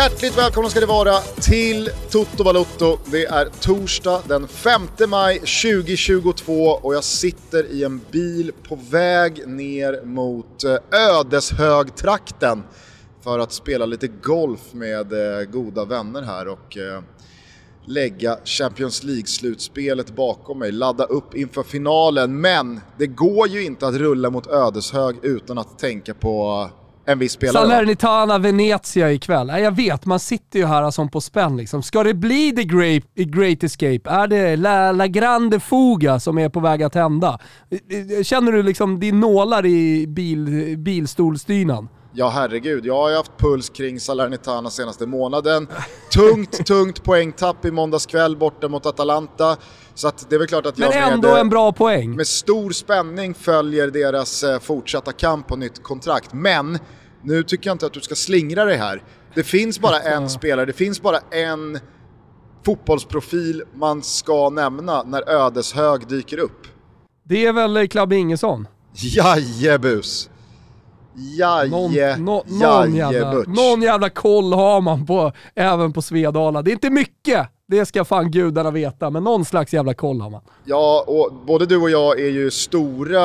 Hjärtligt 0.00 0.38
välkomna 0.38 0.70
ska 0.70 0.80
det 0.80 0.86
vara 0.86 1.18
till 1.20 1.90
Toto 2.10 2.44
Balotto. 2.44 2.98
Det 3.12 3.24
är 3.24 3.44
torsdag 3.60 4.22
den 4.28 4.48
5 4.48 4.82
maj 5.08 5.38
2022 5.38 6.52
och 6.52 6.94
jag 6.94 7.04
sitter 7.04 7.72
i 7.72 7.84
en 7.84 8.00
bil 8.10 8.52
på 8.68 8.78
väg 8.90 9.48
ner 9.48 10.04
mot 10.04 10.64
eh, 10.64 10.76
Ödeshögtrakten 11.18 12.62
för 13.24 13.38
att 13.38 13.52
spela 13.52 13.86
lite 13.86 14.08
golf 14.08 14.72
med 14.72 15.12
eh, 15.12 15.44
goda 15.44 15.84
vänner 15.84 16.22
här 16.22 16.48
och 16.48 16.76
eh, 16.76 17.02
lägga 17.84 18.38
Champions 18.44 19.02
League-slutspelet 19.02 20.16
bakom 20.16 20.58
mig, 20.58 20.72
ladda 20.72 21.04
upp 21.04 21.34
inför 21.34 21.62
finalen. 21.62 22.40
Men 22.40 22.80
det 22.98 23.06
går 23.06 23.48
ju 23.48 23.64
inte 23.64 23.86
att 23.86 23.94
rulla 23.94 24.30
mot 24.30 24.46
Ödeshög 24.46 25.16
utan 25.22 25.58
att 25.58 25.78
tänka 25.78 26.14
på 26.14 26.68
en 27.04 27.18
viss 27.18 27.32
spelare. 27.32 27.68
Salernitana 27.68 28.38
Venezia 28.38 29.12
ikväll. 29.12 29.48
Jag 29.48 29.76
vet, 29.76 30.06
man 30.06 30.20
sitter 30.20 30.58
ju 30.58 30.66
här 30.66 30.90
som 30.90 31.10
på 31.10 31.20
spänn 31.20 31.56
liksom. 31.56 31.82
Ska 31.82 32.02
det 32.02 32.14
bli 32.14 32.52
the 32.52 32.64
great, 32.64 33.14
great 33.14 33.62
escape? 33.62 34.10
Är 34.10 34.26
det 34.26 34.56
La, 34.56 34.92
La 34.92 35.06
Grande 35.06 35.60
Fuga 35.60 36.20
som 36.20 36.38
är 36.38 36.48
på 36.48 36.60
väg 36.60 36.82
att 36.82 36.94
hända? 36.94 37.38
Känner 38.22 38.52
du 38.52 38.62
liksom 38.62 39.00
din 39.00 39.20
nålar 39.20 39.66
i 39.66 40.06
bil, 40.06 40.74
bilstolsdynan? 40.78 41.88
Ja 42.12 42.28
herregud, 42.28 42.86
jag 42.86 42.94
har 42.94 43.10
ju 43.10 43.16
haft 43.16 43.38
puls 43.38 43.68
kring 43.68 44.00
Salernitana 44.00 44.70
senaste 44.70 45.06
månaden. 45.06 45.68
Tungt, 46.14 46.52
tungt 46.66 47.04
poängtapp 47.04 47.64
i 47.64 47.70
måndags 47.70 48.06
kväll 48.06 48.36
borta 48.36 48.68
mot 48.68 48.86
Atalanta. 48.86 49.56
Så 50.00 50.08
att 50.08 50.30
det 50.30 50.34
är 50.34 50.38
väl 50.38 50.48
klart 50.48 50.66
att 50.66 50.78
jag 50.78 50.94
Men 50.94 51.12
ändå 51.12 51.28
med, 51.28 51.40
en 51.40 51.48
bra 51.48 51.72
poäng. 51.72 52.16
med 52.16 52.26
stor 52.26 52.70
spänning 52.70 53.34
följer 53.34 53.90
deras 53.90 54.42
eh, 54.42 54.60
fortsatta 54.60 55.12
kamp 55.12 55.46
på 55.46 55.56
nytt 55.56 55.82
kontrakt. 55.82 56.32
Men 56.32 56.78
nu 57.22 57.42
tycker 57.42 57.70
jag 57.70 57.74
inte 57.74 57.86
att 57.86 57.92
du 57.92 58.00
ska 58.00 58.14
slingra 58.14 58.64
dig 58.64 58.76
här. 58.76 59.02
Det 59.34 59.42
finns 59.42 59.80
bara 59.80 60.00
en 60.14 60.30
spelare, 60.30 60.66
det 60.66 60.72
finns 60.72 61.02
bara 61.02 61.18
en 61.30 61.78
fotbollsprofil 62.64 63.62
man 63.74 64.02
ska 64.02 64.50
nämna 64.50 65.02
när 65.02 65.30
Ödeshög 65.30 66.08
dyker 66.08 66.38
upp. 66.38 66.66
Det 67.24 67.46
är 67.46 67.52
väl 67.52 67.88
Club 67.88 68.12
Ingesson? 68.12 68.68
Jajebus! 68.94 70.30
Jaje, 71.14 71.70
någon, 71.70 72.24
no, 72.24 72.42
någon, 72.46 72.94
jävla, 72.94 73.32
någon 73.32 73.82
jävla 73.82 74.10
koll 74.10 74.52
har 74.52 74.80
man 74.80 75.06
på, 75.06 75.32
även 75.54 75.92
på 75.92 76.02
Svedala. 76.02 76.62
Det 76.62 76.70
är 76.70 76.72
inte 76.72 76.90
mycket, 76.90 77.48
det 77.70 77.86
ska 77.86 78.04
fan 78.04 78.30
gudarna 78.30 78.70
veta, 78.70 79.10
men 79.10 79.24
någon 79.24 79.44
slags 79.44 79.74
jävla 79.74 79.94
koll 79.94 80.20
har 80.20 80.30
man. 80.30 80.40
Ja, 80.64 81.04
och 81.06 81.32
både 81.46 81.66
du 81.66 81.76
och 81.76 81.90
jag 81.90 82.20
är 82.20 82.30
ju 82.30 82.50
stora 82.50 83.20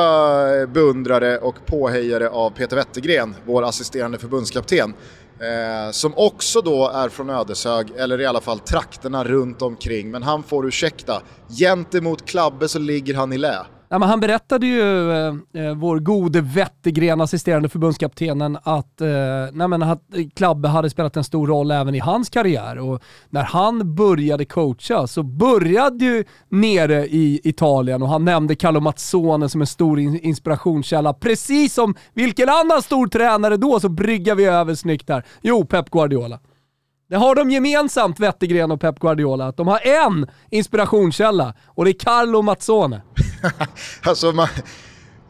beundrare 0.66 1.38
och 1.38 1.54
påhejare 1.66 2.28
av 2.28 2.50
Peter 2.50 2.76
Wettergren, 2.76 3.34
vår 3.46 3.62
assisterande 3.62 4.18
förbundskapten. 4.18 4.94
Eh, 5.40 5.90
som 5.90 6.12
också 6.16 6.60
då 6.60 6.88
är 6.88 7.08
från 7.08 7.30
Ödeshög, 7.30 7.92
eller 7.96 8.20
i 8.20 8.26
alla 8.26 8.40
fall 8.40 8.58
trakterna 8.58 9.24
runt 9.24 9.62
omkring. 9.62 10.10
Men 10.10 10.22
han 10.22 10.42
får 10.42 10.66
ursäkta, 10.66 11.22
gentemot 11.58 12.26
Klabbe 12.26 12.68
så 12.68 12.78
ligger 12.78 13.14
han 13.14 13.32
i 13.32 13.38
lä. 13.38 13.56
Ja, 13.88 13.98
men 13.98 14.08
han 14.08 14.20
berättade 14.20 14.66
ju, 14.66 15.10
eh, 15.12 15.34
eh 15.52 15.74
vår 15.74 15.98
gode 15.98 16.40
Wettergren, 16.40 17.20
assisterande 17.20 17.68
förbundskaptenen, 17.68 18.58
att, 18.62 19.00
eh, 19.00 19.08
nej, 19.52 19.68
men 19.68 19.82
att 19.82 20.02
Klabbe 20.34 20.68
hade 20.68 20.90
spelat 20.90 21.16
en 21.16 21.24
stor 21.24 21.46
roll 21.46 21.70
även 21.70 21.94
i 21.94 21.98
hans 21.98 22.30
karriär. 22.30 22.78
Och 22.78 23.02
när 23.30 23.42
han 23.42 23.94
började 23.94 24.44
coacha 24.44 25.06
så 25.06 25.22
började 25.22 26.04
ju 26.04 26.24
nere 26.48 27.06
i 27.06 27.40
Italien 27.44 28.02
och 28.02 28.08
han 28.08 28.24
nämnde 28.24 28.54
Carlo 28.54 28.80
Mazzone 28.80 29.48
som 29.48 29.60
en 29.60 29.66
stor 29.66 30.00
inspirationskälla. 30.00 31.12
Precis 31.12 31.74
som 31.74 31.94
vilken 32.14 32.48
annan 32.48 32.82
stor 32.82 33.06
tränare 33.06 33.56
då 33.56 33.80
så 33.80 33.88
bryggar 33.88 34.34
vi 34.34 34.44
över 34.44 34.74
snyggt 34.74 35.08
här. 35.08 35.24
Jo, 35.42 35.64
Pep 35.64 35.90
Guardiola. 35.90 36.38
Det 37.08 37.16
har 37.16 37.34
de 37.34 37.50
gemensamt, 37.50 38.20
Wettergren 38.20 38.70
och 38.70 38.80
Pep 38.80 38.98
Guardiola, 38.98 39.46
att 39.46 39.56
de 39.56 39.68
har 39.68 39.86
en 39.86 40.26
inspirationskälla 40.50 41.54
och 41.66 41.84
det 41.84 41.90
är 41.90 41.98
Carlo 41.98 42.42
Mazzone. 42.42 43.02
alltså, 44.02 44.32
man 44.32 44.48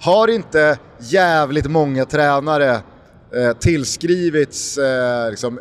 har 0.01 0.29
inte 0.29 0.79
jävligt 0.99 1.71
många 1.71 2.05
tränare 2.05 2.71
eh, 3.35 3.53
tillskrivits 3.61 4.79
eh, 4.79 5.31
liksom, 5.31 5.61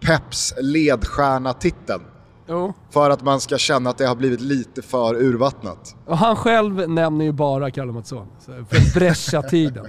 Peps 0.00 0.54
ledstjärna-titeln? 0.60 2.02
Jo. 2.48 2.72
För 2.90 3.10
att 3.10 3.22
man 3.22 3.40
ska 3.40 3.58
känna 3.58 3.90
att 3.90 3.98
det 3.98 4.06
har 4.06 4.16
blivit 4.16 4.40
lite 4.40 4.82
för 4.82 5.14
urvattnat. 5.14 5.96
Och 6.06 6.18
han 6.18 6.36
själv 6.36 6.90
nämner 6.90 7.24
ju 7.24 7.32
bara 7.32 7.70
Carlo 7.70 7.92
Mazzone, 7.92 8.26
för 8.44 8.94
Brescia-tiden. 8.94 9.86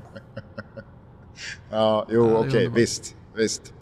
ja, 1.72 2.06
jo 2.10 2.30
ja, 2.30 2.38
okej, 2.38 2.50
okay, 2.50 2.68
visst 2.68 3.17
visst. 3.38 3.74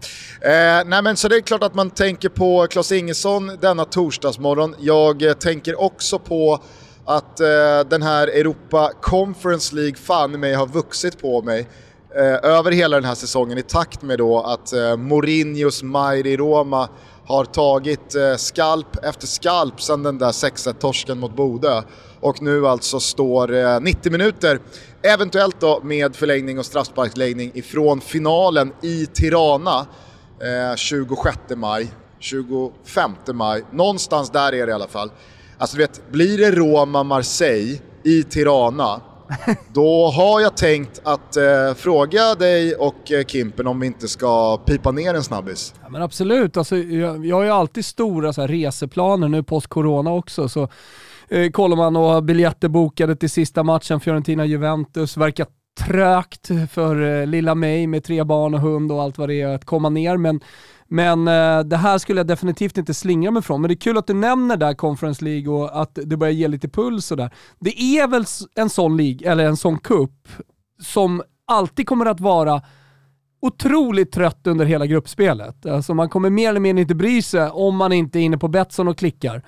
Eh, 0.42 0.52
nej 0.86 1.02
men 1.04 1.18
så 1.18 1.28
det 1.28 1.36
är 1.36 1.42
klart 1.42 1.64
att 1.64 1.76
man 1.76 1.90
tänker 1.90 2.30
på 2.30 2.68
Klas 2.68 2.92
Ingesson 2.92 3.52
denna 3.62 3.86
torsdagsmorgon. 3.86 4.76
Jag 4.80 5.22
eh, 5.22 5.34
tänker 5.34 5.82
också 5.82 6.20
på 6.20 6.64
att 7.06 7.40
eh, 7.40 7.48
den 7.90 8.02
här 8.02 8.28
Europa 8.28 8.92
Conference 9.02 9.76
League 9.76 9.96
fan 9.96 10.32
mig 10.32 10.54
har 10.54 10.68
vuxit 10.68 11.22
på 11.22 11.42
mig 11.42 11.68
eh, 12.16 12.52
över 12.52 12.72
hela 12.72 12.96
den 12.96 13.06
här 13.06 13.16
säsongen 13.16 13.58
i 13.58 13.62
takt 13.62 14.02
med 14.02 14.18
då 14.18 14.42
att 14.42 14.74
eh, 14.74 14.98
Mourinhos 14.98 15.84
Mairi 15.84 16.38
Roma 16.38 16.90
har 17.28 17.46
tagit 17.46 18.16
eh, 18.16 18.36
skalp 18.36 19.06
efter 19.06 19.28
skalp 19.28 19.82
sedan 19.82 20.04
den 20.04 20.18
där 20.18 20.32
6-1-torsken 20.32 21.16
mot 21.16 21.36
Bodö 21.36 21.82
och 22.26 22.42
nu 22.42 22.68
alltså 22.68 23.00
står 23.00 23.80
90 23.80 24.12
minuter 24.12 24.60
Eventuellt 25.06 25.60
då 25.60 25.80
med 25.84 26.16
förlängning 26.16 26.60
och 26.60 26.66
straffsparksläggning 26.66 27.52
ifrån 27.54 28.02
finalen 28.02 28.74
i 28.82 29.06
Tirana 29.06 29.88
eh, 30.42 30.76
26 30.76 31.38
maj, 31.56 31.92
25 32.20 33.12
maj, 33.34 33.64
någonstans 33.72 34.30
där 34.30 34.54
är 34.54 34.66
det 34.66 34.72
i 34.72 34.74
alla 34.74 34.88
fall. 34.88 35.12
Alltså 35.58 35.78
du 35.78 35.84
vet, 35.84 36.12
blir 36.12 36.38
det 36.38 36.52
Roma-Marseille 36.52 37.80
i 38.04 38.24
Tirana, 38.24 39.02
då 39.74 40.08
har 40.08 40.42
jag 40.42 40.58
tänkt 40.58 41.02
att 41.04 41.38
eh, 41.38 41.74
fråga 41.76 42.36
dig 42.36 42.76
och 42.76 43.12
eh, 43.12 43.26
Kimpen 43.26 43.68
om 43.68 43.80
vi 43.80 43.88
inte 43.88 44.08
ska 44.08 44.58
pipa 44.58 44.92
ner 44.92 45.14
en 45.14 45.24
snabbis. 45.24 45.74
Ja, 45.84 45.90
men 45.90 46.02
absolut, 46.02 46.58
alltså, 46.58 46.78
jag, 46.78 47.26
jag 47.26 47.36
har 47.36 47.44
ju 47.44 47.50
alltid 47.50 47.86
stora 47.86 48.34
så 48.34 48.42
här, 48.42 48.48
reseplaner 48.48 49.28
nu 49.28 49.44
post-corona 49.44 50.12
också. 50.12 50.50
Så 50.50 50.62
eh, 50.64 50.70
Eh, 51.30 51.52
kollar 51.52 51.78
man 51.78 51.96
och 51.96 52.04
har 52.04 52.22
biljetter 52.22 52.68
bokade 52.68 53.16
till 53.16 53.30
sista 53.30 53.64
matchen 53.64 54.00
Fiorentina-Juventus. 54.00 55.18
Verkar 55.18 55.48
trögt 55.80 56.50
för 56.72 57.22
eh, 57.22 57.28
lilla 57.28 57.56
mig 57.56 57.88
med 57.88 58.04
tre 58.04 58.24
barn 58.24 58.54
och 58.54 58.60
hund 58.60 58.92
och 58.92 59.02
allt 59.02 59.18
vad 59.18 59.30
det 59.30 59.42
är 59.42 59.48
att 59.48 59.66
komma 59.66 59.90
ner. 59.90 60.18
Men, 60.18 60.40
men 60.88 61.28
eh, 61.28 61.60
det 61.60 61.78
här 61.78 61.98
skulle 61.98 62.20
jag 62.20 62.28
definitivt 62.28 62.78
inte 62.78 62.94
slingra 62.94 63.32
mig 63.32 63.42
från. 63.42 63.62
Men 63.62 63.68
det 63.68 63.74
är 63.74 63.80
kul 63.80 63.98
att 63.98 64.08
du 64.08 64.14
nämner 64.14 64.58
där 64.58 64.74
Conference 64.74 65.26
League 65.26 65.54
och 65.54 65.82
att 65.82 66.00
det 66.04 66.18
börjar 66.18 66.34
ge 66.34 66.48
lite 66.48 66.70
puls 66.70 67.12
och 67.12 67.18
där. 67.18 67.34
Det 67.60 67.82
är 67.82 68.08
väl 68.08 68.26
en 68.56 68.70
sån 68.70 68.98
lig, 68.98 69.22
eller 69.22 69.46
en 69.46 69.58
sån 69.58 69.78
cup, 69.78 70.28
som 70.82 71.24
alltid 71.48 71.88
kommer 71.88 72.06
att 72.06 72.20
vara 72.20 72.62
otroligt 73.42 74.12
trött 74.12 74.48
under 74.48 74.66
hela 74.66 74.86
gruppspelet. 74.86 75.66
Alltså 75.66 75.94
man 75.94 76.10
kommer 76.10 76.30
mer 76.30 76.50
eller 76.50 76.60
mindre 76.60 76.82
inte 76.82 76.96
bry 76.96 77.22
sig 77.22 77.50
om 77.50 77.76
man 77.76 77.94
inte 77.94 78.20
är 78.20 78.22
inne 78.22 78.38
på 78.38 78.48
Betsson 78.48 78.88
och 78.88 78.98
klickar. 78.98 79.42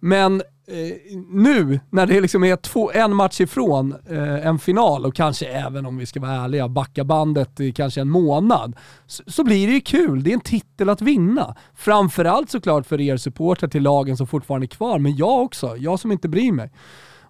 Men 0.00 0.42
eh, 0.66 1.18
nu 1.30 1.80
när 1.90 2.06
det 2.06 2.20
liksom 2.20 2.44
är 2.44 2.56
två, 2.56 2.92
en 2.92 3.16
match 3.16 3.40
ifrån 3.40 3.94
eh, 4.10 4.46
en 4.46 4.58
final 4.58 5.06
och 5.06 5.14
kanske 5.14 5.46
även 5.46 5.86
om 5.86 5.96
vi 5.96 6.06
ska 6.06 6.20
vara 6.20 6.32
ärliga, 6.32 6.68
backa 6.68 7.04
bandet 7.04 7.60
i 7.60 7.72
kanske 7.72 8.00
en 8.00 8.10
månad, 8.10 8.76
så, 9.06 9.22
så, 9.26 9.44
blir 9.44 9.66
det 9.66 9.72
ju 9.72 9.80
kul. 9.80 10.22
Det 10.22 10.30
är 10.30 10.34
en 10.34 10.40
titel 10.40 10.88
att 10.88 11.02
vinna. 11.02 11.56
Framförallt 11.74 12.50
såklart 12.50 12.86
för 12.86 13.00
er 13.00 13.16
supportrar 13.16 13.68
till 13.68 13.82
lagen 13.82 14.16
som 14.16 14.26
fortfarande 14.26 14.64
är 14.64 14.68
kvar, 14.68 14.98
men 14.98 15.16
jag 15.16 15.42
också. 15.42 15.76
Jag 15.76 16.00
som 16.00 16.12
inte 16.12 16.28
bryr 16.28 16.52
mig 16.52 16.70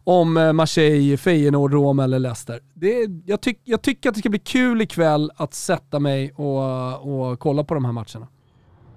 om 0.05 0.37
eh, 0.37 0.53
Marseille, 0.53 1.17
Feyenoord, 1.17 1.73
Roma 1.73 2.05
eller 2.05 2.19
Leicester. 2.19 2.61
Det, 2.75 3.09
jag, 3.27 3.41
tyck, 3.41 3.59
tycker 3.83 4.09
att 4.09 4.15
det 4.15 4.19
ska 4.19 4.31
bli 4.31 4.39
kul 4.39 4.83
ikväll 4.83 5.31
att 5.37 5.55
sätta 5.55 5.99
mig 5.99 6.33
och, 6.33 7.31
och 7.31 7.39
kolla 7.39 7.65
på 7.65 7.75
de 7.75 7.85
här 7.85 7.93
matcherna. 7.93 8.29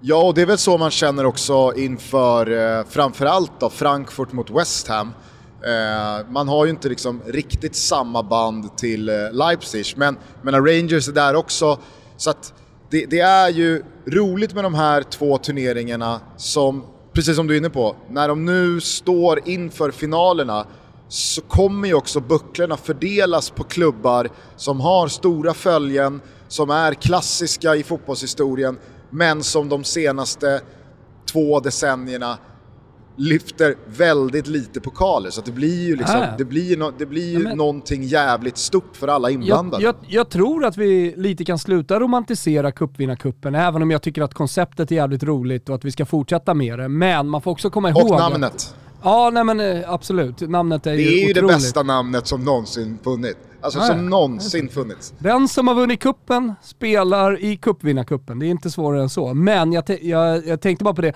Ja, 0.00 0.22
och 0.22 0.34
det 0.34 0.42
är 0.42 0.46
väl 0.46 0.58
så 0.58 0.78
man 0.78 0.90
känner 0.90 1.26
också 1.26 1.72
inför 1.76 2.50
eh, 2.78 2.84
framförallt 2.88 3.60
då 3.60 3.70
Frankfurt 3.70 4.32
mot 4.32 4.50
West 4.50 4.88
Ham. 4.88 5.12
Eh, 5.64 6.30
man 6.30 6.48
har 6.48 6.64
ju 6.64 6.70
inte 6.70 6.88
liksom 6.88 7.22
riktigt 7.26 7.76
samma 7.76 8.22
band 8.22 8.76
till 8.76 9.08
eh, 9.08 9.14
Leipzig, 9.32 9.86
men, 9.96 10.16
men 10.42 10.54
Rangers 10.54 11.08
är 11.08 11.12
där 11.12 11.34
också. 11.34 11.78
Så 12.16 12.30
att 12.30 12.54
det, 12.90 13.06
det, 13.06 13.20
är 13.20 13.48
ju 13.48 13.82
roligt 14.06 14.54
med 14.54 14.64
de 14.64 14.74
här 14.74 15.02
två 15.02 15.38
turneringarna 15.38 16.20
som, 16.36 16.84
precis 17.12 17.36
som 17.36 17.46
du 17.46 17.54
är 17.54 17.58
inne 17.58 17.70
på, 17.70 17.96
när 18.10 18.28
de 18.28 18.44
nu 18.44 18.80
står 18.80 19.48
inför 19.48 19.90
finalerna 19.90 20.66
så 21.08 21.40
kommer 21.40 21.88
ju 21.88 21.94
också 21.94 22.20
bucklorna 22.20 22.76
fördelas 22.76 23.50
på 23.50 23.64
klubbar 23.64 24.30
som 24.56 24.80
har 24.80 25.08
stora 25.08 25.54
följen, 25.54 26.20
som 26.48 26.70
är 26.70 26.94
klassiska 26.94 27.76
i 27.76 27.82
fotbollshistorien 27.82 28.78
men 29.16 29.42
som 29.42 29.68
de 29.68 29.84
senaste 29.84 30.60
två 31.32 31.60
decennierna 31.60 32.38
lyfter 33.18 33.74
väldigt 33.86 34.46
lite 34.46 34.80
pokaler. 34.80 35.30
Så 35.30 35.40
det 35.44 35.52
blir 35.52 35.86
ju, 35.86 35.96
liksom, 35.96 36.16
Ah. 36.20 36.36
det 36.38 36.44
blir 36.44 36.76
no, 36.76 36.92
det 36.98 37.06
blir 37.06 37.26
ju 37.30 37.32
Ja, 37.32 37.38
men- 37.48 37.58
någonting 37.58 38.02
jävligt 38.02 38.56
stort 38.56 38.96
för 38.96 39.08
alla 39.08 39.30
Jag, 39.30 39.34
inblandade. 39.34 39.84
jag, 39.84 39.94
jag 40.08 40.28
tror 40.28 40.64
att 40.64 40.76
vi 40.76 41.14
lite 41.16 41.44
kan 41.44 41.58
sluta 41.58 42.00
romantisera 42.00 42.72
cupvinnarcupen, 42.72 43.54
även 43.54 43.82
om 43.82 43.90
jag 43.90 44.02
tycker 44.02 44.22
att 44.22 44.34
konceptet 44.34 44.90
är 44.90 44.96
jävligt 44.96 45.22
roligt 45.22 45.68
och 45.68 45.74
att 45.74 45.84
vi 45.84 45.92
ska 45.92 46.06
fortsätta 46.06 46.54
med 46.54 46.78
det. 46.78 46.88
Men 46.88 47.28
man 47.28 47.42
får 47.42 47.50
också 47.50 47.70
komma 47.70 47.90
ihåg... 47.90 48.10
och 48.10 48.20
att- 48.20 48.30
namnet. 48.32 48.74
Ja, 49.02 49.30
nej 49.32 49.44
men 49.44 49.60
eh, 49.60 49.92
absolut. 49.92 50.40
Namnet 50.40 50.86
är 50.86 50.90
Det 50.90 51.02
ju 51.02 51.08
är 51.22 51.26
ju 51.28 51.32
det 51.32 51.40
otroligt. 51.40 51.56
bästa 51.56 51.82
namnet 51.82 52.26
som 52.26 52.44
någonsin 52.44 52.98
funnits. 53.04 53.38
Alltså 53.66 53.80
ja. 53.80 53.86
som 53.86 54.08
någonsin 54.10 54.68
funnits. 54.68 55.14
Den 55.18 55.48
som 55.48 55.68
har 55.68 55.74
vunnit 55.74 56.00
kuppen 56.00 56.54
spelar 56.62 57.40
i 57.44 57.56
cupvinnarcupen. 57.56 58.38
Det 58.38 58.46
är 58.46 58.50
inte 58.50 58.70
svårare 58.70 59.02
än 59.02 59.08
så. 59.08 59.34
Men 59.34 59.72
jag, 59.72 59.84
jag, 60.02 60.46
jag 60.46 60.60
tänkte 60.60 60.84
bara 60.84 60.94
på 60.94 61.02
det. 61.02 61.12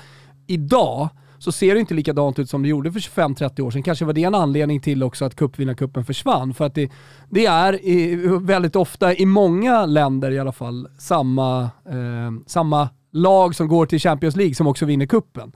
Idag 0.47 1.08
så 1.38 1.52
ser 1.52 1.75
det 1.75 1.81
inte 1.81 1.94
likadant 1.94 2.38
ut 2.38 2.50
som 2.50 2.62
det 2.62 2.69
gjorde 2.69 2.93
för 2.93 3.00
25-30 3.00 3.61
år 3.61 3.70
sedan. 3.70 3.82
Kanske 3.82 4.05
var 4.05 4.12
det 4.12 4.25
en 4.25 4.35
anledning 4.35 4.81
till 4.81 5.02
också 5.02 5.25
att 5.25 5.37
cupvinnarcupen 5.37 6.05
försvann. 6.05 6.55
För 6.55 6.64
att 6.64 6.75
det, 6.75 6.91
det 7.31 7.47
är 7.47 7.85
i, 7.87 8.17
väldigt 8.41 8.76
ofta, 8.76 9.14
i 9.14 9.26
många 9.26 9.87
länder 9.87 10.31
i 10.31 10.38
alla 10.38 10.52
fall, 10.52 10.88
samma, 10.99 11.62
eh, 11.88 12.32
samma 12.47 12.88
lag 13.12 13.55
som 13.55 13.69
går 13.69 13.87
till 13.87 13.99
Champions 14.00 14.37
League 14.37 14.55
som 14.55 14.67
också 14.67 14.87
vinner 14.87 15.06
kuppen. 15.06 15.52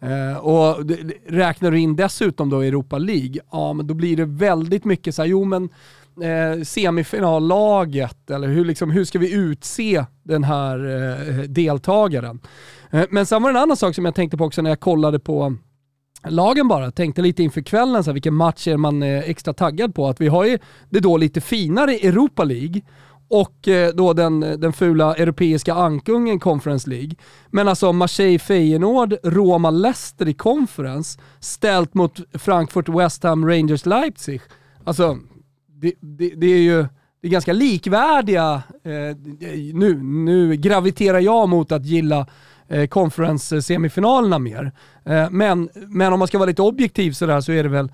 Eh, 0.00 0.38
och 0.38 0.86
det- 0.86 0.98
räknar 1.28 1.70
du 1.70 1.78
in 1.78 1.96
dessutom 1.96 2.50
då 2.50 2.60
Europa 2.60 2.98
League, 2.98 3.40
ja 3.52 3.72
men 3.72 3.86
då 3.86 3.94
blir 3.94 4.16
det 4.16 4.24
väldigt 4.24 4.84
mycket 4.84 5.14
så 5.14 5.22
här, 5.22 5.28
jo 5.28 5.44
men 5.44 5.68
eh, 6.22 6.62
semifinallaget, 6.62 8.30
eller 8.30 8.48
hur, 8.48 8.64
liksom, 8.64 8.90
hur 8.90 9.04
ska 9.04 9.18
vi 9.18 9.32
utse 9.32 10.04
den 10.22 10.44
här 10.44 10.78
eh, 10.78 11.42
deltagaren? 11.42 12.40
Eh, 12.90 13.04
men 13.10 13.26
sen 13.26 13.42
var 13.42 13.52
det 13.52 13.58
en 13.58 13.62
annan 13.62 13.76
sak 13.76 13.94
som 13.94 14.04
jag 14.04 14.14
tänkte 14.14 14.36
på 14.36 14.44
också 14.44 14.62
när 14.62 14.70
jag 14.70 14.80
kollade 14.80 15.18
på 15.18 15.56
lagen 16.28 16.68
bara, 16.68 16.90
tänkte 16.90 17.22
lite 17.22 17.42
inför 17.42 17.60
kvällen, 17.60 18.04
så 18.04 18.10
här, 18.10 18.14
vilken 18.14 18.34
match 18.34 18.68
är 18.68 18.76
man 18.76 19.02
eh, 19.02 19.18
extra 19.18 19.52
taggad 19.52 19.94
på? 19.94 20.08
Att 20.08 20.20
vi 20.20 20.28
har 20.28 20.44
ju 20.44 20.58
det 20.90 21.00
då 21.00 21.16
lite 21.16 21.40
finare 21.40 21.92
Europa 21.92 22.44
League 22.44 22.82
och 23.28 23.68
eh, 23.68 23.94
då 23.94 24.12
den, 24.12 24.40
den 24.40 24.72
fula 24.72 25.14
europeiska 25.14 25.74
ankungen 25.74 26.40
Conference 26.40 26.90
League. 26.90 27.10
Men 27.50 27.68
alltså 27.68 27.92
Marseille, 27.92 28.38
Feyenoord, 28.38 29.14
Roma, 29.22 29.70
Leicester 29.70 30.28
i 30.28 30.34
Conference 30.34 31.20
ställt 31.40 31.94
mot 31.94 32.20
Frankfurt, 32.38 32.88
West 32.88 33.22
Ham, 33.22 33.48
Rangers, 33.48 33.86
Leipzig. 33.86 34.40
Alltså, 34.84 35.18
det, 35.82 35.92
det, 36.00 36.28
det 36.36 36.46
är 36.46 36.58
ju 36.60 36.86
det 37.20 37.28
är 37.28 37.32
ganska 37.32 37.52
likvärdiga, 37.52 38.62
eh, 38.84 39.16
nu, 39.74 40.02
nu 40.02 40.56
graviterar 40.56 41.20
jag 41.20 41.48
mot 41.48 41.72
att 41.72 41.84
gilla 41.86 42.26
eh, 42.68 42.86
conference-semifinalerna 42.86 44.38
mer. 44.38 44.72
Eh, 45.04 45.30
men, 45.30 45.68
men 45.74 46.12
om 46.12 46.18
man 46.18 46.28
ska 46.28 46.38
vara 46.38 46.46
lite 46.48 46.62
objektiv 46.62 47.12
sådär 47.12 47.40
så 47.40 47.52
är 47.52 47.62
det 47.62 47.68
väl 47.68 47.84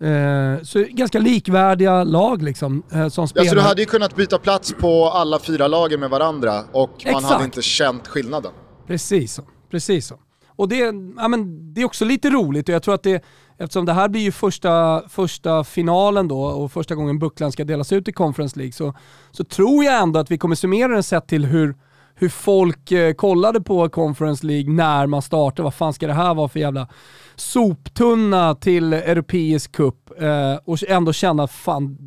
eh, 0.00 0.62
så 0.62 0.84
ganska 0.90 1.18
likvärdiga 1.18 2.04
lag 2.04 2.42
liksom 2.42 2.82
eh, 2.92 3.08
som 3.08 3.22
Ja, 3.22 3.26
spelar. 3.26 3.46
så 3.48 3.54
du 3.54 3.60
hade 3.60 3.80
ju 3.82 3.86
kunnat 3.86 4.16
byta 4.16 4.38
plats 4.38 4.74
på 4.80 5.08
alla 5.08 5.38
fyra 5.38 5.68
lagen 5.68 6.00
med 6.00 6.10
varandra 6.10 6.60
och 6.72 6.90
man 6.90 7.14
Exakt. 7.14 7.24
hade 7.32 7.44
inte 7.44 7.62
känt 7.62 8.08
skillnaden. 8.08 8.52
Precis 8.86 9.34
så. 9.34 9.42
Precis 9.70 10.06
så. 10.06 10.14
Och 10.56 10.68
det, 10.68 10.76
ja, 11.16 11.28
men 11.28 11.74
det 11.74 11.80
är 11.80 11.84
också 11.84 12.04
lite 12.04 12.30
roligt 12.30 12.68
och 12.68 12.74
jag 12.74 12.82
tror 12.82 12.94
att 12.94 13.02
det, 13.02 13.24
eftersom 13.62 13.84
det 13.84 13.92
här 13.92 14.08
blir 14.08 14.20
ju 14.20 14.32
första, 14.32 15.02
första 15.08 15.64
finalen 15.64 16.28
då 16.28 16.42
och 16.42 16.72
första 16.72 16.94
gången 16.94 17.18
bucklan 17.18 17.52
ska 17.52 17.64
delas 17.64 17.92
ut 17.92 18.08
i 18.08 18.12
Conference 18.12 18.58
League 18.58 18.72
så, 18.72 18.94
så 19.30 19.44
tror 19.44 19.84
jag 19.84 20.02
ändå 20.02 20.20
att 20.20 20.30
vi 20.30 20.38
kommer 20.38 20.54
summera 20.54 20.88
den 20.88 21.02
sett 21.02 21.26
till 21.26 21.44
hur, 21.44 21.76
hur 22.14 22.28
folk 22.28 22.92
eh, 22.92 23.14
kollade 23.14 23.60
på 23.60 23.88
Conference 23.88 24.46
League 24.46 24.72
när 24.72 25.06
man 25.06 25.22
startade. 25.22 25.62
Vad 25.62 25.74
fan 25.74 25.92
ska 25.92 26.06
det 26.06 26.12
här 26.12 26.34
vara 26.34 26.48
för 26.48 26.60
jävla 26.60 26.88
soptunna 27.36 28.54
till 28.54 28.92
europeisk 28.92 29.72
cup? 29.72 30.10
Eh, 30.20 30.56
och 30.64 30.78
ändå 30.88 31.12
känna 31.12 31.46
fan 31.46 31.98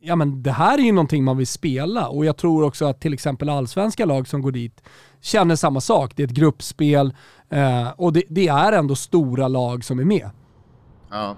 ja 0.00 0.16
men 0.16 0.42
det 0.42 0.52
här 0.52 0.78
är 0.78 0.82
ju 0.82 0.92
någonting 0.92 1.24
man 1.24 1.36
vill 1.36 1.46
spela 1.46 2.08
och 2.08 2.24
jag 2.24 2.36
tror 2.36 2.64
också 2.64 2.84
att 2.84 3.00
till 3.00 3.14
exempel 3.14 3.48
allsvenska 3.48 4.04
lag 4.04 4.28
som 4.28 4.42
går 4.42 4.52
dit 4.52 4.82
känner 5.20 5.56
samma 5.56 5.80
sak. 5.80 6.12
Det 6.16 6.22
är 6.22 6.26
ett 6.26 6.32
gruppspel 6.32 7.14
eh, 7.50 7.88
och 7.96 8.12
det, 8.12 8.22
det 8.28 8.48
är 8.48 8.72
ändå 8.72 8.94
stora 8.94 9.48
lag 9.48 9.84
som 9.84 9.98
är 9.98 10.04
med. 10.04 10.30
Ja. 11.10 11.36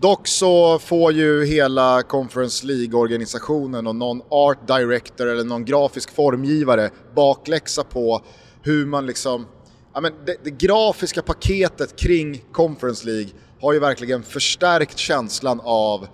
Dock 0.00 0.26
så 0.28 0.78
får 0.78 1.12
ju 1.12 1.44
hela 1.44 2.02
Conference 2.02 2.66
League-organisationen 2.66 3.86
och 3.86 3.96
någon 3.96 4.22
art 4.30 4.66
director 4.66 5.26
eller 5.26 5.44
någon 5.44 5.64
grafisk 5.64 6.14
formgivare 6.14 6.90
bakläxa 7.14 7.84
på 7.84 8.22
hur 8.62 8.86
man 8.86 9.06
liksom... 9.06 9.46
Ja 9.94 10.00
men 10.00 10.12
det, 10.26 10.36
det 10.44 10.50
grafiska 10.50 11.22
paketet 11.22 11.96
kring 11.98 12.44
Conference 12.52 13.06
League 13.06 13.30
har 13.60 13.72
ju 13.72 13.78
verkligen 13.78 14.22
förstärkt 14.22 14.98
känslan 14.98 15.60
av 15.64 16.06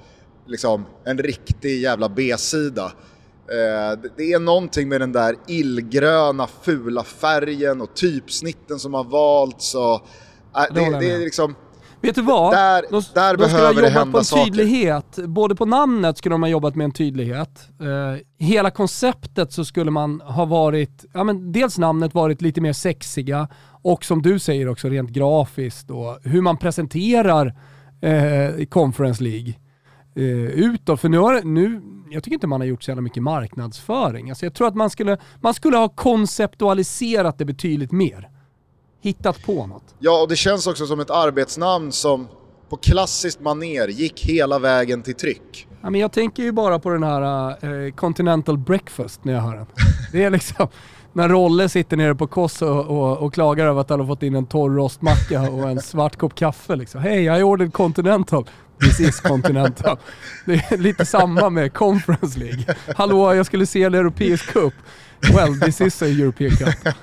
liksom 0.46 0.84
en 1.04 1.18
riktig 1.18 1.80
jävla 1.82 2.08
B-sida. 2.08 2.84
Eh, 3.48 4.00
det- 4.02 4.10
det 4.16 4.32
är 4.32 4.38
någonting 4.38 4.88
med 4.88 5.00
den 5.00 5.12
där 5.12 5.36
illgröna 5.48 6.48
fula 6.62 7.04
färgen 7.04 7.80
och 7.80 7.94
typsnitten 7.94 8.78
som 8.78 8.94
har 8.94 9.04
valts 9.04 9.74
och... 9.74 9.94
äh, 10.56 10.74
Det 10.74 10.98
det, 11.00 11.10
är 11.10 11.14
om. 11.16 11.20
liksom... 11.24 11.54
Vet 12.04 12.14
du 12.14 12.22
vad? 12.22 12.52
Där- 12.52 12.84
de, 12.90 12.90
där 12.90 13.00
de 13.00 13.04
skulle 13.14 13.36
behöver 13.36 13.82
ha 13.82 13.90
jobbat 13.90 14.12
på 14.12 14.18
en 14.18 14.24
saker. 14.24 14.44
tydlighet. 14.44 15.18
Både 15.26 15.54
på 15.54 15.66
namnet 15.66 16.18
skulle 16.18 16.34
de 16.34 16.42
ha 16.42 16.48
jobbat 16.48 16.74
med 16.74 16.84
en 16.84 16.92
tydlighet. 16.92 17.68
Eh, 17.80 18.46
hela 18.46 18.70
konceptet 18.70 19.52
så 19.52 19.64
skulle 19.64 19.90
man 19.90 20.20
ha 20.20 20.44
varit, 20.44 21.04
ja 21.12 21.24
men 21.24 21.52
dels 21.52 21.78
namnet 21.78 22.14
varit 22.14 22.42
lite 22.42 22.60
mer 22.60 22.72
sexiga 22.72 23.48
och 23.82 24.04
som 24.04 24.22
du 24.22 24.38
säger 24.38 24.68
också 24.68 24.88
rent 24.88 25.10
grafiskt 25.10 25.90
och 25.90 26.18
hur 26.22 26.40
man 26.40 26.56
presenterar 26.56 27.54
eh, 28.00 28.64
Conference 28.66 29.22
League 29.22 29.54
eh, 30.16 30.24
utåt. 30.44 31.00
För 31.00 31.08
nu 31.08 31.18
har, 31.18 31.42
nu, 31.42 31.80
jag 32.10 32.22
tycker 32.24 32.34
inte 32.34 32.46
man 32.46 32.60
har 32.60 32.66
gjort 32.68 32.82
så 32.82 32.90
jävla 32.90 33.02
mycket 33.02 33.22
marknadsföring. 33.22 34.30
Alltså 34.30 34.46
jag 34.46 34.54
tror 34.54 34.68
att 34.68 34.74
man 34.74 34.90
skulle, 34.90 35.18
man 35.40 35.54
skulle 35.54 35.76
ha 35.76 35.88
konceptualiserat 35.88 37.38
det 37.38 37.44
betydligt 37.44 37.92
mer. 37.92 38.28
Hittat 39.04 39.42
på 39.42 39.66
något. 39.66 39.94
Ja, 39.98 40.22
och 40.22 40.28
det 40.28 40.36
känns 40.36 40.66
också 40.66 40.86
som 40.86 41.00
ett 41.00 41.10
arbetsnamn 41.10 41.92
som 41.92 42.28
på 42.68 42.76
klassiskt 42.76 43.40
maner 43.40 43.88
gick 43.88 44.24
hela 44.24 44.58
vägen 44.58 45.02
till 45.02 45.14
tryck. 45.14 45.68
Ja, 45.82 45.90
men 45.90 46.00
jag 46.00 46.12
tänker 46.12 46.42
ju 46.42 46.52
bara 46.52 46.78
på 46.78 46.90
den 46.90 47.02
här 47.02 47.48
eh, 47.86 47.92
Continental 47.94 48.58
Breakfast 48.58 49.24
när 49.24 49.32
jag 49.32 49.40
hör 49.40 49.56
den. 49.56 49.66
Det 50.12 50.24
är 50.24 50.30
liksom 50.30 50.68
när 51.12 51.28
Rolle 51.28 51.68
sitter 51.68 51.96
nere 51.96 52.14
på 52.14 52.26
Koss 52.26 52.62
och, 52.62 52.86
och, 52.86 53.18
och 53.18 53.34
klagar 53.34 53.66
över 53.66 53.80
att 53.80 53.90
han 53.90 54.00
har 54.00 54.06
fått 54.06 54.22
in 54.22 54.34
en 54.34 54.46
torr 54.46 54.70
rostmacka 54.70 55.42
och 55.42 55.70
en 55.70 55.80
svart 55.80 56.16
kopp 56.16 56.34
kaffe. 56.34 56.76
Liksom. 56.76 57.00
Hej, 57.00 57.24
I 57.24 57.42
ordered 57.42 57.72
Continental. 57.72 58.44
This 58.80 59.00
is 59.00 59.20
Continental. 59.20 59.96
Det 60.46 60.54
är 60.54 60.76
lite 60.76 61.06
samma 61.06 61.50
med 61.50 61.72
Conference 61.72 62.38
League. 62.38 62.64
Hallå, 62.96 63.34
jag 63.34 63.46
skulle 63.46 63.66
se 63.66 63.82
en 63.82 63.94
europeisk 63.94 64.52
cup. 64.52 64.74
Well, 65.34 65.60
this 65.60 65.80
is 65.80 66.02
a 66.02 66.06
European 66.06 66.50
Cup. 66.50 66.94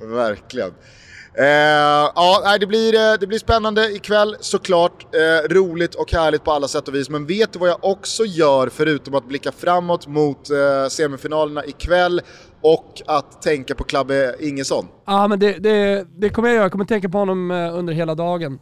Verkligen. 0.02 0.70
Eh, 1.38 1.44
ja, 2.14 2.56
det, 2.60 2.66
blir, 2.66 2.94
eh, 2.94 3.14
det 3.20 3.26
blir 3.26 3.38
spännande 3.38 3.90
ikväll 3.92 4.36
såklart. 4.40 5.06
Eh, 5.14 5.48
roligt 5.54 5.94
och 5.94 6.12
härligt 6.12 6.44
på 6.44 6.52
alla 6.52 6.68
sätt 6.68 6.88
och 6.88 6.94
vis. 6.94 7.10
Men 7.10 7.26
vet 7.26 7.52
du 7.52 7.58
vad 7.58 7.68
jag 7.68 7.78
också 7.84 8.24
gör 8.24 8.68
förutom 8.68 9.14
att 9.14 9.28
blicka 9.28 9.52
framåt 9.52 10.06
mot 10.06 10.50
eh, 10.50 10.88
semifinalerna 10.90 11.64
ikväll 11.64 12.20
och 12.60 13.02
att 13.06 13.42
tänka 13.42 13.74
på 13.74 13.84
Klabbe 13.84 14.34
Ingesson? 14.40 14.86
Ja, 15.06 15.28
men 15.28 15.38
det, 15.38 15.52
det, 15.52 16.06
det 16.16 16.28
kommer 16.28 16.48
jag 16.48 16.54
göra. 16.54 16.64
Jag 16.64 16.72
kommer 16.72 16.84
tänka 16.84 17.08
på 17.08 17.18
honom 17.18 17.50
eh, 17.50 17.78
under 17.78 17.92
hela 17.92 18.14
dagen. 18.14 18.58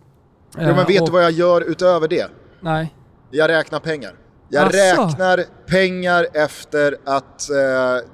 Jo, 0.55 0.61
men 0.63 0.79
Eh, 0.79 0.87
vet 0.87 1.01
och- 1.01 1.07
du 1.07 1.13
vad 1.13 1.25
jag 1.25 1.31
gör 1.33 1.61
utöver 1.61 2.09
det? 2.09 2.27
Nej. 2.61 2.95
Jag 3.31 3.49
räknar 3.49 3.81
pengar. 3.81 4.13
Jag 4.53 4.67
Asså? 4.67 4.77
räknar 5.03 5.45
pengar 5.67 6.27
efter 6.35 6.97
att 7.05 7.51
eh, 7.51 7.57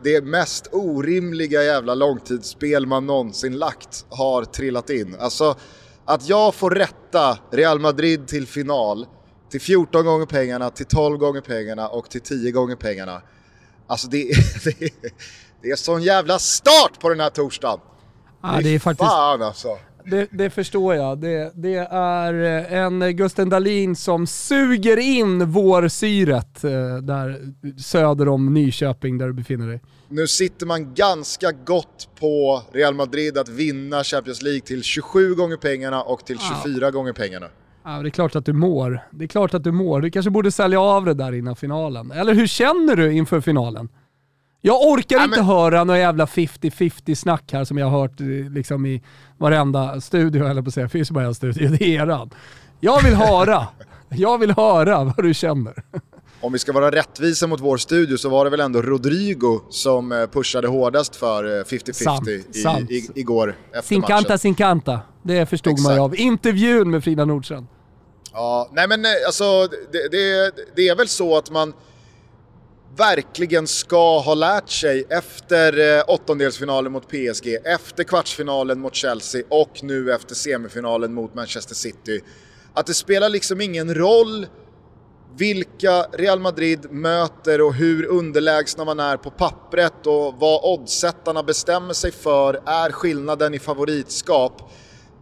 det 0.02 0.24
mest 0.24 0.68
orimliga 0.72 1.62
jävla 1.62 1.94
långtidsspel 1.94 2.86
man 2.86 3.06
någonsin 3.06 3.58
lagt 3.58 4.04
har 4.10 4.44
trillat 4.44 4.90
in. 4.90 5.16
Alltså 5.20 5.56
att 6.04 6.28
jag 6.28 6.54
får 6.54 6.70
rätta 6.70 7.38
Real 7.52 7.78
Madrid 7.78 8.28
till 8.28 8.46
final 8.46 9.06
till 9.50 9.60
14 9.60 10.04
gånger 10.04 10.26
pengarna, 10.26 10.70
till 10.70 10.86
12 10.86 11.18
gånger 11.18 11.40
pengarna 11.40 11.88
och 11.88 12.10
till 12.10 12.20
10 12.20 12.50
gånger 12.50 12.76
pengarna. 12.76 13.22
Alltså 13.86 14.08
det, 14.08 14.18
det, 14.64 14.82
är- 14.84 14.90
det 15.62 15.70
är 15.70 15.76
sån 15.76 16.02
jävla 16.02 16.38
start 16.38 17.00
på 17.00 17.08
den 17.08 17.20
här 17.20 17.30
torsdagen. 17.30 17.80
Ja, 18.42 18.60
det 18.62 18.74
är 18.74 18.78
faktiskt... 18.78 19.10
Fan 19.10 19.42
alltså. 19.42 19.78
Det, 20.10 20.28
det 20.30 20.50
förstår 20.50 20.94
jag. 20.94 21.18
Det, 21.18 21.52
det 21.54 21.76
är 21.90 22.34
eh, 22.72 22.78
en 22.82 23.16
Gusten 23.16 23.48
Dahlin 23.48 23.96
som 23.96 24.26
suger 24.26 24.96
in 24.96 25.50
vårsyret 25.50 26.64
eh, 26.64 26.70
där 27.02 27.38
söder 27.80 28.28
om 28.28 28.54
Nyköping 28.54 29.18
där 29.18 29.26
du 29.26 29.32
befinner 29.32 29.68
dig. 29.68 29.80
Nu 30.08 30.26
sitter 30.26 30.66
man 30.66 30.94
ganska 30.94 31.52
gott 31.52 32.08
på 32.20 32.62
Real 32.72 32.94
Madrid 32.94 33.38
att 33.38 33.48
vinna 33.48 34.04
Champions 34.04 34.42
League 34.42 34.60
till 34.60 34.82
27 34.82 35.34
gånger 35.34 35.56
pengarna 35.56 36.02
och 36.02 36.24
till 36.26 36.38
24 36.64 36.90
gånger 36.90 37.12
pengarna. 37.12 37.46
Ja, 37.84 38.02
det 38.02 38.08
är 38.08 38.10
klart 38.10 38.36
att 38.36 38.46
du 38.46 38.52
mår. 38.52 39.00
Det 39.10 39.24
är 39.24 39.28
klart 39.28 39.54
att 39.54 39.64
du 39.64 39.72
mår. 39.72 40.00
Du 40.00 40.10
kanske 40.10 40.30
borde 40.30 40.52
sälja 40.52 40.80
av 40.80 41.04
det 41.04 41.14
där 41.14 41.32
innan 41.32 41.56
finalen. 41.56 42.10
Eller 42.10 42.34
hur 42.34 42.46
känner 42.46 42.96
du 42.96 43.12
inför 43.12 43.40
finalen? 43.40 43.88
Jag 44.66 44.82
orkar 44.82 45.16
Nej, 45.16 45.24
inte 45.24 45.36
men... 45.36 45.46
höra 45.46 45.84
några 45.84 46.00
jävla 46.00 46.24
50-50 46.24 47.14
snack 47.14 47.52
här 47.52 47.64
som 47.64 47.78
jag 47.78 47.86
har 47.86 48.00
hört 48.00 48.20
eh, 48.20 48.26
liksom 48.26 48.86
i 48.86 49.02
varenda 49.38 50.00
studio, 50.00 50.46
eller 50.46 50.62
på 50.62 50.68
att 50.68 50.74
säga, 50.74 50.88
finns 50.88 51.10
bara 51.10 51.24
en 51.24 51.34
studio, 51.34 51.68
det 51.78 51.84
är 51.84 52.02
eran. 52.02 52.30
Jag 52.80 53.02
vill 53.02 53.14
höra, 53.14 53.66
jag 54.08 54.38
vill 54.38 54.50
höra 54.50 55.04
vad 55.04 55.24
du 55.24 55.34
känner. 55.34 55.74
Om 56.40 56.52
vi 56.52 56.58
ska 56.58 56.72
vara 56.72 56.90
rättvisa 56.90 57.46
mot 57.46 57.60
vår 57.60 57.76
studio 57.76 58.16
så 58.16 58.28
var 58.28 58.44
det 58.44 58.50
väl 58.50 58.60
ändå 58.60 58.82
Rodrigo 58.82 59.60
som 59.70 60.12
eh, 60.12 60.26
pushade 60.26 60.68
hårdast 60.68 61.16
för 61.16 61.64
50-50 61.64 62.90
i, 62.90 62.94
i, 62.94 63.10
igår 63.14 63.56
efter 63.72 63.88
Sincanta, 63.88 64.14
matchen. 64.14 64.38
Sincanta, 64.38 65.00
det 65.22 65.46
förstod 65.46 65.72
Exakt. 65.72 65.88
man 65.88 65.94
ju 65.94 66.00
av 66.00 66.16
intervjun 66.16 66.90
med 66.90 67.04
Frida 67.04 67.24
Nordstrand. 67.24 67.66
Ja, 68.32 68.68
nej 68.72 68.88
men 68.88 69.04
alltså 69.26 69.68
det, 69.92 70.08
det, 70.10 70.52
det 70.76 70.88
är 70.88 70.96
väl 70.96 71.08
så 71.08 71.38
att 71.38 71.50
man 71.50 71.72
verkligen 72.96 73.66
ska 73.66 74.18
ha 74.20 74.34
lärt 74.34 74.70
sig 74.70 75.06
efter 75.10 75.98
eh, 75.98 76.04
åttondelsfinalen 76.08 76.92
mot 76.92 77.08
PSG, 77.08 77.56
efter 77.64 78.04
kvartsfinalen 78.04 78.80
mot 78.80 78.94
Chelsea 78.94 79.42
och 79.48 79.82
nu 79.82 80.12
efter 80.12 80.34
semifinalen 80.34 81.14
mot 81.14 81.34
Manchester 81.34 81.74
City. 81.74 82.20
Att 82.74 82.86
det 82.86 82.94
spelar 82.94 83.28
liksom 83.28 83.60
ingen 83.60 83.94
roll 83.94 84.46
vilka 85.36 86.02
Real 86.02 86.40
Madrid 86.40 86.92
möter 86.92 87.60
och 87.60 87.74
hur 87.74 88.06
underlägsna 88.06 88.84
man 88.84 89.00
är 89.00 89.16
på 89.16 89.30
pappret 89.30 90.06
och 90.06 90.34
vad 90.38 90.64
oddsättarna 90.64 91.42
bestämmer 91.42 91.94
sig 91.94 92.12
för 92.12 92.60
är 92.66 92.92
skillnaden 92.92 93.54
i 93.54 93.58
favoritskap. 93.58 94.72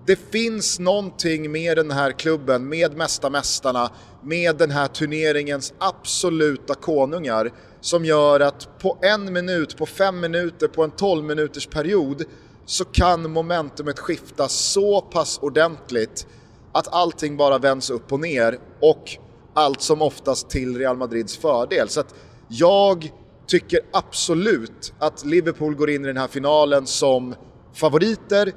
Det 0.06 0.18
finns 0.30 0.78
någonting 0.78 1.52
med 1.52 1.76
den 1.76 1.90
här 1.90 2.12
klubben, 2.12 2.68
med 2.68 2.96
Mästarmästarna, 2.96 3.90
med 4.24 4.56
den 4.56 4.70
här 4.70 4.86
turneringens 4.86 5.74
absoluta 5.78 6.74
konungar 6.74 7.50
som 7.80 8.04
gör 8.04 8.40
att 8.40 8.78
på 8.78 8.98
en 9.02 9.32
minut, 9.32 9.76
på 9.76 9.86
fem 9.86 10.20
minuter, 10.20 10.68
på 10.68 10.84
en 10.84 10.90
12 10.90 11.24
minuters 11.24 11.66
period 11.66 12.22
så 12.66 12.84
kan 12.84 13.30
momentumet 13.30 13.98
skifta 13.98 14.48
så 14.48 15.00
pass 15.00 15.38
ordentligt 15.42 16.26
att 16.72 16.94
allting 16.94 17.36
bara 17.36 17.58
vänds 17.58 17.90
upp 17.90 18.12
och 18.12 18.20
ner 18.20 18.58
och 18.80 19.10
allt 19.54 19.82
som 19.82 20.02
oftast 20.02 20.50
till 20.50 20.78
Real 20.78 20.96
Madrids 20.96 21.36
fördel. 21.36 21.88
Så 21.88 22.00
att 22.00 22.14
jag 22.48 23.12
tycker 23.46 23.80
absolut 23.92 24.92
att 24.98 25.24
Liverpool 25.24 25.74
går 25.74 25.90
in 25.90 26.04
i 26.04 26.06
den 26.06 26.16
här 26.16 26.28
finalen 26.28 26.86
som 26.86 27.34
favoriter. 27.74 28.52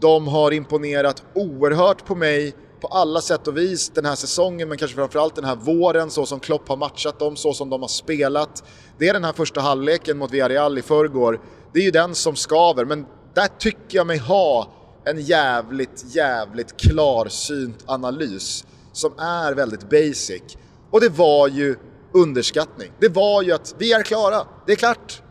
De 0.00 0.28
har 0.28 0.52
imponerat 0.52 1.22
oerhört 1.34 2.06
på 2.06 2.14
mig 2.14 2.54
på 2.80 2.86
alla 2.86 3.20
sätt 3.20 3.48
och 3.48 3.56
vis 3.56 3.90
den 3.94 4.04
här 4.04 4.14
säsongen, 4.14 4.68
men 4.68 4.78
kanske 4.78 4.94
framförallt 4.94 5.34
den 5.34 5.44
här 5.44 5.56
våren, 5.56 6.10
så 6.10 6.26
som 6.26 6.40
Klopp 6.40 6.68
har 6.68 6.76
matchat 6.76 7.18
dem, 7.18 7.36
så 7.36 7.54
som 7.54 7.70
de 7.70 7.80
har 7.80 7.88
spelat. 7.88 8.64
Det 8.98 9.08
är 9.08 9.12
den 9.12 9.24
här 9.24 9.32
första 9.32 9.60
halvleken 9.60 10.18
mot 10.18 10.32
Villarreal 10.32 10.78
i 10.78 10.82
förrgår. 10.82 11.40
Det 11.72 11.78
är 11.78 11.84
ju 11.84 11.90
den 11.90 12.14
som 12.14 12.36
skaver, 12.36 12.84
men 12.84 13.06
där 13.34 13.48
tycker 13.58 13.96
jag 13.96 14.06
mig 14.06 14.18
ha 14.18 14.72
en 15.04 15.20
jävligt, 15.20 16.04
jävligt 16.14 16.76
klarsynt 16.76 17.84
analys 17.86 18.64
som 18.92 19.12
är 19.18 19.54
väldigt 19.54 19.90
basic. 19.90 20.42
Och 20.90 21.00
det 21.00 21.08
var 21.08 21.48
ju 21.48 21.76
underskattning. 22.14 22.92
Det 23.00 23.08
var 23.08 23.42
ju 23.42 23.52
att 23.52 23.74
vi 23.78 23.92
är 23.92 24.02
klara, 24.02 24.46
det 24.66 24.72
är 24.72 24.76
klart. 24.76 25.22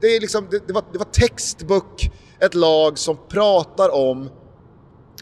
Det, 0.00 0.06
är 0.06 0.20
liksom, 0.20 0.46
det, 0.50 0.66
det, 0.66 0.72
var, 0.72 0.84
det 0.92 0.98
var 0.98 1.04
textbook, 1.04 2.10
ett 2.40 2.54
lag 2.54 2.98
som 2.98 3.16
pratar 3.28 3.94
om 3.94 4.30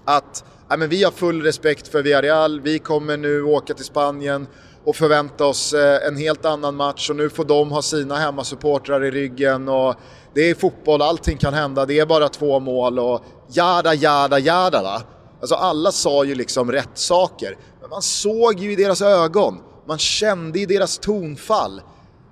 att 0.05 0.45
ja, 0.69 0.77
men 0.77 0.89
vi 0.89 1.05
har 1.05 1.11
full 1.11 1.43
respekt 1.43 1.89
för 1.89 2.03
Villarreal, 2.03 2.61
vi 2.61 2.79
kommer 2.79 3.17
nu 3.17 3.43
åka 3.43 3.75
till 3.75 3.85
Spanien 3.85 4.47
och 4.85 4.97
förvänta 4.97 5.47
oss 5.47 5.73
eh, 5.73 6.07
en 6.07 6.17
helt 6.17 6.45
annan 6.45 6.77
match. 6.77 7.11
Och 7.11 7.17
nu 7.17 7.31
får 7.31 7.45
de 7.45 7.71
ha 7.71 7.83
sina 7.83 8.17
hemmasupportrar 8.17 9.05
i 9.05 9.11
ryggen. 9.11 9.69
Och 9.69 9.95
det 10.35 10.51
är 10.51 10.55
fotboll, 10.55 11.03
allting 11.03 11.39
kan 11.39 11.55
hända, 11.55 11.87
det 11.87 11.99
är 11.99 12.07
bara 12.07 12.29
två 12.29 12.61
mål 12.61 12.99
och 12.99 13.25
jada, 13.49 13.95
jada, 13.95 14.39
jada. 14.39 15.03
Alltså 15.41 15.55
alla 15.55 15.93
sa 15.93 16.25
ju 16.25 16.35
liksom 16.35 16.73
rätt 16.73 16.99
saker, 16.99 17.57
men 17.81 17.91
man 17.91 18.03
såg 18.03 18.61
ju 18.61 18.73
i 18.73 18.77
deras 18.77 19.03
ögon, 19.03 19.61
man 19.87 19.99
kände 19.99 20.59
i 20.59 20.67
deras 20.67 20.99
tonfall 20.99 21.83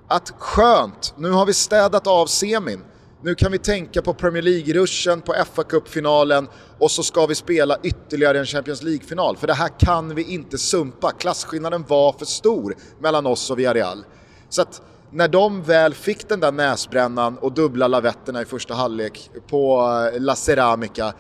att 0.09 0.33
skönt, 0.39 1.15
nu 1.17 1.31
har 1.31 1.47
vi 1.47 1.55
städat 1.55 2.07
av 2.07 2.27
semin. 2.27 2.85
Nu 3.23 3.35
kan 3.35 3.53
vi 3.53 3.59
tänka 3.59 4.03
på 4.03 4.15
Premier 4.15 4.43
League-ruschen, 4.43 5.21
på 5.21 5.35
fa 5.53 5.63
Cup-finalen 5.63 6.49
och 6.79 6.91
så 6.91 7.03
ska 7.03 7.27
vi 7.27 7.35
spela 7.35 7.77
ytterligare 7.83 8.39
en 8.39 8.47
Champions 8.47 8.83
League-final. 8.83 9.37
För 9.37 9.47
det 9.47 9.55
här 9.55 9.69
kan 9.79 10.15
vi 10.15 10.23
inte 10.23 10.59
sumpa. 10.59 11.11
Klasskillnaden 11.11 11.85
var 11.89 12.13
för 12.13 12.25
stor 12.25 12.77
mellan 13.01 13.27
oss 13.27 13.51
och 13.51 13.59
Villarreal. 13.59 14.05
Så 14.49 14.63
att 14.63 14.83
när 15.11 15.29
de 15.29 15.63
väl 15.63 15.95
fick 15.95 16.29
den 16.29 16.41
där 16.41 16.53
näsbrännan 16.53 17.39
och 17.39 17.53
dubbla 17.53 17.89
lavetterna 17.89 18.43
i 18.43 18.45
första 18.45 18.75
halvlek 18.75 19.31
på 19.47 19.81
eh, 20.15 20.21
La 20.21 20.37
Ceramica, 20.37 21.13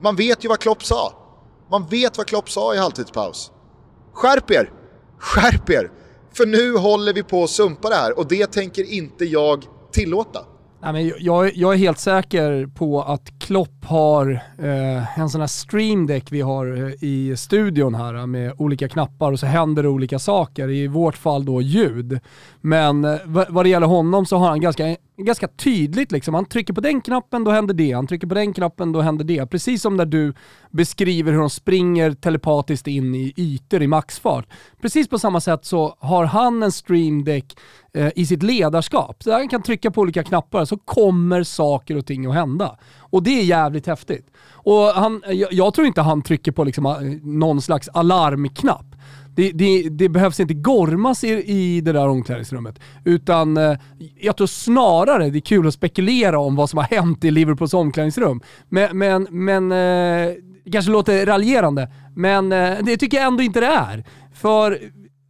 man 0.00 0.16
vet 0.16 0.44
ju 0.44 0.48
vad 0.48 0.58
Klopp 0.58 0.84
sa. 0.84 1.12
Man 1.70 1.86
vet 1.86 2.18
vad 2.18 2.26
Klopp 2.26 2.50
sa 2.50 2.74
i 2.74 2.78
halvtidspaus. 2.78 3.50
Skärp 4.12 4.50
er! 4.50 4.72
Skärp 5.18 5.70
er! 5.70 5.90
För 6.32 6.46
nu 6.46 6.76
håller 6.76 7.12
vi 7.12 7.22
på 7.22 7.44
att 7.44 7.50
sumpa 7.50 7.88
det 7.88 7.94
här 7.94 8.18
och 8.18 8.28
det 8.28 8.52
tänker 8.52 8.92
inte 8.92 9.24
jag 9.24 9.64
tillåta. 9.92 10.44
Nej, 10.80 10.92
men 10.92 11.12
jag, 11.18 11.56
jag, 11.56 11.74
är 11.74 11.78
helt 11.78 11.98
säker 11.98 12.66
på 12.66 13.02
att 13.02 13.38
Klopp 13.38 13.84
har 13.84 14.30
eh, 14.58 15.18
en 15.18 15.28
sån 15.28 15.40
här 15.40 15.48
streamdeck 15.48 16.32
vi 16.32 16.40
har 16.40 16.86
eh, 16.86 17.04
i 17.04 17.34
studion 17.36 17.94
här 17.94 18.14
eh, 18.14 18.26
med 18.26 18.52
olika 18.58 18.88
knappar 18.88 19.32
och 19.32 19.40
så 19.40 19.46
händer 19.46 19.82
det 19.82 19.88
olika 19.88 20.18
saker. 20.18 20.70
I 20.70 20.86
vårt 20.86 21.16
fall 21.16 21.44
då 21.44 21.62
ljud. 21.62 22.20
Men 22.60 23.04
eh, 23.04 23.16
vad 23.48 23.64
det 23.64 23.68
gäller 23.68 23.86
honom 23.86 24.26
så 24.26 24.36
har 24.36 24.48
han 24.48 24.60
ganska, 24.60 24.96
ganska 25.24 25.48
tydligt 25.48 26.12
liksom, 26.12 26.34
han 26.34 26.44
trycker 26.44 26.72
på 26.72 26.80
den 26.80 27.00
knappen, 27.00 27.44
då 27.44 27.50
händer 27.50 27.74
det. 27.74 27.92
Han 27.92 28.06
trycker 28.06 28.26
på 28.26 28.34
den 28.34 28.52
knappen, 28.52 28.92
då 28.92 29.00
händer 29.00 29.24
det. 29.24 29.46
Precis 29.46 29.82
som 29.82 29.96
när 29.96 30.06
du 30.06 30.34
beskriver 30.70 31.32
hur 31.32 31.38
de 31.38 31.50
springer 31.50 32.12
telepatiskt 32.12 32.86
in 32.86 33.14
i 33.14 33.32
ytor 33.36 33.82
i 33.82 33.86
maxfart. 33.86 34.46
Precis 34.82 35.08
på 35.08 35.18
samma 35.18 35.40
sätt 35.40 35.64
så 35.64 35.96
har 36.00 36.24
han 36.24 36.62
en 36.62 36.72
streamdeck 36.72 37.58
eh, 37.94 38.10
i 38.16 38.26
sitt 38.26 38.42
ledarskap. 38.42 39.22
Så 39.22 39.32
han 39.32 39.48
kan 39.48 39.62
trycka 39.62 39.90
på 39.90 40.00
olika 40.00 40.24
knappar 40.24 40.64
så 40.64 40.76
kommer 40.76 41.42
saker 41.42 41.96
och 41.96 42.06
ting 42.06 42.26
att 42.26 42.34
hända. 42.34 42.78
Och 43.00 43.22
det 43.22 43.40
är 43.40 43.44
jävligt 43.44 43.86
häftigt. 43.86 44.30
Och 44.50 44.82
han, 44.82 45.22
jag, 45.26 45.52
jag 45.52 45.74
tror 45.74 45.86
inte 45.86 46.00
han 46.00 46.22
trycker 46.22 46.52
på 46.52 46.64
liksom 46.64 46.86
eh, 46.86 46.94
någon 47.22 47.62
slags 47.62 47.88
alarmknapp. 47.88 48.87
Det, 49.38 49.52
det, 49.52 49.88
det, 49.88 50.08
behövs 50.08 50.40
inte 50.40 50.54
gormas 50.54 51.24
i, 51.24 51.28
i 51.28 51.80
det 51.80 51.92
där 51.92 52.08
omklädningsrummet. 52.08 52.80
Utan 53.04 53.56
eh, 53.56 53.78
jag 54.20 54.36
tror 54.36 54.46
snarare 54.46 55.30
det 55.30 55.38
är 55.38 55.40
kul 55.40 55.66
att 55.66 55.74
spekulera 55.74 56.38
om 56.38 56.56
vad 56.56 56.70
som 56.70 56.76
har 56.76 56.84
hänt 56.84 57.24
i 57.24 57.30
Liverpools 57.30 57.74
omklädningsrum. 57.74 58.40
Men, 58.68 58.98
men, 58.98 59.26
men 59.30 59.72
eh, 59.72 60.34
det 60.64 60.70
kanske 60.72 60.90
låter 60.90 61.26
raljerande, 61.26 61.88
men 62.14 62.52
eh, 62.52 62.78
det 62.82 62.96
tycker 62.96 63.16
jag 63.16 63.26
ändå 63.26 63.42
inte 63.42 63.60
det 63.60 63.66
är. 63.66 64.04
För 64.34 64.78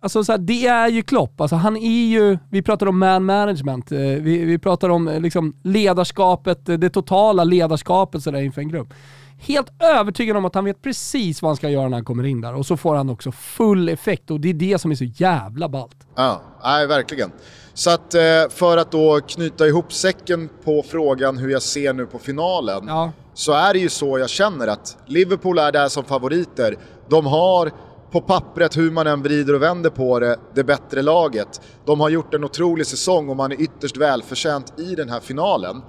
Alltså 0.01 0.25
så 0.25 0.33
här, 0.33 0.39
det 0.39 0.67
är 0.67 0.89
ju 0.89 1.03
Klopp. 1.03 1.41
Alltså 1.41 1.57
han 1.57 1.77
är 1.77 2.07
ju, 2.07 2.39
vi 2.51 2.63
pratar 2.63 2.87
om 2.87 2.99
man 2.99 3.25
management, 3.25 3.93
eh, 3.93 3.99
vi, 3.99 4.45
vi 4.45 4.59
pratar 4.59 4.89
om 4.89 5.09
eh, 5.09 5.21
liksom 5.21 5.55
ledarskapet, 5.63 6.69
eh, 6.69 6.79
det 6.79 6.91
totala 6.91 7.45
ledarskapet 7.45 8.23
sådär 8.23 8.41
inför 8.41 8.61
en 8.61 8.69
grupp. 8.69 8.95
Helt 9.41 9.83
övertygad 9.83 10.37
om 10.37 10.45
att 10.45 10.55
han 10.55 10.65
vet 10.65 10.83
precis 10.83 11.43
vad 11.43 11.49
han 11.49 11.57
ska 11.57 11.69
göra 11.69 11.89
när 11.89 11.97
han 11.97 12.05
kommer 12.05 12.27
in 12.27 12.41
där 12.41 12.55
och 12.55 12.67
så 12.67 12.77
får 12.77 12.95
han 12.95 13.11
också 13.11 13.33
full 13.33 13.89
effekt 13.89 14.31
och 14.31 14.41
det 14.41 14.49
är 14.49 14.55
det 14.55 14.79
som 14.79 14.91
är 14.91 14.95
så 14.95 15.05
jävla 15.05 15.69
ballt. 15.69 15.97
Ja, 16.15 16.43
nej, 16.63 16.87
verkligen. 16.87 17.33
Så 17.75 17.91
att 17.91 18.15
för 18.51 18.77
att 18.77 18.93
då 18.93 19.21
knyta 19.21 19.67
ihop 19.67 19.93
säcken 19.93 20.49
på 20.65 20.83
frågan 20.83 21.39
hur 21.39 21.49
jag 21.49 21.63
ser 21.63 21.93
nu 21.93 22.07
på 22.07 22.19
finalen, 22.19 22.85
ja. 22.87 23.13
så 23.35 23.53
är 23.53 23.73
det 23.73 23.79
ju 23.79 23.89
så 23.89 24.19
jag 24.19 24.31
känner 24.31 24.67
att 24.67 24.97
Liverpool 25.07 25.59
är 25.59 25.73
där 25.73 25.89
som 25.89 26.05
favoriter. 26.05 26.77
De 27.09 27.27
har 27.27 27.71
på 28.11 28.21
pappret, 28.21 28.77
hur 28.77 28.91
man 28.91 29.07
än 29.07 29.23
vrider 29.23 29.55
och 29.55 29.63
vänder 29.63 29.91
på 29.91 30.19
det, 30.19 30.37
det 30.55 30.65
bättre 30.65 31.03
laget. 31.03 31.61
De 31.85 32.01
har 32.01 32.09
gjort 32.09 32.35
en 32.35 32.45
otrolig 32.45 32.87
säsong 32.87 33.29
och 33.29 33.37
man 33.37 33.53
är 33.53 33.61
ytterst 33.61 33.97
välförtjänt 33.97 34.79
i 34.79 34.95
den 34.95 35.09
här 35.09 35.21
finalen. 35.21 35.83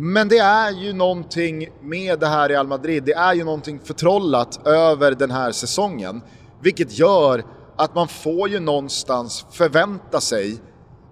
Men 0.00 0.28
det 0.28 0.38
är 0.38 0.70
ju 0.70 0.92
någonting 0.92 1.68
med 1.82 2.18
det 2.18 2.26
här 2.26 2.48
Real 2.48 2.66
Madrid, 2.66 3.02
det 3.04 3.12
är 3.12 3.34
ju 3.34 3.44
någonting 3.44 3.80
förtrollat 3.84 4.66
över 4.66 5.12
den 5.12 5.30
här 5.30 5.52
säsongen. 5.52 6.22
Vilket 6.62 6.98
gör 6.98 7.44
att 7.76 7.94
man 7.94 8.08
får 8.08 8.48
ju 8.48 8.60
någonstans 8.60 9.46
förvänta 9.50 10.20
sig 10.20 10.58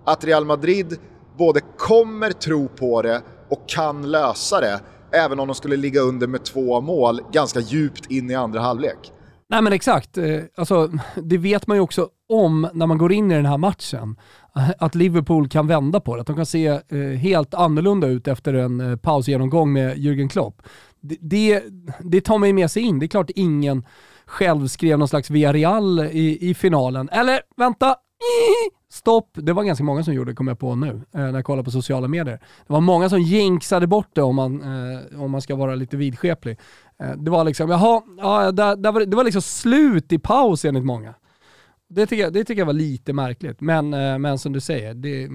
att 0.05 0.25
Real 0.25 0.45
Madrid 0.45 0.99
både 1.39 1.61
kommer 1.79 2.31
tro 2.31 2.69
på 2.69 3.03
det 3.03 3.23
och 3.49 3.69
kan 3.69 4.11
lösa 4.11 4.61
det, 4.61 4.81
även 5.13 5.41
om 5.41 5.49
de 5.49 5.55
skulle 5.55 5.77
ligga 5.77 6.01
under 6.01 6.27
med 6.27 6.45
två 6.45 6.81
mål 6.81 7.21
ganska 7.33 7.61
djupt 7.61 8.11
in 8.11 8.31
i 8.31 8.35
andra 8.35 8.61
halvlek. 8.61 9.13
Nej 9.49 9.63
men 9.63 9.73
exakt. 9.73 10.19
Eh, 10.19 10.41
alltså, 10.57 10.91
det 11.23 11.39
vet 11.39 11.67
man 11.67 11.77
ju 11.77 11.81
också 11.81 12.09
om 12.29 12.69
när 12.73 12.87
man 12.87 12.99
går 12.99 13.13
in 13.13 13.31
i 13.31 13.35
den 13.35 13.47
här 13.47 13.59
matchen. 13.59 14.17
Att 14.79 14.95
Liverpool 14.95 15.49
kan 15.49 15.67
vända 15.67 16.01
på 16.01 16.15
det. 16.15 16.21
Att 16.21 16.27
de 16.27 16.37
kan 16.37 16.47
se 16.47 16.67
eh, 16.67 16.99
helt 16.99 17.55
annorlunda 17.55 18.07
ut 18.07 18.29
efter 18.29 18.55
en 18.55 18.81
eh, 18.81 18.97
pausgenomgång 18.97 19.73
med 19.73 19.97
Jürgen 19.97 20.29
Klopp. 20.29 20.63
Det, 21.01 21.17
det, 21.21 21.65
det 22.01 22.21
tar 22.21 22.39
man 22.39 22.49
ju 22.49 22.55
med 22.55 22.71
sig 22.71 22.83
in. 22.83 22.99
Det 22.99 23.07
är 23.07 23.09
klart 23.09 23.31
ingen 23.35 23.85
själv 24.27 24.67
skrev 24.67 24.99
någon 24.99 25.09
slags 25.09 25.31
Villarreal 25.31 26.01
i, 26.01 26.51
i 26.51 26.55
finalen. 26.55 27.09
Eller 27.09 27.41
vänta, 27.57 27.97
stopp. 28.91 29.31
Det 29.33 29.53
var 29.53 29.65
ganska 29.65 29.85
många 29.85 30.05
som 30.05 30.15
gjorde 30.15 30.31
det, 30.31 30.37
kommer 30.37 30.51
jag 30.51 30.59
på 30.59 30.75
nu, 30.75 30.89
eh, 30.89 31.21
när 31.21 31.35
jag 31.35 31.45
kollar 31.45 31.63
på 31.63 31.71
sociala 31.71 32.09
medier. 32.09 32.41
Det 32.67 32.73
var 32.73 32.81
många 32.81 33.09
som 33.09 33.21
jinxade 33.21 33.87
bort 33.87 34.09
det 34.13 34.23
om 34.23 34.37
man, 34.37 34.63
eh, 34.63 35.23
om 35.23 35.31
man 35.31 35.43
ska 35.43 35.57
vara 35.57 35.75
lite 35.75 35.97
vidskeplig. 35.97 36.59
Eh, 37.01 37.11
det 37.17 37.31
var 37.31 37.45
liksom, 37.45 37.71
jaha, 37.71 38.03
ja, 38.19 38.53
där, 38.53 38.77
där 38.77 38.93
var 38.93 39.01
det, 39.01 39.07
det 39.07 39.17
var 39.17 39.25
liksom 39.25 39.43
slut 39.43 40.13
i 40.13 40.19
paus 40.19 40.65
enligt 40.65 40.85
många. 40.85 41.15
Det 41.89 42.07
tycker 42.07 42.23
jag, 42.23 42.33
det 42.33 42.45
tycker 42.45 42.61
jag 42.61 42.67
var 42.67 42.73
lite 42.73 43.13
märkligt, 43.13 43.61
men, 43.61 43.95
eh, 43.95 44.19
men 44.19 44.39
som 44.39 44.53
du 44.53 44.61
säger, 44.61 44.95
det, 44.95 45.29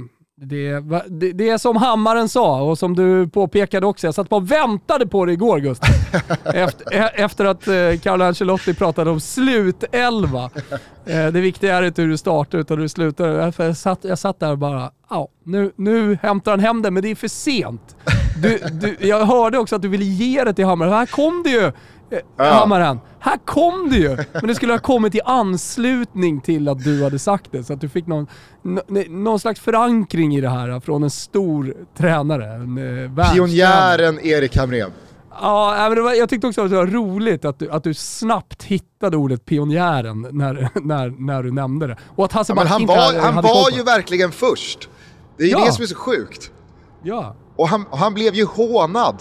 det, 0.44 0.80
det, 1.08 1.32
det, 1.32 1.50
är 1.50 1.58
som 1.58 1.78
Hammaren 1.78 2.30
sa 2.30 2.62
och 2.62 2.78
som 2.78 2.96
du 2.96 3.28
påpekade 3.28 3.86
också. 3.86 4.08
Jag 4.08 4.16
satt 4.16 4.30
bara 4.30 4.36
och 4.36 4.52
väntade 4.52 5.08
på 5.08 5.26
det 5.26 5.34
igår 5.34 5.60
Gustav. 5.60 5.90
efter, 6.54 6.94
e, 6.94 7.10
efter 7.16 7.46
att 7.46 7.68
eh, 7.68 7.74
Carlo 8.04 8.26
Ancelotti 8.26 8.74
pratade 8.74 9.10
om 9.10 9.20
slutelva. 9.20 10.50
Eh, 11.06 11.28
det 11.28 11.42
viktiga 11.42 11.78
är 11.78 11.84
inte 11.84 12.02
hur 12.02 12.10
du 12.10 12.18
startar 12.18 12.58
utan 12.58 12.78
hur 12.78 12.84
du 12.84 12.90
slutar. 12.90 13.54
Jag 13.58 13.78
satt, 13.78 14.04
jag 14.04 14.20
satt 14.20 14.40
där 14.40 14.52
och 14.52 14.58
bara, 14.58 14.92
ja, 15.10 15.28
nu, 15.44 15.72
nu 15.76 16.18
hämtar 16.22 16.52
han 16.52 16.60
hem 16.60 16.82
det 16.82 16.92
men 16.92 17.04
det 17.04 17.12
är 17.12 17.16
för 17.16 17.28
sent. 17.28 17.96
Du, 18.42 18.58
du, 18.72 19.08
jag 19.08 19.26
hörde 19.26 19.58
också 19.58 19.76
att 19.76 19.82
du 19.82 19.88
ville 19.88 20.06
ge 20.06 20.44
det 20.44 20.54
till 20.54 20.66
Hammaren. 20.66 20.94
Här 20.94 21.06
kom 21.06 21.44
det 21.44 21.50
ju! 21.50 21.72
Ja. 22.38 22.44
Hammaren, 22.54 23.00
här 23.20 23.38
kom 23.46 23.90
det 23.90 23.98
ju! 23.98 24.18
Men 24.34 24.48
det 24.48 24.56
skulle 24.56 24.74
ha 24.74 24.80
kommit 24.80 25.16
i 25.16 25.22
anslutning 25.26 26.42
till 26.42 26.68
att 26.68 26.84
du 26.84 27.04
hade 27.04 27.20
sagt 27.20 27.52
det, 27.52 27.64
så 27.64 27.74
att 27.74 27.82
du 27.82 27.90
fick 27.90 28.08
någon, 28.08 28.28
någon 29.10 29.40
slags 29.40 29.60
förankring 29.60 30.36
i 30.36 30.42
det 30.42 30.50
här 30.50 30.80
från 30.80 31.04
en 31.04 31.10
stor 31.10 31.76
tränare. 31.98 32.54
En, 32.54 32.78
eh, 33.18 33.34
Pionjären 33.34 34.20
Erik 34.20 34.58
Hamrén. 34.58 34.92
Ja, 35.42 35.90
men 35.90 36.04
var, 36.04 36.14
jag 36.14 36.30
tyckte 36.30 36.48
också 36.48 36.62
att 36.62 36.70
det 36.70 36.76
var 36.76 36.88
roligt 36.88 37.46
att 37.46 37.60
du, 37.60 37.72
att 37.72 37.84
du 37.84 37.94
snabbt 37.94 38.64
hittade 38.64 39.18
ordet 39.18 39.46
pionjären 39.46 40.28
när, 40.32 40.70
när, 40.82 41.10
när 41.26 41.44
du 41.44 41.52
nämnde 41.52 41.88
det. 41.88 41.98
Och 42.16 42.26
att 42.26 42.32
Hasse 42.32 42.54
ja, 42.56 42.64
han 42.64 42.86
var, 42.86 43.20
han 43.20 43.36
var 43.36 43.72
ju 43.72 43.84
verkligen 43.84 44.32
först. 44.32 44.90
Det 45.38 45.44
är 45.44 45.48
ju 45.48 45.54
ja. 45.54 45.66
det 45.66 45.72
som 45.72 45.84
är 45.84 45.88
så 45.88 45.96
sjukt. 45.96 46.52
Ja. 47.04 47.36
Och 47.56 47.68
han, 47.68 47.86
han 47.92 48.14
blev 48.14 48.36
ju 48.36 48.46
hånad. 48.46 49.16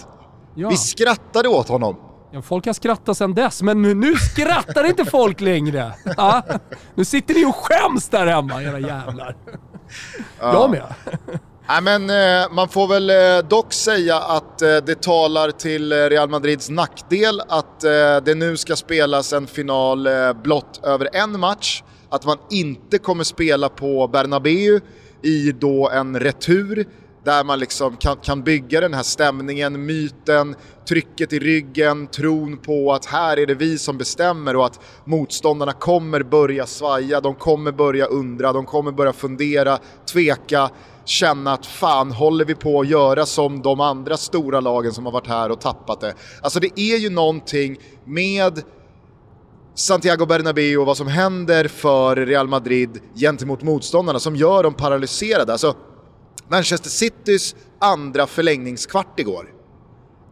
Ja. 0.55 0.69
Vi 0.69 0.77
skrattade 0.77 1.49
åt 1.49 1.69
honom. 1.69 1.97
Ja, 2.33 2.43
folk 2.43 2.67
har 2.67 2.73
skrattat 2.73 3.17
sedan 3.17 3.35
dess, 3.35 3.63
men 3.63 3.83
nu, 3.83 3.95
nu 3.95 4.15
skrattar 4.17 4.85
inte 4.85 5.05
folk 5.05 5.41
längre. 5.41 5.93
Ja? 6.17 6.43
Nu 6.95 7.05
sitter 7.05 7.35
ni 7.35 7.45
och 7.45 7.57
skäms 7.57 8.09
där 8.09 8.27
hemma, 8.27 8.63
era 8.63 8.79
jävlar. 8.79 9.37
Ja. 10.41 10.53
Jag 10.53 10.71
med. 10.71 10.95
Nej, 11.69 11.83
men, 11.83 12.11
eh, 12.11 12.53
man 12.53 12.69
får 12.69 12.89
väl 12.89 13.11
eh, 13.11 13.49
dock 13.49 13.73
säga 13.73 14.17
att 14.17 14.63
eh, 14.63 14.77
det 14.77 15.03
talar 15.03 15.51
till 15.51 15.93
Real 15.93 16.29
Madrids 16.29 16.71
nackdel 16.71 17.43
att 17.49 17.81
det 18.25 18.35
nu 18.35 18.57
ska 18.57 18.77
spelas 18.77 19.33
en 19.33 19.47
final 19.47 20.09
blott 20.43 20.81
över 20.85 21.09
en 21.13 21.41
match. 21.41 21.83
Att 22.09 22.25
man 22.25 22.39
inte 22.51 22.99
kommer 22.99 23.25
spela 23.25 23.69
på 23.69 24.09
Bernabéu 24.09 24.81
i 25.23 25.53
då 25.53 25.91
en 25.91 26.21
retur 26.21 26.87
där 27.25 27.45
man 27.45 27.59
liksom 27.59 27.97
kan, 27.97 28.17
kan 28.17 28.43
bygga 28.43 28.81
den 28.81 28.95
här 28.95 29.03
stämningen, 29.03 29.87
myten, 29.87 30.57
trycket 30.89 31.33
i 31.33 31.39
ryggen, 31.39 32.07
tron 32.07 32.57
på 32.57 32.93
att 32.93 33.07
här 33.07 33.37
är 33.37 33.47
det 33.47 33.55
vi 33.55 33.79
som 33.79 33.99
bestämmer 33.99 34.57
och 34.57 34.67
att 34.67 34.81
motståndarna 35.05 35.73
kommer 35.73 36.23
börja 36.23 36.67
svaja, 36.67 37.21
de 37.21 37.35
kommer 37.35 37.73
börja 37.73 38.07
undra, 38.07 38.53
de 38.53 38.67
kommer 38.67 38.93
börja 38.93 39.13
fundera, 39.13 39.79
tveka, 40.13 40.71
känna 41.05 41.53
att 41.53 41.67
fan 41.67 42.11
håller 42.13 42.45
vi 42.45 42.55
på 42.55 42.81
att 42.81 42.89
göra 42.89 43.27
som 43.27 43.63
de 43.63 43.81
andra 43.81 44.17
stora 44.17 44.61
lagen 44.61 44.93
som 44.93 45.05
har 45.05 45.13
varit 45.13 45.27
här 45.27 45.51
och 45.51 45.61
tappat 45.61 46.01
det. 46.01 46.15
Alltså 46.43 46.61
det 46.61 46.81
är 46.81 46.97
ju 46.97 47.11
någonting 47.11 47.77
med 48.05 48.63
Santiago 49.75 50.27
Bernabéu 50.27 50.77
och 50.77 50.87
vad 50.87 50.97
som 50.97 51.07
händer 51.09 51.69
för 51.69 52.17
Real 52.17 52.49
Madrid 52.49 53.01
gentemot 53.15 53.63
motståndarna 53.63 54.19
som 54.19 54.37
gör 54.37 54.63
dem 54.63 54.75
paralyserade. 54.75 55.53
Alltså, 55.53 55.75
Manchester 56.51 56.91
Citys 56.91 57.55
andra 57.79 58.27
förlängningskvart 58.27 59.21
igår 59.21 59.47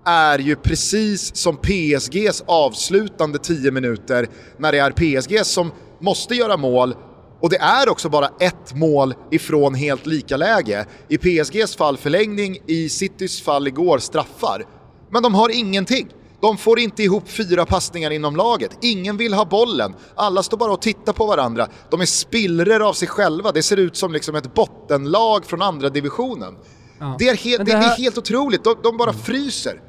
är 0.05 0.39
ju 0.39 0.57
precis 0.57 1.37
som 1.37 1.57
PSGs 1.57 2.45
avslutande 2.47 3.39
10 3.39 3.71
minuter 3.71 4.29
när 4.59 4.73
det 4.73 4.79
är 4.79 4.91
PSG 4.91 5.47
som 5.47 5.73
måste 6.01 6.35
göra 6.35 6.57
mål 6.57 6.95
och 7.41 7.51
det 7.51 7.57
är 7.57 7.89
också 7.89 8.09
bara 8.09 8.31
ett 8.41 8.75
mål 8.75 9.15
ifrån 9.31 9.75
helt 9.75 10.07
lika 10.07 10.37
läge. 10.37 10.87
I 11.09 11.19
PSGs 11.19 11.77
fall 11.77 11.97
förlängning, 11.97 12.59
i 12.67 12.89
Citys 12.89 13.43
fall 13.43 13.69
igår 13.69 13.99
straffar. 13.99 14.65
Men 15.11 15.23
de 15.23 15.35
har 15.35 15.49
ingenting. 15.49 16.09
De 16.41 16.57
får 16.57 16.79
inte 16.79 17.03
ihop 17.03 17.29
fyra 17.29 17.67
passningar 17.67 18.11
inom 18.11 18.37
laget. 18.37 18.79
Ingen 18.83 19.17
vill 19.17 19.35
ha 19.35 19.45
bollen. 19.45 19.95
Alla 20.15 20.43
står 20.43 20.57
bara 20.57 20.73
och 20.73 20.83
tittar 20.83 21.13
på 21.13 21.27
varandra. 21.27 21.69
De 21.91 22.01
är 22.01 22.07
spillror 22.07 22.89
av 22.89 22.93
sig 22.93 23.09
själva. 23.09 23.53
Det 23.53 23.63
ser 23.63 23.77
ut 23.77 23.97
som 23.97 24.13
liksom 24.13 24.35
ett 24.35 24.55
bottenlag 24.55 25.45
från 25.45 25.63
andra 25.63 25.89
divisionen. 25.89 26.55
Ja. 26.99 27.17
Det, 27.19 27.29
är 27.29 27.37
helt, 27.37 27.67
det, 27.67 27.73
här... 27.73 27.81
det, 27.81 27.87
är 27.87 27.97
helt 27.97 28.19
otroligt. 28.19 28.65
De, 28.65 28.75
de 28.83 28.97
bara 28.97 29.13
fryser. 29.13 29.81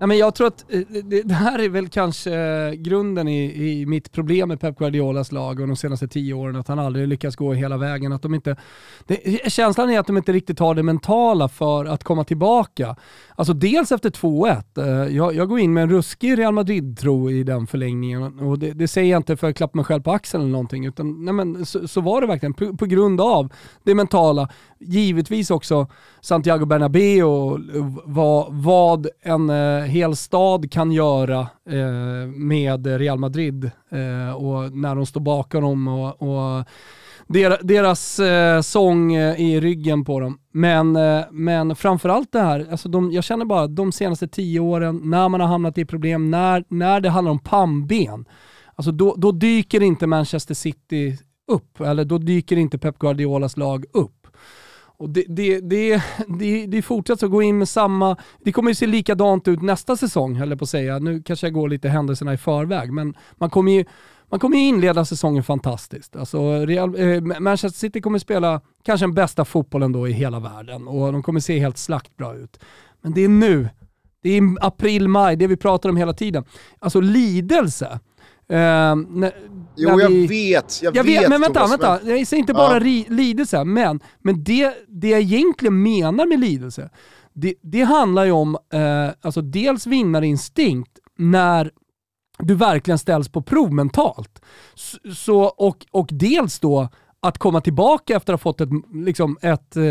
Nej, 0.00 0.08
men 0.08 0.18
jag 0.18 0.34
tror 0.34 0.46
att 0.46 0.72
eh, 0.72 0.80
det, 1.04 1.22
det 1.22 1.34
här 1.34 1.58
är 1.58 1.68
väl 1.68 1.88
kanske 1.88 2.34
eh, 2.34 2.72
grunden 2.72 3.28
i, 3.28 3.70
i, 3.80 3.86
mitt 3.86 4.12
problem 4.12 4.48
med 4.48 4.60
Pep 4.60 4.78
Guardiolas 4.78 5.32
lag 5.32 5.60
och 5.60 5.68
de 5.68 5.76
senaste 5.76 6.08
tio 6.08 6.34
åren, 6.34 6.56
att 6.56 6.68
han 6.68 6.78
aldrig 6.78 7.08
lyckas 7.08 7.36
gå 7.36 7.52
hela 7.52 7.76
vägen. 7.76 8.12
Att 8.12 8.22
de 8.22 8.34
inte, 8.34 8.56
det, 9.06 9.52
känslan 9.52 9.90
är 9.90 9.98
att 9.98 10.06
de 10.06 10.16
inte 10.16 10.32
riktigt 10.32 10.58
har 10.58 10.74
det 10.74 10.82
mentala 10.82 11.48
för 11.48 11.84
att 11.84 12.04
komma 12.04 12.24
tillbaka. 12.24 12.96
Alltså 13.38 13.52
dels 13.52 13.92
efter 13.92 14.10
2-1, 14.10 14.62
eh, 14.78 15.16
jag, 15.16 15.34
jag, 15.34 15.48
går 15.48 15.58
in 15.58 15.74
med 15.74 15.82
en 15.82 15.90
ruskig 15.90 16.38
Real 16.38 16.54
Madrid-tro 16.54 17.30
i 17.30 17.42
den 17.42 17.66
förlängningen 17.66 18.38
och 18.38 18.58
det, 18.58 18.72
det, 18.72 18.88
säger 18.88 19.10
jag 19.10 19.18
inte 19.18 19.36
för 19.36 19.48
att 19.48 19.56
klappa 19.56 19.76
mig 19.76 19.84
själv 19.84 20.02
på 20.02 20.12
axeln 20.12 20.42
eller 20.42 20.52
någonting, 20.52 20.86
utan 20.86 21.24
nej 21.24 21.34
men, 21.34 21.66
så, 21.66 21.88
så 21.88 22.00
var 22.00 22.20
det 22.20 22.26
verkligen 22.26 22.54
på, 22.54 22.76
på 22.76 22.86
grund 22.86 23.20
av 23.20 23.52
det 23.82 23.94
mentala. 23.94 24.48
Givetvis 24.78 25.50
också 25.50 25.86
Santiago 26.20 26.66
Bernabéu 26.66 27.22
och 27.22 27.58
vad, 28.04 28.46
vad 28.50 29.06
en 29.22 29.50
eh, 29.50 29.84
hel 29.84 30.16
stad 30.16 30.70
kan 30.70 30.92
göra 30.92 31.40
eh, 31.70 32.28
med 32.36 32.86
Real 32.86 33.18
Madrid 33.18 33.70
eh, 33.90 34.34
och 34.34 34.72
när 34.72 34.94
de 34.94 35.06
står 35.06 35.20
bakom 35.20 35.62
dem 35.62 35.88
och, 35.88 36.22
och 36.22 36.64
deras, 37.28 37.58
deras 37.62 38.18
eh, 38.18 38.60
sång 38.60 39.14
eh, 39.14 39.40
i 39.40 39.60
ryggen 39.60 40.04
på 40.04 40.20
dem. 40.20 40.38
Men, 40.52 40.96
eh, 40.96 41.24
men 41.30 41.76
framförallt 41.76 42.32
det 42.32 42.40
här, 42.40 42.66
alltså 42.70 42.88
de, 42.88 43.12
jag 43.12 43.24
känner 43.24 43.44
bara 43.44 43.66
de 43.66 43.92
senaste 43.92 44.28
tio 44.28 44.60
åren, 44.60 45.00
när 45.04 45.28
man 45.28 45.40
har 45.40 45.48
hamnat 45.48 45.78
i 45.78 45.84
problem, 45.84 46.30
när, 46.30 46.64
när 46.68 47.00
det 47.00 47.10
handlar 47.10 47.32
om 47.32 47.38
pannben, 47.38 48.24
alltså 48.74 48.92
då, 48.92 49.14
då 49.18 49.32
dyker 49.32 49.82
inte 49.82 50.06
Manchester 50.06 50.54
City 50.54 51.18
upp, 51.52 51.80
eller 51.80 52.04
då 52.04 52.18
dyker 52.18 52.56
inte 52.56 52.78
Pep 52.78 52.98
Guardiolas 52.98 53.56
lag 53.56 53.84
upp. 53.92 54.26
Och 54.98 55.10
det, 55.10 55.24
det, 55.28 55.60
det, 55.60 56.02
det, 56.38 56.66
det 56.66 56.82
fortsätter 56.82 57.26
att 57.26 57.32
gå 57.32 57.42
in 57.42 57.58
med 57.58 57.68
samma, 57.68 58.16
det 58.44 58.52
kommer 58.52 58.70
ju 58.70 58.74
se 58.74 58.86
likadant 58.86 59.48
ut 59.48 59.62
nästa 59.62 59.96
säsong 59.96 60.34
höll 60.34 60.50
jag 60.50 60.58
på 60.58 60.62
att 60.62 60.68
säga. 60.68 60.98
Nu 60.98 61.22
kanske 61.22 61.46
jag 61.46 61.54
går 61.54 61.68
lite 61.68 61.88
händelserna 61.88 62.34
i 62.34 62.36
förväg, 62.36 62.92
men 62.92 63.14
man 63.36 63.50
kommer 63.50 63.72
ju 63.72 63.84
man 64.30 64.40
kommer 64.40 64.56
ju 64.56 64.62
inleda 64.62 65.04
säsongen 65.04 65.42
fantastiskt. 65.42 66.16
Alltså 66.16 66.66
Real, 66.66 66.94
eh, 66.96 67.20
Manchester 67.20 67.78
City 67.78 68.00
kommer 68.00 68.18
spela 68.18 68.60
kanske 68.84 69.06
den 69.06 69.14
bästa 69.14 69.44
fotbollen 69.44 69.92
då 69.92 70.08
i 70.08 70.12
hela 70.12 70.40
världen 70.40 70.88
och 70.88 71.12
de 71.12 71.22
kommer 71.22 71.40
se 71.40 71.58
helt 71.58 71.78
slaktbra 71.78 72.34
ut. 72.34 72.60
Men 73.00 73.14
det 73.14 73.20
är 73.24 73.28
nu, 73.28 73.68
det 74.22 74.30
är 74.30 74.66
april, 74.66 75.08
maj, 75.08 75.36
det 75.36 75.46
vi 75.46 75.56
pratar 75.56 75.88
om 75.88 75.96
hela 75.96 76.12
tiden. 76.12 76.44
Alltså 76.78 77.00
lidelse. 77.00 78.00
Eh, 78.48 78.96
när, 79.08 79.32
jo, 79.76 79.96
när 79.96 80.00
jag 80.00 80.08
vi, 80.08 80.26
vet. 80.26 80.82
Jag, 80.82 80.96
jag 80.96 81.04
vet, 81.04 81.22
vet 81.22 81.28
Men 81.28 81.40
vänta, 81.40 81.60
Thomas, 81.60 81.70
vänta. 81.70 82.00
Men... 82.02 82.18
Jag 82.18 82.26
säger 82.26 82.40
inte 82.40 82.54
bara 82.54 82.74
ja. 82.86 83.04
lidelse, 83.08 83.64
men, 83.64 84.00
men 84.18 84.44
det, 84.44 84.74
det 84.88 85.08
jag 85.08 85.20
egentligen 85.20 85.82
menar 85.82 86.26
med 86.26 86.40
lidelse, 86.40 86.90
det, 87.32 87.54
det 87.62 87.82
handlar 87.82 88.24
ju 88.24 88.32
om 88.32 88.56
eh, 88.72 89.10
alltså 89.20 89.40
dels 89.40 89.86
vinnarinstinkt 89.86 90.98
när 91.16 91.70
du 92.38 92.54
verkligen 92.54 92.98
ställs 92.98 93.28
på 93.28 93.42
prov 93.42 93.72
mentalt. 93.72 94.42
Så, 95.14 95.42
och, 95.42 95.86
och 95.90 96.08
dels 96.10 96.58
då 96.58 96.88
att 97.20 97.38
komma 97.38 97.60
tillbaka 97.60 98.16
efter 98.16 98.32
att 98.32 98.40
ha 98.40 98.42
fått 98.42 98.60
ett, 98.60 98.68
liksom 98.92 99.38
ett, 99.42 99.76
eh, 99.76 99.82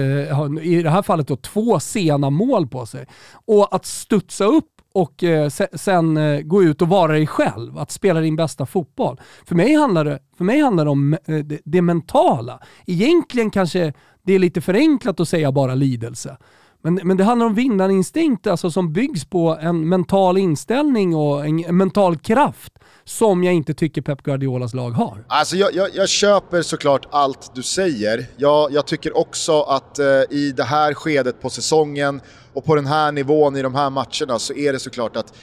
i 0.62 0.82
det 0.84 0.90
här 0.90 1.02
fallet 1.02 1.28
då, 1.28 1.36
två 1.36 1.80
sena 1.80 2.30
mål 2.30 2.68
på 2.68 2.86
sig. 2.86 3.06
Och 3.46 3.76
att 3.76 3.86
studsa 3.86 4.46
upp 4.46 4.66
och 4.94 5.24
eh, 5.24 5.50
sen 5.74 6.18
eh, 6.18 6.42
gå 6.42 6.64
ut 6.64 6.82
och 6.82 6.90
vara 6.90 7.12
dig 7.12 7.28
själv, 7.28 7.78
att 7.78 7.92
spela 7.92 8.20
din 8.20 8.36
bästa 8.36 8.66
fotboll. 8.66 9.20
För 9.46 9.56
mig 9.56 9.74
handlar 9.74 10.06
det, 10.06 10.20
för 10.38 10.44
mig 10.44 10.60
handlar 10.60 10.86
det 10.86 10.92
om 10.92 11.18
det, 11.26 11.62
det 11.66 11.82
mentala. 11.82 12.60
Egentligen 12.86 13.52
kanske 13.52 13.94
det 14.24 14.34
är 14.34 14.40
lite 14.40 14.62
förenklat 14.62 15.20
att 15.20 15.30
säga 15.30 15.52
bara 15.52 15.76
lidelse. 15.76 16.38
Men, 16.82 17.00
men 17.04 17.18
det 17.18 17.24
handlar 17.24 17.46
om 17.46 17.54
vinnarinstinkt 17.54 18.48
alltså, 18.48 18.72
som 18.72 18.94
byggs 18.94 19.26
på 19.26 19.58
en 19.62 19.90
mental 19.90 20.38
inställning 20.38 21.16
och 21.16 21.46
en, 21.46 21.66
en 21.66 21.78
mental 21.78 22.18
kraft 22.18 22.74
som 23.04 23.44
jag 23.44 23.54
inte 23.54 23.74
tycker 23.74 24.02
Pep 24.02 24.24
Guardiolas 24.24 24.74
lag 24.74 24.92
har. 24.92 25.26
Alltså 25.28 25.56
jag, 25.56 25.76
jag, 25.76 25.90
jag 25.94 26.10
köper 26.10 26.62
såklart 26.62 27.08
allt 27.12 27.56
du 27.56 27.64
säger. 27.64 28.26
Jag, 28.38 28.72
jag 28.72 28.88
tycker 28.88 29.18
också 29.18 29.62
att 29.62 30.00
eh, 30.00 30.06
i 30.30 30.54
det 30.58 30.64
här 30.64 30.94
skedet 30.94 31.42
på 31.42 31.50
säsongen 31.50 32.22
och 32.54 32.66
på 32.66 32.76
den 32.76 32.86
här 32.86 33.12
nivån 33.12 33.56
i 33.56 33.62
de 33.62 33.76
här 33.76 33.90
matcherna 33.90 34.40
så 34.40 34.54
är 34.54 34.74
det 34.74 34.80
såklart 34.80 35.16
att 35.16 35.34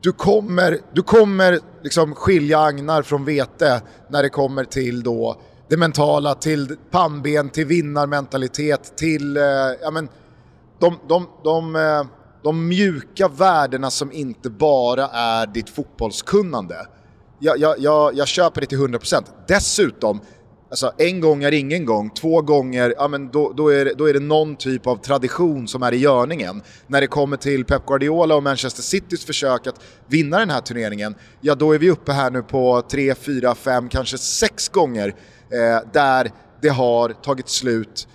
du 0.00 0.12
kommer, 0.12 0.78
du 0.92 1.02
kommer 1.02 1.58
liksom 1.82 2.14
skilja 2.14 2.60
agnar 2.60 3.02
från 3.02 3.24
vete 3.24 3.82
när 4.08 4.22
det 4.22 4.28
kommer 4.28 4.64
till 4.64 5.02
då 5.02 5.40
det 5.72 5.76
mentala, 5.76 6.34
till 6.34 6.76
pannben, 6.90 7.50
till 7.50 7.66
vinnarmentalitet, 7.66 8.96
till 8.96 9.36
eh, 9.36 9.42
ja, 9.82 9.90
men, 9.90 10.08
de, 10.78 10.98
de, 11.08 11.26
de, 11.44 11.72
de, 11.72 12.08
de 12.42 12.68
mjuka 12.68 13.28
värdena 13.28 13.90
som 13.90 14.12
inte 14.12 14.50
bara 14.50 15.06
är 15.06 15.46
ditt 15.46 15.68
fotbollskunnande. 15.68 16.76
Jag, 17.38 17.58
jag, 17.58 17.78
jag, 17.78 18.14
jag 18.14 18.28
köper 18.28 18.60
det 18.60 18.66
till 18.66 18.78
100%. 18.78 19.24
Dessutom, 19.48 20.20
Alltså 20.70 20.92
en 20.98 21.20
gång 21.20 21.44
är 21.44 21.52
ingen 21.52 21.84
gång, 21.84 22.10
två 22.10 22.42
gånger, 22.42 22.94
ja 22.96 23.08
men 23.08 23.28
då, 23.28 23.52
då, 23.56 23.68
är 23.68 23.84
det, 23.84 23.94
då 23.94 24.08
är 24.08 24.14
det 24.14 24.20
någon 24.20 24.56
typ 24.56 24.86
av 24.86 24.96
tradition 24.96 25.68
som 25.68 25.82
är 25.82 25.92
i 25.92 25.96
görningen. 25.96 26.62
När 26.86 27.00
det 27.00 27.06
kommer 27.06 27.36
till 27.36 27.64
Pep 27.64 27.86
Guardiola 27.86 28.34
och 28.34 28.42
Manchester 28.42 28.82
Citys 28.82 29.24
försök 29.24 29.66
att 29.66 29.80
vinna 30.06 30.38
den 30.38 30.50
här 30.50 30.60
turneringen, 30.60 31.14
ja 31.40 31.54
då 31.54 31.72
är 31.72 31.78
vi 31.78 31.90
uppe 31.90 32.12
här 32.12 32.30
nu 32.30 32.42
på 32.42 32.82
tre, 32.90 33.14
fyra, 33.14 33.54
fem, 33.54 33.88
kanske 33.88 34.18
sex 34.18 34.68
gånger 34.68 35.14
Eh, 35.52 35.88
där 35.92 36.30
det 36.62 36.68
har 36.68 37.08
tagit 37.08 37.48
slut 37.48 38.08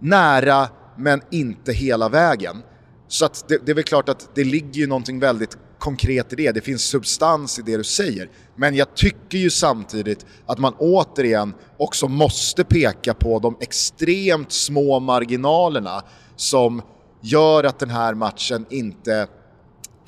nära 0.00 0.68
men 0.96 1.20
inte 1.30 1.72
hela 1.72 2.08
vägen. 2.08 2.62
Så 3.08 3.24
att 3.24 3.48
det, 3.48 3.66
det 3.66 3.72
är 3.72 3.74
väl 3.74 3.84
klart 3.84 4.08
att 4.08 4.34
det 4.34 4.44
ligger 4.44 4.80
ju 4.80 4.86
någonting 4.86 5.20
väldigt 5.20 5.58
konkret 5.78 6.32
i 6.32 6.36
det, 6.36 6.52
det 6.52 6.60
finns 6.60 6.82
substans 6.82 7.58
i 7.58 7.62
det 7.62 7.76
du 7.76 7.84
säger. 7.84 8.30
Men 8.56 8.74
jag 8.74 8.94
tycker 8.94 9.38
ju 9.38 9.50
samtidigt 9.50 10.26
att 10.46 10.58
man 10.58 10.74
återigen 10.78 11.54
också 11.76 12.08
måste 12.08 12.64
peka 12.64 13.14
på 13.14 13.38
de 13.38 13.56
extremt 13.60 14.52
små 14.52 15.00
marginalerna 15.00 16.02
som 16.36 16.82
gör 17.20 17.64
att 17.64 17.78
den 17.78 17.90
här 17.90 18.14
matchen 18.14 18.66
inte 18.70 19.26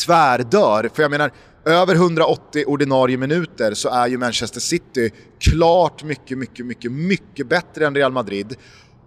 tvärdör. 0.06 0.90
För 0.94 1.02
jag 1.02 1.10
menar, 1.10 1.32
över 1.66 1.94
180 1.94 2.64
ordinarie 2.66 3.16
minuter 3.16 3.74
så 3.74 3.88
är 3.88 4.07
ju 4.07 4.18
Manchester 4.18 4.61
City 4.61 5.11
klart 5.40 6.02
mycket, 6.02 6.38
mycket, 6.38 6.66
mycket, 6.66 6.92
mycket 6.92 7.48
bättre 7.48 7.87
än 7.87 7.94
Real 7.94 8.12
Madrid. 8.12 8.57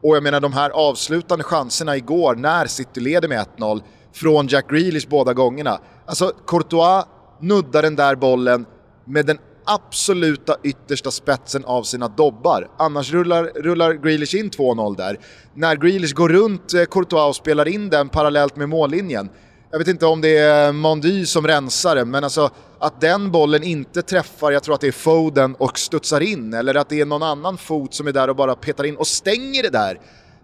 Och 0.02 0.16
jag 0.16 0.24
menar 0.24 0.40
de 0.40 0.54
här 0.54 0.70
avslutande 0.70 1.44
chanserna 1.44 1.98
igår 1.98 2.36
när 2.36 2.66
City 2.66 3.00
leder 3.00 3.28
med 3.28 3.46
1-0 3.58 3.82
från 4.14 4.48
Jack 4.48 4.70
Grealish 4.70 5.10
båda 5.10 5.34
gångerna. 5.34 5.80
Alltså 6.06 6.32
Courtois 6.48 7.06
nuddar 7.42 7.82
den 7.82 7.96
där 7.96 8.16
bollen 8.16 8.66
med 9.06 9.26
den 9.26 9.38
absoluta 9.66 10.56
yttersta 10.64 11.12
spetsen 11.12 11.66
av 11.66 11.84
sina 11.84 12.08
dobbar. 12.08 12.70
Annars 12.78 13.12
rullar, 13.12 13.44
rullar 13.44 13.94
Grealish 13.94 14.36
in 14.36 14.50
2-0 14.50 14.98
där. 14.98 15.20
När 15.54 15.76
Grealish 15.76 16.14
går 16.14 16.30
runt 16.30 16.74
eh, 16.74 16.84
Courtois 16.84 17.30
och 17.30 17.36
spelar 17.36 17.68
in 17.68 17.90
den 17.90 18.10
parallellt 18.10 18.56
med 18.56 18.70
mållinjen. 18.70 19.30
Jag 19.72 19.80
vet 19.80 19.88
inte 19.88 20.06
om 20.06 20.22
det 20.22 20.38
är 20.38 20.72
Mondy 20.72 21.26
som 21.26 21.48
rensar 21.48 21.96
den, 21.96 22.12
men 22.12 22.24
alltså 22.24 22.50
att 22.80 23.02
den 23.02 23.32
bollen 23.32 23.64
inte 23.64 24.02
träffar, 24.02 24.52
jag 24.52 24.64
tror 24.64 24.76
att 24.76 24.82
det 24.82 24.88
är 24.88 24.92
Foden 24.92 25.56
och 25.56 25.80
studsar 25.80 26.22
in, 26.22 26.54
eller 26.54 26.76
att 26.76 26.90
det 26.90 27.02
är 27.02 27.06
någon 27.06 27.24
annan 27.24 27.58
fot 27.58 27.94
som 27.94 28.08
är 28.08 28.12
där 28.12 28.30
och 28.30 28.36
bara 28.36 28.56
petar 28.56 28.84
in 28.84 28.96
och 28.96 29.08
stänger 29.08 29.64
det 29.64 29.70
där 29.70 30.00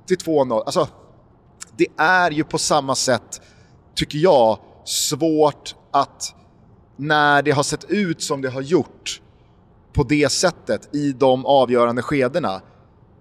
till 0.08 0.18
2-0. 0.18 0.64
Alltså, 0.66 0.88
det 1.78 1.88
är 1.98 2.32
ju 2.32 2.44
på 2.44 2.58
samma 2.58 2.96
sätt, 2.96 3.42
tycker 3.96 4.18
jag, 4.18 4.60
svårt 4.86 5.76
att 5.92 6.34
när 6.96 7.42
det 7.42 7.52
har 7.52 7.64
sett 7.64 7.84
ut 7.84 8.22
som 8.22 8.42
det 8.42 8.50
har 8.50 8.62
gjort 8.62 9.22
på 9.94 10.04
det 10.04 10.32
sättet 10.32 10.96
i 10.96 11.12
de 11.12 11.46
avgörande 11.46 12.02
skedena 12.02 12.62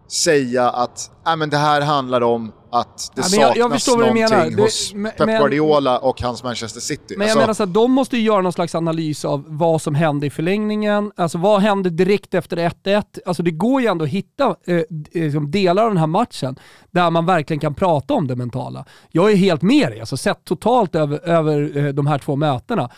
säga 0.08 0.70
att 0.70 1.10
äh, 1.26 1.36
men 1.36 1.50
det 1.50 1.56
här 1.56 1.80
handlar 1.80 2.20
om 2.20 2.52
att 2.74 3.12
det 3.14 3.36
ja, 3.36 3.54
jag, 3.56 3.72
jag 3.72 3.80
saknas 3.80 4.16
någonting 4.16 4.62
hos 4.62 4.92
det, 4.92 5.10
Pep 5.16 5.26
Guardiola 5.26 5.98
och 5.98 6.22
hans 6.22 6.42
Manchester 6.42 6.80
City. 6.80 7.14
Men 7.16 7.22
alltså, 7.22 7.38
jag 7.38 7.42
menar 7.42 7.54
så 7.54 7.62
att 7.62 7.74
de 7.74 7.92
måste 7.92 8.16
ju 8.16 8.22
göra 8.22 8.40
någon 8.40 8.52
slags 8.52 8.74
analys 8.74 9.24
av 9.24 9.44
vad 9.46 9.82
som 9.82 9.94
hände 9.94 10.26
i 10.26 10.30
förlängningen, 10.30 11.12
alltså 11.16 11.38
vad 11.38 11.60
hände 11.60 11.90
direkt 11.90 12.34
efter 12.34 12.56
1-1? 12.56 13.04
Alltså 13.26 13.42
det 13.42 13.50
går 13.50 13.80
ju 13.80 13.86
ändå 13.86 14.04
att 14.04 14.10
hitta 14.10 14.56
eh, 14.66 14.82
liksom 15.12 15.50
delar 15.50 15.82
av 15.82 15.90
den 15.90 15.98
här 15.98 16.06
matchen 16.06 16.56
där 16.90 17.10
man 17.10 17.26
verkligen 17.26 17.60
kan 17.60 17.74
prata 17.74 18.14
om 18.14 18.26
det 18.26 18.36
mentala. 18.36 18.84
Jag 19.10 19.32
är 19.32 19.36
helt 19.36 19.62
med 19.62 19.90
dig, 19.90 20.00
alltså 20.00 20.16
sett 20.16 20.44
totalt 20.44 20.94
över, 20.94 21.28
över 21.28 21.76
eh, 21.76 21.92
de 21.92 22.06
här 22.06 22.18
två 22.18 22.36
mötena 22.36 22.90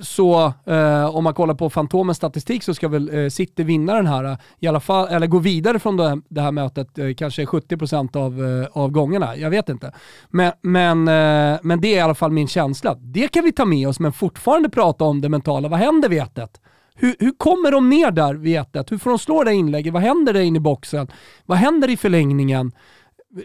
så 0.00 0.52
eh, 0.64 1.16
om 1.16 1.24
man 1.24 1.34
kollar 1.34 1.54
på 1.54 1.70
Fantomens 1.70 2.16
statistik 2.16 2.62
så 2.62 2.74
ska 2.74 2.88
väl 2.88 3.18
eh, 3.18 3.28
City 3.28 3.62
vinna 3.62 3.94
den 3.94 4.06
här, 4.06 4.24
eh, 4.24 4.36
i 4.60 4.66
alla 4.66 4.80
fall, 4.80 5.08
eller 5.08 5.26
gå 5.26 5.38
vidare 5.38 5.78
från 5.78 5.96
det 5.96 6.08
här, 6.08 6.20
det 6.28 6.40
här 6.40 6.52
mötet 6.52 6.98
eh, 6.98 7.14
kanske 7.14 7.44
70% 7.44 8.16
av, 8.16 8.46
eh, 8.46 8.68
av 8.72 8.90
gångerna. 8.90 9.36
Jag 9.36 9.50
vet 9.50 9.68
inte. 9.68 9.92
Men, 10.30 10.52
men, 10.62 11.08
eh, 11.08 11.58
men 11.62 11.80
det 11.80 11.88
är 11.88 11.96
i 11.96 12.00
alla 12.00 12.14
fall 12.14 12.30
min 12.30 12.48
känsla. 12.48 12.94
Det 12.94 13.28
kan 13.28 13.44
vi 13.44 13.52
ta 13.52 13.64
med 13.64 13.88
oss, 13.88 14.00
men 14.00 14.12
fortfarande 14.12 14.70
prata 14.70 15.04
om 15.04 15.20
det 15.20 15.28
mentala. 15.28 15.68
Vad 15.68 15.78
händer 15.78 16.08
vid 16.08 16.22
1 16.22 16.60
hur, 16.94 17.16
hur 17.18 17.32
kommer 17.32 17.70
de 17.70 17.90
ner 17.90 18.10
där 18.10 18.34
vid 18.34 18.56
1 18.56 18.90
Hur 18.90 18.98
får 18.98 19.10
de 19.10 19.18
slå 19.18 19.44
det 19.44 19.54
inlägget? 19.54 19.92
Vad 19.92 20.02
händer 20.02 20.32
där 20.32 20.40
inne 20.40 20.56
i 20.56 20.60
boxen? 20.60 21.08
Vad 21.46 21.58
händer 21.58 21.90
i 21.90 21.96
förlängningen? 21.96 22.72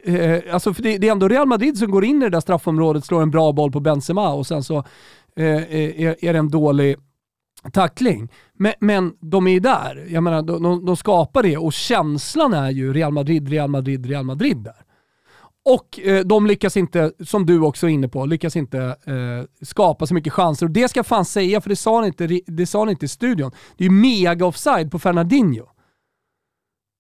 Eh, 0.03 0.53
alltså 0.53 0.73
för 0.73 0.83
det, 0.83 0.97
det, 0.97 1.07
är 1.07 1.11
ändå 1.11 1.27
Real 1.27 1.47
Madrid 1.47 1.77
som 1.77 1.91
går 1.91 2.05
in 2.05 2.21
i 2.21 2.25
det 2.25 2.29
där 2.29 2.39
straffområdet, 2.39 3.05
slår 3.05 3.21
en 3.21 3.31
bra 3.31 3.51
boll 3.51 3.71
på 3.71 3.79
Benzema 3.79 4.33
och 4.33 4.47
sen 4.47 4.63
så 4.63 4.83
Eh, 5.35 5.45
eh, 5.45 6.01
är, 6.01 6.25
är 6.25 6.33
en 6.33 6.49
dålig 6.49 6.95
tackling. 7.73 8.31
Men, 8.53 8.73
men 8.79 9.13
de 9.19 9.47
är 9.47 9.51
ju 9.51 9.59
där. 9.59 10.07
Jag 10.09 10.23
menar, 10.23 10.41
de, 10.41 10.85
de, 10.85 10.97
skapar 10.97 11.43
det 11.43 11.57
och 11.57 11.73
känslan 11.73 12.53
är 12.53 12.71
ju 12.71 12.93
Real 12.93 13.13
Madrid, 13.13 13.49
Real 13.49 13.69
Madrid, 13.69 14.05
Real 14.05 14.25
Madrid 14.25 14.57
där. 14.57 14.83
Och 15.65 15.99
eh, 15.99 16.25
de 16.25 16.47
lyckas 16.47 16.77
inte, 16.77 17.11
som 17.25 17.45
du 17.45 17.59
också 17.61 17.87
är 17.87 17.91
inne 17.91 18.07
på, 18.07 18.25
lyckas 18.25 18.55
inte 18.55 18.79
eh, 18.79 19.65
skapa 19.65 20.07
så 20.07 20.13
mycket 20.13 20.33
chanser. 20.33 20.65
Och 20.65 20.71
det 20.71 20.87
ska 20.87 20.97
jag 20.97 21.07
fan 21.07 21.25
säga, 21.25 21.61
för 21.61 21.69
det 21.69 21.75
sa 21.75 22.01
ni 22.01 22.07
inte, 22.07 22.39
det 22.47 22.65
sa 22.65 22.85
ni 22.85 22.91
inte 22.91 23.05
i 23.05 23.09
studion. 23.09 23.51
Det 23.77 23.83
är 23.83 23.89
ju 23.89 23.95
mega 23.95 24.45
offside 24.45 24.91
på 24.91 24.99
Fernandinho. 24.99 25.65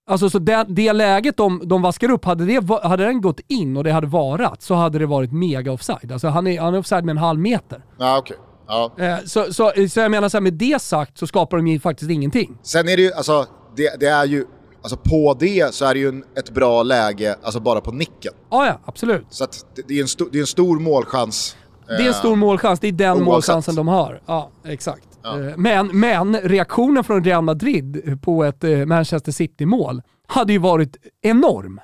Alltså 0.07 0.29
så 0.29 0.39
det, 0.39 0.65
det 0.69 0.93
läget 0.93 1.37
de, 1.37 1.61
de 1.65 1.81
vaskar 1.81 2.11
upp, 2.11 2.25
hade, 2.25 2.45
det, 2.45 2.79
hade 2.83 3.05
den 3.05 3.21
gått 3.21 3.39
in 3.47 3.77
och 3.77 3.83
det 3.83 3.91
hade 3.91 4.07
varat 4.07 4.61
så 4.61 4.73
hade 4.73 4.99
det 4.99 5.05
varit 5.05 5.31
mega 5.31 5.71
offside. 5.71 6.11
Alltså 6.11 6.27
han 6.27 6.47
är, 6.47 6.61
han 6.61 6.73
är 6.73 6.79
offside 6.79 7.05
med 7.05 7.13
en 7.13 7.17
halv 7.17 7.39
meter. 7.39 7.85
Ja, 7.99 8.17
okay. 8.17 8.37
Ja. 8.67 8.91
Eh, 8.97 9.17
så, 9.25 9.53
så, 9.53 9.71
så 9.89 9.99
jag 9.99 10.11
menar 10.11 10.29
så 10.29 10.37
här, 10.37 10.41
med 10.41 10.53
det 10.53 10.81
sagt 10.81 11.17
så 11.17 11.27
skapar 11.27 11.57
de 11.57 11.67
ju 11.67 11.79
faktiskt 11.79 12.11
ingenting. 12.11 12.57
Sen 12.63 12.89
är 12.89 12.97
det 12.97 13.03
ju, 13.03 13.13
alltså, 13.13 13.45
det, 13.75 13.99
det 13.99 14.07
är 14.07 14.25
ju, 14.25 14.45
alltså 14.81 14.97
på 14.97 15.37
det 15.39 15.73
så 15.73 15.85
är 15.85 15.93
det 15.93 15.99
ju 15.99 16.09
en, 16.09 16.23
ett 16.37 16.49
bra 16.49 16.83
läge, 16.83 17.35
alltså 17.43 17.59
bara 17.59 17.81
på 17.81 17.91
nicken. 17.91 18.33
Ja, 18.51 18.65
ja, 18.65 18.79
absolut. 18.85 19.25
Så 19.29 19.45
det, 19.75 19.81
det 19.87 19.97
är 19.97 20.01
en 20.01 20.07
sto, 20.07 20.25
det 20.31 20.37
är 20.37 20.41
en 20.41 20.47
stor 20.47 20.79
målchans. 20.79 21.55
Det 21.87 21.93
är 22.03 22.07
en 22.07 22.13
stor 22.13 22.35
målchans, 22.35 22.79
det 22.79 22.87
är 22.87 22.91
den 22.91 23.11
oavsett. 23.11 23.25
målchansen 23.25 23.75
de 23.75 23.87
har. 23.87 24.21
Ja, 24.25 24.51
exakt. 24.65 25.07
Ja. 25.23 25.39
Eh, 25.39 25.57
men, 25.57 25.99
men 25.99 26.35
reaktionen 26.37 27.03
från 27.03 27.23
Real 27.23 27.43
Madrid 27.43 28.19
på 28.21 28.43
ett 28.43 28.63
eh, 28.63 28.85
Manchester 28.85 29.31
City-mål 29.31 30.01
hade 30.27 30.53
ju 30.53 30.59
varit 30.59 30.97
enorm 31.21 31.79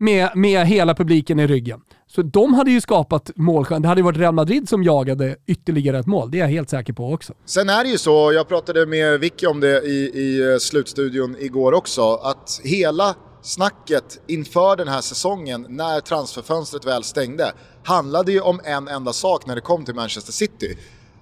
med, 0.00 0.30
med 0.34 0.66
hela 0.66 0.94
publiken 0.94 1.40
i 1.40 1.46
ryggen. 1.46 1.80
Så 2.06 2.22
de 2.22 2.54
hade 2.54 2.70
ju 2.70 2.80
skapat 2.80 3.30
målchans. 3.36 3.82
Det 3.82 3.88
hade 3.88 3.98
ju 3.98 4.04
varit 4.04 4.18
Real 4.18 4.34
Madrid 4.34 4.68
som 4.68 4.82
jagade 4.82 5.36
ytterligare 5.46 5.98
ett 5.98 6.06
mål, 6.06 6.30
det 6.30 6.38
är 6.38 6.40
jag 6.40 6.48
helt 6.48 6.70
säker 6.70 6.92
på 6.92 7.12
också. 7.12 7.32
Sen 7.44 7.68
är 7.68 7.84
det 7.84 7.90
ju 7.90 7.98
så, 7.98 8.32
jag 8.32 8.48
pratade 8.48 8.86
med 8.86 9.20
Vicky 9.20 9.46
om 9.46 9.60
det 9.60 9.82
i, 9.82 10.10
i 10.14 10.52
eh, 10.52 10.58
slutstudion 10.58 11.36
igår 11.38 11.72
också, 11.72 12.14
att 12.14 12.60
hela 12.64 13.14
snacket 13.42 14.20
inför 14.26 14.76
den 14.76 14.88
här 14.88 15.00
säsongen, 15.00 15.66
när 15.68 16.00
transferfönstret 16.00 16.86
väl 16.86 17.04
stängde, 17.04 17.52
handlade 17.84 18.32
ju 18.32 18.40
om 18.40 18.60
en 18.64 18.88
enda 18.88 19.12
sak 19.12 19.46
när 19.46 19.54
det 19.54 19.60
kom 19.60 19.84
till 19.84 19.94
Manchester 19.94 20.32
City. 20.32 20.76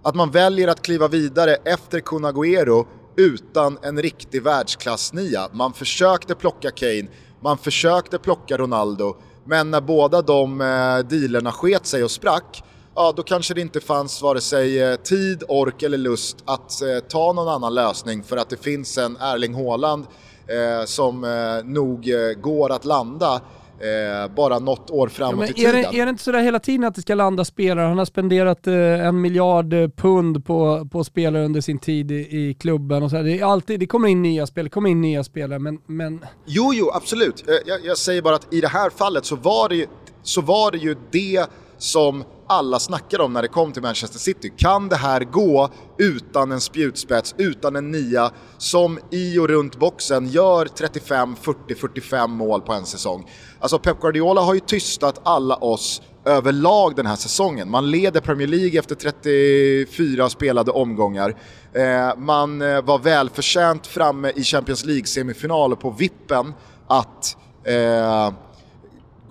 Att 0.04 0.14
man 0.14 0.30
väljer 0.30 0.68
att 0.68 0.82
kliva 0.82 1.08
vidare 1.08 1.54
efter 1.54 2.00
Kun 2.00 2.24
Agüero 2.24 2.86
utan 3.16 3.78
en 3.82 4.02
riktig 4.02 4.42
världsklassnia. 4.42 5.48
Man 5.52 5.72
försökte 5.72 6.34
plocka 6.34 6.70
Kane, 6.70 7.06
man 7.40 7.58
försökte 7.58 8.18
plocka 8.18 8.56
Ronaldo, 8.56 9.16
men 9.44 9.70
när 9.70 9.80
båda 9.80 10.22
de 10.22 10.60
eh, 10.60 10.98
dealerna 11.08 11.52
sket 11.52 11.86
sig 11.86 12.04
och 12.04 12.10
sprack, 12.10 12.62
ja 12.94 13.12
då 13.16 13.22
kanske 13.22 13.54
det 13.54 13.60
inte 13.60 13.80
fanns 13.80 14.22
vare 14.22 14.40
sig 14.40 14.82
eh, 14.82 14.96
tid, 14.96 15.42
ork 15.48 15.82
eller 15.82 15.98
lust 15.98 16.36
att 16.44 16.82
eh, 16.82 16.98
ta 17.08 17.32
någon 17.32 17.48
annan 17.48 17.74
lösning 17.74 18.22
för 18.22 18.36
att 18.36 18.50
det 18.50 18.62
finns 18.62 18.98
en 18.98 19.16
Erling 19.16 19.54
Haaland 19.54 20.06
eh, 20.46 20.84
som 20.84 21.24
eh, 21.24 21.64
nog 21.64 22.08
eh, 22.08 22.32
går 22.32 22.72
att 22.72 22.84
landa 22.84 23.40
eh, 23.82 24.34
bara 24.34 24.58
något 24.58 24.90
år 24.90 25.08
framåt 25.08 25.44
ja, 25.46 25.50
i 25.50 25.52
tiden. 25.52 25.74
Är 25.74 25.92
det, 25.92 25.98
är 25.98 26.06
det 26.06 26.10
inte 26.10 26.22
sådär 26.22 26.40
hela 26.40 26.58
tiden 26.58 26.84
att 26.84 26.94
det 26.94 27.02
ska 27.02 27.14
landa 27.14 27.44
spelare? 27.44 27.86
Han 27.86 27.98
har 27.98 28.04
spenderat 28.04 28.66
eh, 28.66 29.06
en 29.06 29.20
miljard 29.20 29.72
eh, 29.72 29.88
pund 29.88 30.44
på, 30.46 30.88
på 30.92 31.04
spelare 31.04 31.44
under 31.44 31.60
sin 31.60 31.78
tid 31.78 32.10
i, 32.10 32.14
i 32.14 32.56
klubben. 32.60 33.02
Och 33.02 33.10
så 33.10 33.22
det, 33.22 33.38
är 33.38 33.44
alltid, 33.44 33.80
det 33.80 33.86
kommer 33.86 34.08
in 34.08 34.22
nya 34.22 34.46
spelare, 34.46 34.70
kommer 34.70 34.90
in 34.90 35.00
nya 35.00 35.24
spelare, 35.24 35.58
men... 35.58 35.78
men... 35.86 36.24
Jo, 36.46 36.70
jo, 36.74 36.90
absolut. 36.94 37.48
Eh, 37.48 37.54
jag, 37.66 37.84
jag 37.84 37.98
säger 37.98 38.22
bara 38.22 38.34
att 38.34 38.54
i 38.54 38.60
det 38.60 38.68
här 38.68 38.90
fallet 38.90 39.24
så 39.24 39.36
var 39.36 39.68
det 39.68 39.76
ju, 39.76 39.86
så 40.22 40.40
var 40.40 40.70
det, 40.70 40.78
ju 40.78 40.96
det 41.10 41.46
som 41.78 42.24
alla 42.52 42.78
snackade 42.78 43.22
om 43.22 43.32
när 43.32 43.42
det 43.42 43.48
kom 43.48 43.72
till 43.72 43.82
Manchester 43.82 44.18
City. 44.18 44.52
Kan 44.56 44.88
det 44.88 44.96
här 44.96 45.20
gå 45.20 45.70
utan 45.98 46.52
en 46.52 46.60
spjutspets, 46.60 47.34
utan 47.38 47.76
en 47.76 47.90
nia 47.90 48.30
som 48.58 48.98
i 49.10 49.38
och 49.38 49.48
runt 49.48 49.78
boxen 49.78 50.28
gör 50.28 50.66
35, 50.66 51.36
40, 51.36 51.74
45 51.74 52.30
mål 52.30 52.60
på 52.60 52.72
en 52.72 52.86
säsong? 52.86 53.30
Alltså 53.60 53.78
Pep 53.78 54.00
Guardiola 54.00 54.40
har 54.40 54.54
ju 54.54 54.60
tystat 54.60 55.20
alla 55.24 55.56
oss 55.56 56.02
överlag 56.24 56.96
den 56.96 57.06
här 57.06 57.16
säsongen. 57.16 57.70
Man 57.70 57.90
leder 57.90 58.20
Premier 58.20 58.48
League 58.48 58.78
efter 58.78 58.94
34 58.94 60.28
spelade 60.28 60.70
omgångar. 60.70 61.36
Eh, 61.72 62.16
man 62.16 62.62
eh, 62.62 62.82
var 62.82 62.98
välförtjänt 62.98 63.86
framme 63.86 64.32
i 64.36 64.42
Champions 64.42 64.84
League-semifinal 64.84 65.76
på 65.76 65.90
vippen 65.90 66.54
att 66.86 67.36
eh, 67.64 68.32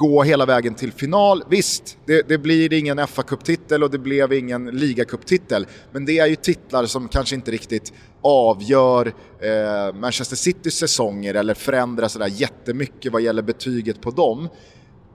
gå 0.01 0.23
hela 0.23 0.45
vägen 0.45 0.75
till 0.75 0.91
final. 0.91 1.43
Visst, 1.49 1.97
det, 2.05 2.27
det 2.27 2.37
blir 2.37 2.73
ingen 2.73 3.07
fa 3.07 3.23
Cup-titel 3.23 3.83
och 3.83 3.91
det 3.91 3.97
blev 3.97 4.33
ingen 4.33 4.65
ligacuptitel 4.65 5.67
men 5.91 6.05
det 6.05 6.19
är 6.19 6.27
ju 6.27 6.35
titlar 6.35 6.85
som 6.85 7.07
kanske 7.07 7.35
inte 7.35 7.51
riktigt 7.51 7.93
avgör 8.21 9.13
eh, 9.39 9.95
Manchester 9.95 10.35
Citys 10.35 10.77
säsonger 10.77 11.33
eller 11.33 11.53
förändrar 11.53 12.07
sådär 12.07 12.27
jättemycket 12.27 13.11
vad 13.11 13.21
gäller 13.21 13.41
betyget 13.41 14.01
på 14.01 14.11
dem. 14.11 14.49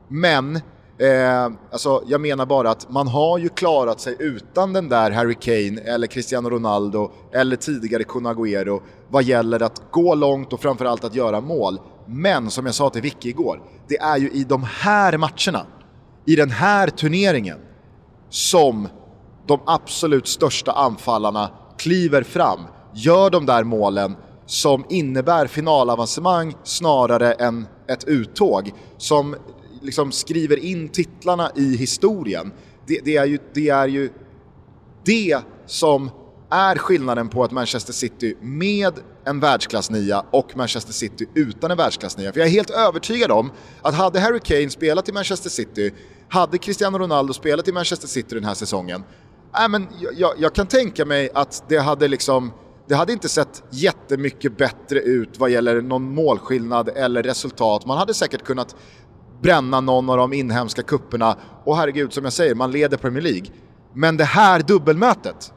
Men 0.08 0.60
Eh, 0.98 1.52
alltså, 1.70 2.02
jag 2.06 2.20
menar 2.20 2.46
bara 2.46 2.70
att 2.70 2.90
man 2.90 3.08
har 3.08 3.38
ju 3.38 3.48
klarat 3.48 4.00
sig 4.00 4.16
utan 4.18 4.72
den 4.72 4.88
där 4.88 5.10
Harry 5.10 5.34
Kane 5.34 5.80
eller 5.80 6.06
Cristiano 6.06 6.50
Ronaldo 6.50 7.10
eller 7.32 7.56
tidigare 7.56 8.04
Kun 8.04 8.26
Agüero 8.26 8.80
vad 9.08 9.22
gäller 9.22 9.62
att 9.62 9.82
gå 9.90 10.14
långt 10.14 10.52
och 10.52 10.60
framförallt 10.60 11.04
att 11.04 11.14
göra 11.14 11.40
mål. 11.40 11.80
Men 12.06 12.50
som 12.50 12.66
jag 12.66 12.74
sa 12.74 12.90
till 12.90 13.02
Vicky 13.02 13.28
igår, 13.28 13.62
det 13.88 13.98
är 13.98 14.16
ju 14.16 14.30
i 14.30 14.44
de 14.44 14.62
här 14.62 15.18
matcherna, 15.18 15.66
i 16.24 16.36
den 16.36 16.50
här 16.50 16.88
turneringen, 16.88 17.58
som 18.30 18.88
de 19.46 19.60
absolut 19.66 20.26
största 20.26 20.72
anfallarna 20.72 21.50
kliver 21.78 22.22
fram, 22.22 22.60
gör 22.94 23.30
de 23.30 23.46
där 23.46 23.64
målen 23.64 24.16
som 24.46 24.84
innebär 24.88 25.46
finalavancemang 25.46 26.54
snarare 26.62 27.32
än 27.32 27.66
ett 27.88 28.04
uttåg. 28.04 28.72
Som 28.98 29.36
liksom 29.82 30.12
skriver 30.12 30.64
in 30.64 30.88
titlarna 30.88 31.50
i 31.56 31.76
historien. 31.76 32.52
Det, 32.86 33.00
det, 33.04 33.16
är 33.16 33.24
ju, 33.24 33.38
det 33.54 33.68
är 33.68 33.88
ju 33.88 34.10
det 35.04 35.38
som 35.66 36.10
är 36.50 36.76
skillnaden 36.78 37.28
på 37.28 37.44
ett 37.44 37.50
Manchester 37.50 37.92
City 37.92 38.36
med 38.40 38.92
en 39.26 39.40
världsklassnia 39.40 40.24
och 40.30 40.56
Manchester 40.56 40.92
City 40.92 41.26
utan 41.34 41.70
en 41.70 41.76
världsklassnia. 41.76 42.32
För 42.32 42.40
jag 42.40 42.46
är 42.46 42.52
helt 42.52 42.70
övertygad 42.70 43.30
om 43.30 43.52
att 43.82 43.94
hade 43.94 44.20
Harry 44.20 44.40
Kane 44.40 44.70
spelat 44.70 45.08
i 45.08 45.12
Manchester 45.12 45.50
City, 45.50 45.94
hade 46.28 46.58
Cristiano 46.58 46.98
Ronaldo 46.98 47.32
spelat 47.32 47.68
i 47.68 47.72
Manchester 47.72 48.08
City 48.08 48.34
den 48.34 48.44
här 48.44 48.54
säsongen, 48.54 49.04
äh, 49.62 49.68
men 49.68 49.86
jag, 50.16 50.32
jag 50.38 50.54
kan 50.54 50.66
tänka 50.66 51.04
mig 51.04 51.30
att 51.34 51.64
det 51.68 51.78
hade 51.78 52.08
liksom 52.08 52.52
det 52.88 52.94
hade 52.94 53.12
inte 53.12 53.28
sett 53.28 53.62
jättemycket 53.70 54.56
bättre 54.56 54.98
ut 54.98 55.38
vad 55.38 55.50
gäller 55.50 55.80
någon 55.80 56.14
målskillnad 56.14 56.88
eller 56.88 57.22
resultat. 57.22 57.86
Man 57.86 57.98
hade 57.98 58.14
säkert 58.14 58.44
kunnat 58.44 58.76
bränna 59.42 59.80
någon 59.80 60.10
av 60.10 60.16
de 60.16 60.32
inhemska 60.32 60.82
kupperna 60.82 61.36
och 61.64 61.76
herregud, 61.76 62.12
som 62.12 62.24
jag 62.24 62.32
säger, 62.32 62.54
man 62.54 62.70
leder 62.70 62.96
Premier 62.96 63.22
League. 63.22 63.46
Men 63.92 64.16
det 64.16 64.24
här 64.24 64.60
dubbelmötet, 64.60 65.52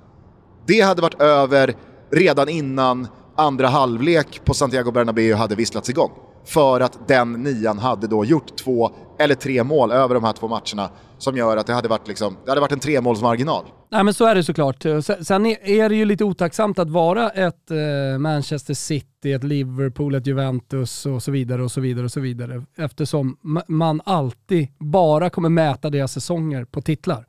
det 0.65 0.81
hade 0.81 1.01
varit 1.01 1.21
över 1.21 1.75
redan 2.11 2.49
innan 2.49 3.07
andra 3.39 3.67
halvlek 3.67 4.41
på 4.45 4.53
Santiago 4.53 4.91
Bernabéu 4.91 5.33
hade 5.33 5.55
visslats 5.55 5.89
igång. 5.89 6.11
För 6.45 6.81
att 6.81 7.07
den 7.07 7.33
nian 7.33 7.79
hade 7.79 8.07
då 8.07 8.25
gjort 8.25 8.57
två 8.57 8.91
eller 9.19 9.35
tre 9.35 9.63
mål 9.63 9.91
över 9.91 10.15
de 10.15 10.23
här 10.23 10.33
två 10.33 10.47
matcherna 10.47 10.89
som 11.17 11.37
gör 11.37 11.57
att 11.57 11.67
det 11.67 11.73
hade 11.73 11.87
varit, 11.87 12.07
liksom, 12.07 12.37
det 12.45 12.51
hade 12.51 12.61
varit 12.61 12.71
en 12.71 12.79
tremålsmarginal. 12.79 13.65
Nej 13.91 14.03
men 14.03 14.13
så 14.13 14.25
är 14.25 14.35
det 14.35 14.43
såklart. 14.43 14.83
Sen 15.21 15.45
är 15.45 15.89
det 15.89 15.95
ju 15.95 16.05
lite 16.05 16.23
otacksamt 16.23 16.79
att 16.79 16.89
vara 16.89 17.29
ett 17.29 17.71
eh, 17.71 18.19
Manchester 18.19 18.73
City, 18.73 19.33
ett 19.33 19.43
Liverpool, 19.43 20.15
ett 20.15 20.27
Juventus 20.27 21.05
och 21.05 21.23
så 21.23 21.31
vidare 21.31 21.63
och 21.63 21.71
så 21.71 21.81
vidare 21.81 22.05
och 22.05 22.11
så 22.11 22.19
vidare. 22.19 22.63
Eftersom 22.77 23.37
man 23.67 24.01
alltid 24.05 24.67
bara 24.79 25.29
kommer 25.29 25.49
mäta 25.49 25.89
deras 25.89 26.11
säsonger 26.11 26.65
på 26.65 26.81
titlar. 26.81 27.25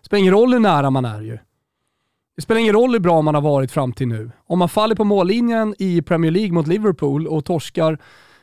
Det 0.00 0.06
spelar 0.06 0.20
ingen 0.20 0.34
roll 0.34 0.52
hur 0.52 0.60
nära 0.60 0.90
man 0.90 1.04
är 1.04 1.20
ju. 1.20 1.38
Det 2.40 2.44
spelar 2.44 2.60
ingen 2.60 2.74
roll 2.74 2.92
hur 2.92 3.00
bra 3.00 3.22
man 3.22 3.34
har 3.34 3.42
varit 3.42 3.72
fram 3.72 3.92
till 3.92 4.08
nu. 4.08 4.30
Om 4.46 4.58
man 4.58 4.68
faller 4.68 4.94
på 4.94 5.04
mållinjen 5.04 5.74
i 5.78 6.02
Premier 6.02 6.30
League 6.30 6.52
mot 6.52 6.66
Liverpool 6.66 7.26
och 7.26 7.44
torskar 7.44 7.98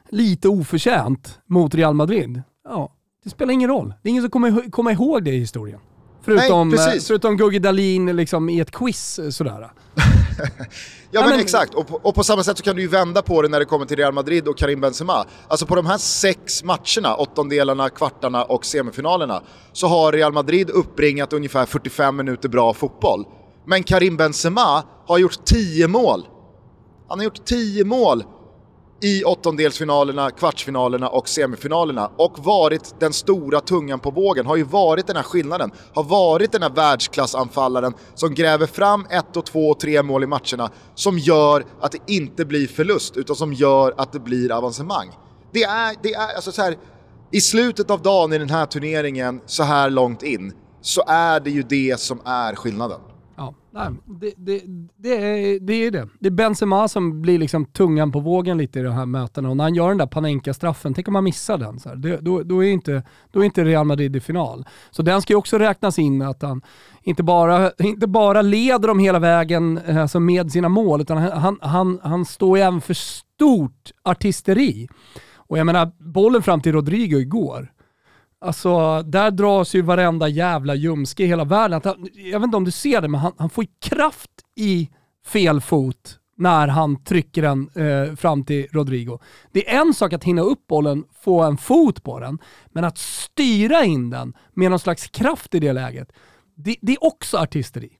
lite 0.10 0.50
oförtjänt 0.50 1.40
mot 1.46 1.76
Real 1.76 1.94
Madrid, 1.94 2.42
ja, 2.64 2.94
det 3.24 3.30
spelar 3.30 3.54
ingen 3.54 3.70
roll. 3.70 3.94
Det 4.02 4.10
är 4.10 4.12
ingen 4.12 4.24
som 4.24 4.32
kommer 4.32 4.72
komma 4.72 4.92
ihåg 4.92 5.24
det 5.24 5.32
i 5.32 5.40
historien. 5.40 5.80
Förutom, 6.22 6.70
Nej, 6.70 6.96
eh, 6.96 7.02
förutom 7.08 7.38
Gugge 7.38 7.60
Dahlin 7.60 8.16
liksom 8.16 8.50
i 8.50 8.60
ett 8.60 8.72
quiz 8.72 9.20
eh, 9.20 9.30
sådär. 9.30 9.60
ja 11.12 11.22
men, 11.22 11.30
men, 11.30 11.40
exakt, 11.40 11.74
och 11.74 11.88
på, 11.88 12.00
och 12.04 12.16
på, 12.16 12.24
samma 12.24 12.44
sätt 12.44 12.58
så 12.58 12.64
kan 12.64 12.76
du 12.76 12.82
ju 12.82 12.88
vända 12.88 13.22
på 13.22 13.42
det 13.42 13.48
när 13.48 13.60
det 13.60 13.66
kommer 13.66 13.86
till 13.86 13.98
Real 13.98 14.14
Madrid 14.14 14.48
och 14.48 14.58
Karim 14.58 14.82
Benzema. 14.82 15.26
Alltså 15.48 15.66
på 15.66 15.76
de 15.76 15.86
här 15.86 15.98
sex 15.98 16.64
matcherna, 16.64 17.16
åttondelarna, 17.16 17.90
kvartarna 17.90 18.44
och 18.44 18.66
semifinalerna, 18.66 19.42
så 19.74 19.88
har 19.88 20.12
Real 20.12 20.34
Madrid 20.34 20.70
uppbringat 20.70 21.34
ungefär 21.34 21.66
45 21.66 22.16
minuter 22.16 22.50
bra 22.50 22.74
fotboll. 22.74 23.26
Men 23.70 23.84
Karim 23.84 24.18
Benzema 24.18 24.84
har 25.08 25.18
gjort 25.18 25.46
10 25.46 25.88
mål. 25.88 26.28
Han 27.08 27.20
har 27.20 27.24
gjort 27.24 27.46
10 27.46 27.86
mål 27.86 28.24
i 29.02 29.24
åttondelsfinalerna, 29.24 30.32
kvartsfinalerna 30.32 31.10
och 31.10 31.30
semifinalerna 31.30 32.12
och 32.18 32.40
varit 32.40 32.96
den 33.00 33.14
stora 33.14 33.60
tungan 33.62 34.00
på 34.00 34.12
vågen, 34.12 34.46
har 34.46 34.56
ju 34.56 34.64
varit 34.64 35.08
den 35.08 35.16
här 35.16 35.24
skillnaden, 35.24 35.72
har 35.94 36.04
varit 36.04 36.52
den 36.52 36.62
här 36.62 36.70
världsklassanfallaren 36.70 37.94
som 38.16 38.34
gräver 38.34 38.66
fram 38.66 39.06
ett 39.10 39.38
och 39.38 39.46
två 39.46 39.70
och 39.70 39.80
tre 39.80 40.04
mål 40.04 40.24
i 40.24 40.28
matcherna 40.28 40.70
som 40.96 41.20
gör 41.20 41.66
att 41.82 41.92
det 41.92 42.00
inte 42.08 42.46
blir 42.46 42.68
förlust 42.68 43.18
utan 43.18 43.36
som 43.36 43.54
gör 43.54 43.94
att 43.98 44.12
det 44.12 44.20
blir 44.20 44.52
avancemang. 44.52 45.10
Det 45.54 45.64
är, 45.64 45.96
det 46.04 46.14
är 46.14 46.36
alltså 46.36 46.52
så 46.52 46.62
här, 46.62 46.78
i 47.32 47.42
slutet 47.42 47.92
av 47.92 48.02
dagen 48.02 48.34
i 48.34 48.38
den 48.38 48.50
här 48.50 48.66
turneringen, 48.66 49.42
så 49.46 49.64
här 49.64 49.90
långt 49.90 50.24
in, 50.24 50.54
så 50.82 51.04
är 51.08 51.40
det 51.40 51.50
ju 51.50 51.64
det 51.64 52.00
som 52.00 52.22
är 52.26 52.56
skillnaden. 52.56 53.00
Nej, 53.78 53.94
det, 54.06 54.34
det, 54.38 54.62
det, 54.96 55.16
är, 55.16 55.60
det 55.60 55.74
är 55.74 55.92
det. 55.92 56.08
Det 56.20 56.28
är 56.28 56.32
Benzema 56.32 56.88
som 56.88 57.22
blir 57.22 57.40
liksom 57.40 57.66
tungan 57.66 58.12
på 58.12 58.20
vågen 58.20 58.58
lite 58.58 58.80
i 58.80 58.84
de 58.84 58.94
här 58.94 59.06
mötena 59.06 59.50
och 59.50 59.58
när 59.58 59.64
han 59.64 59.76
gör 59.76 59.88
den 59.90 59.98
där 59.98 60.08
Panenka-straffen, 60.08 60.94
tänk 60.94 61.08
om 61.08 61.14
man 61.14 61.24
missar 61.24 61.58
den. 61.58 61.80
Så 61.80 61.90
här, 61.90 61.96
det, 61.96 62.18
då, 62.18 62.44
då, 62.44 62.64
är 62.64 62.70
inte, 62.70 63.04
då 63.32 63.40
är 63.40 63.44
inte 63.44 63.64
Real 63.64 63.86
Madrid 63.86 64.16
i 64.16 64.20
final. 64.20 64.66
Så 64.92 65.02
den 65.02 65.22
ska 65.22 65.34
ju 65.34 65.38
också 65.38 65.58
räknas 65.58 66.00
in 66.00 66.22
att 66.22 66.42
han 66.42 66.62
inte 67.04 67.24
bara, 67.24 67.72
inte 67.80 68.08
bara 68.08 68.42
leder 68.42 68.88
dem 68.88 69.00
hela 69.00 69.20
vägen 69.20 69.80
alltså 70.00 70.20
med 70.20 70.52
sina 70.52 70.70
mål, 70.70 71.02
utan 71.02 71.18
han, 71.18 71.60
han, 71.62 72.00
han 72.04 72.26
står 72.26 72.58
ju 72.58 72.64
även 72.64 72.82
för 72.82 72.94
stort 72.94 73.92
artisteri. 74.04 74.88
Och 75.36 75.58
jag 75.58 75.66
menar, 75.66 75.92
bollen 76.00 76.42
fram 76.42 76.62
till 76.62 76.74
Rodrigo 76.74 77.20
igår, 77.20 77.72
Alltså, 78.42 79.02
där 79.04 79.32
dras 79.32 79.76
ju 79.76 79.82
varenda 79.82 80.28
jävla 80.28 80.76
ljumske 80.76 81.24
i 81.24 81.28
hela 81.28 81.44
världen. 81.44 81.82
Han, 81.84 82.08
jag 82.14 82.40
vet 82.40 82.46
inte 82.46 82.58
om 82.58 82.64
du 82.64 82.72
ser 82.72 83.02
det, 83.02 83.08
men 83.08 83.20
han, 83.20 83.34
han 83.38 83.50
får 83.50 83.64
ju 83.64 83.70
kraft 83.80 84.32
i 84.56 84.90
fel 85.26 85.62
fot 85.62 86.20
när 86.38 86.68
han 86.68 87.04
trycker 87.04 87.42
den 87.42 87.70
eh, 87.76 88.16
fram 88.16 88.44
till 88.44 88.68
Rodrigo. 88.72 89.20
Det 89.52 89.70
är 89.70 89.82
en 89.82 89.94
sak 89.94 90.14
att 90.14 90.24
hinna 90.24 90.42
upp 90.42 90.68
bollen, 90.68 91.04
få 91.24 91.44
en 91.44 91.58
fot 91.58 92.04
på 92.04 92.20
den, 92.20 92.40
men 92.68 92.84
att 92.84 92.98
styra 92.98 93.84
in 93.84 94.10
den 94.10 94.34
med 94.54 94.70
någon 94.70 94.80
slags 94.80 95.08
kraft 95.08 95.56
i 95.56 95.60
det 95.60 95.74
läget, 95.74 96.12
det, 96.56 96.76
det 96.82 96.92
är 96.92 97.04
också 97.04 97.38
artisteri. 97.38 97.97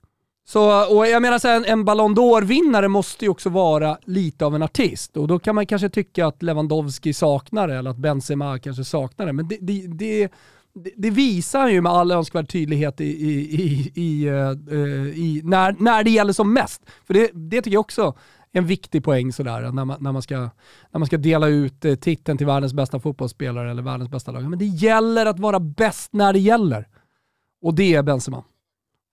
Så, 0.48 0.96
och 0.96 1.06
jag 1.06 1.22
menar 1.22 1.38
så 1.38 1.48
här, 1.48 1.56
en, 1.56 1.64
en 1.64 1.84
Ballon 1.84 2.14
d'Or-vinnare 2.14 2.88
måste 2.88 3.24
ju 3.24 3.28
också 3.28 3.48
vara 3.48 3.98
lite 4.04 4.46
av 4.46 4.54
en 4.54 4.62
artist 4.62 5.16
och 5.16 5.28
då 5.28 5.38
kan 5.38 5.54
man 5.54 5.66
kanske 5.66 5.88
tycka 5.88 6.26
att 6.26 6.42
Lewandowski 6.42 7.12
saknar 7.12 7.68
det 7.68 7.74
eller 7.74 7.90
att 7.90 7.96
Benzema 7.96 8.58
kanske 8.58 8.84
saknar 8.84 9.26
det. 9.26 9.32
Men 9.32 9.48
det, 9.48 9.58
det, 9.60 9.86
det, 9.86 10.30
det 10.96 11.10
visar 11.10 11.68
ju 11.68 11.80
med 11.80 11.92
all 11.92 12.10
önskvärd 12.10 12.48
tydlighet 12.48 13.00
i, 13.00 13.04
i, 13.04 13.92
i, 13.94 14.26
eh, 14.26 14.34
i, 15.18 15.40
när, 15.44 15.76
när 15.78 16.04
det 16.04 16.10
gäller 16.10 16.32
som 16.32 16.52
mest. 16.52 16.82
För 17.06 17.14
det, 17.14 17.30
det 17.32 17.62
tycker 17.62 17.74
jag 17.74 17.80
också 17.80 18.14
är 18.52 18.58
en 18.58 18.66
viktig 18.66 19.04
poäng 19.04 19.32
sådär, 19.32 19.72
när 19.72 19.84
man, 19.84 19.96
när 20.00 20.12
man, 20.12 20.22
ska, 20.22 20.36
när 20.90 20.98
man 20.98 21.06
ska 21.06 21.16
dela 21.16 21.48
ut 21.48 21.84
eh, 21.84 21.94
titeln 21.94 22.38
till 22.38 22.46
världens 22.46 22.74
bästa 22.74 23.00
fotbollsspelare 23.00 23.70
eller 23.70 23.82
världens 23.82 24.10
bästa 24.10 24.32
lag. 24.32 24.42
Men 24.50 24.58
det 24.58 24.66
gäller 24.66 25.26
att 25.26 25.38
vara 25.38 25.60
bäst 25.60 26.12
när 26.12 26.32
det 26.32 26.38
gäller. 26.38 26.88
Och 27.62 27.74
det 27.74 27.94
är 27.94 28.02
Benzema. 28.02 28.44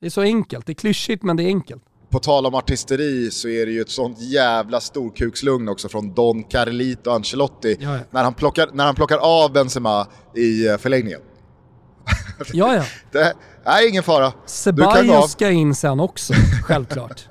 Det 0.01 0.05
är 0.05 0.09
så 0.09 0.21
enkelt. 0.21 0.65
Det 0.65 0.71
är 0.71 0.75
klyschigt 0.75 1.23
men 1.23 1.37
det 1.37 1.43
är 1.43 1.47
enkelt. 1.47 1.83
På 2.09 2.19
tal 2.19 2.45
om 2.45 2.55
artisteri 2.55 3.31
så 3.31 3.47
är 3.47 3.65
det 3.65 3.71
ju 3.71 3.81
ett 3.81 3.89
sånt 3.89 4.21
jävla 4.21 4.81
storkukslugn 4.81 5.69
också 5.69 5.89
från 5.89 6.13
Don 6.13 6.43
Carlito 6.43 7.11
Ancelotti 7.11 7.77
ja, 7.79 7.95
ja. 7.95 7.99
När, 8.11 8.23
han 8.23 8.33
plockar, 8.33 8.69
när 8.73 8.85
han 8.85 8.95
plockar 8.95 9.17
av 9.17 9.53
Benzema 9.53 10.07
i 10.35 10.67
eh, 10.67 10.77
förlängningen. 10.77 11.19
Ja, 12.53 12.75
ja. 12.75 12.83
det 13.11 13.33
är 13.63 13.89
ingen 13.89 14.03
fara. 14.03 14.33
Ceballos 14.45 15.31
ska 15.31 15.51
in 15.51 15.75
sen 15.75 15.99
också, 15.99 16.33
självklart. 16.63 17.27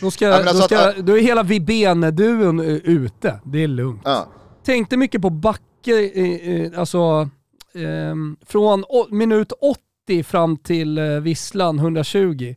Då, 0.00 0.10
ska, 0.10 0.24
ja, 0.24 0.34
alltså 0.34 0.54
då, 0.54 0.62
ska, 0.62 0.88
att, 0.88 0.96
då 0.96 1.18
är 1.18 1.22
hela 1.22 1.42
Vibene-duon 1.42 2.60
eh, 2.60 2.66
ute, 2.66 3.40
det 3.44 3.62
är 3.62 3.68
lugnt. 3.68 4.02
Ja. 4.04 4.28
Tänkte 4.64 4.96
mycket 4.96 5.22
på 5.22 5.30
Backe, 5.30 6.10
eh, 6.14 6.80
alltså 6.80 7.28
eh, 7.74 8.14
från 8.46 8.84
minut 9.10 9.52
80 9.52 9.85
90 10.06 10.22
fram 10.22 10.56
till 10.56 10.98
eh, 10.98 11.04
Visslan 11.04 11.78
120, 11.78 12.54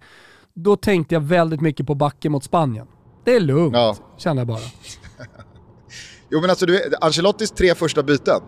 då 0.54 0.76
tänkte 0.76 1.16
jag 1.16 1.22
väldigt 1.22 1.62
mycket 1.62 1.88
på 1.88 1.96
backen 1.96 2.32
mot 2.32 2.44
Spanien. 2.44 2.88
Det 3.26 3.36
är 3.36 3.40
lugnt, 3.40 3.76
ja. 3.76 3.96
känner 4.18 4.42
jag 4.42 4.48
bara. 4.48 4.60
jo 6.30 6.42
men 6.42 6.50
alltså, 6.50 6.66
du 6.66 6.94
Ancelottis 7.02 7.52
tre 7.52 7.76
första 7.76 8.04
byten. 8.04 8.42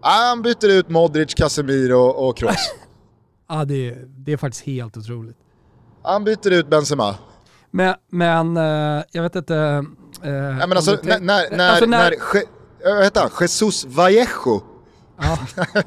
Ah, 0.00 0.28
han 0.28 0.42
byter 0.42 0.68
ut 0.68 0.88
Modric, 0.88 1.34
Casemiro 1.34 2.00
och 2.00 2.36
Kroos. 2.36 2.54
Ja, 3.48 3.64
det, 3.64 3.94
det 4.06 4.32
är 4.32 4.36
faktiskt 4.36 4.66
helt 4.66 4.96
otroligt. 4.96 5.36
Han 6.02 6.24
byter 6.24 6.52
ut 6.52 6.70
Benzema. 6.70 7.14
Men, 7.70 7.94
men 8.10 8.56
uh, 8.56 9.02
jag 9.12 9.22
vet 9.22 9.36
inte... 9.36 9.54
Uh, 9.54 10.30
ja, 10.30 10.66
men 10.66 10.72
alltså, 10.72 10.98
när, 11.02 11.20
när, 11.20 11.56
när, 11.56 11.68
alltså 11.68 11.86
när, 11.86 12.14
när 12.84 13.02
heter 13.02 13.20
han? 13.20 13.30
Jesus 13.40 13.84
Vallejo. 13.84 14.75
Ja. 15.18 15.38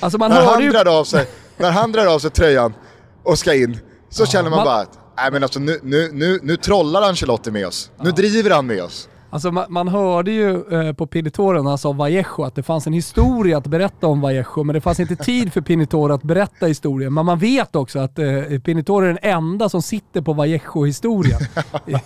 alltså 0.00 0.18
man 0.18 0.30
när, 0.30 0.44
han 0.44 0.62
ju... 0.62 0.70
drar 0.70 0.98
av 0.98 1.04
sig, 1.04 1.26
när 1.56 1.70
han 1.70 1.92
drar 1.92 2.06
av 2.06 2.18
sig 2.18 2.30
tröjan 2.30 2.74
och 3.22 3.38
ska 3.38 3.54
in, 3.54 3.78
så 4.10 4.22
ja, 4.22 4.26
känner 4.26 4.50
man, 4.50 4.56
man 4.56 4.64
bara 4.64 4.80
att 4.80 4.98
nej, 5.16 5.32
men 5.32 5.42
alltså, 5.42 5.60
nu, 5.60 5.80
nu, 5.82 6.10
nu, 6.12 6.40
nu 6.42 6.56
trollar 6.56 7.02
Ancelotti 7.02 7.50
med 7.50 7.66
oss. 7.66 7.90
Ja. 7.96 8.04
Nu 8.04 8.10
driver 8.10 8.50
han 8.50 8.66
med 8.66 8.82
oss. 8.82 9.08
Alltså 9.30 9.50
man, 9.50 9.66
man 9.68 9.88
hörde 9.88 10.30
ju 10.30 10.64
eh, 10.72 10.92
på 10.92 11.06
Pinitore 11.06 11.62
när 11.62 11.68
han 11.68 11.78
sa 11.78 11.92
Vallejo 11.92 12.42
att 12.42 12.54
det 12.54 12.62
fanns 12.62 12.86
en 12.86 12.92
historia 12.92 13.58
att 13.58 13.66
berätta 13.66 14.06
om 14.06 14.20
Vallejo, 14.20 14.64
men 14.64 14.74
det 14.74 14.80
fanns 14.80 15.00
inte 15.00 15.16
tid 15.16 15.52
för 15.52 15.60
Pinitore 15.60 16.14
att 16.14 16.22
berätta 16.22 16.66
historien. 16.66 17.14
Men 17.14 17.26
man 17.26 17.38
vet 17.38 17.76
också 17.76 17.98
att 17.98 18.18
eh, 18.18 18.42
Pinitore 18.64 19.06
är 19.06 19.08
den 19.08 19.18
enda 19.22 19.68
som 19.68 19.82
sitter 19.82 20.22
på 20.22 20.32
Vallejo-historien. 20.32 21.40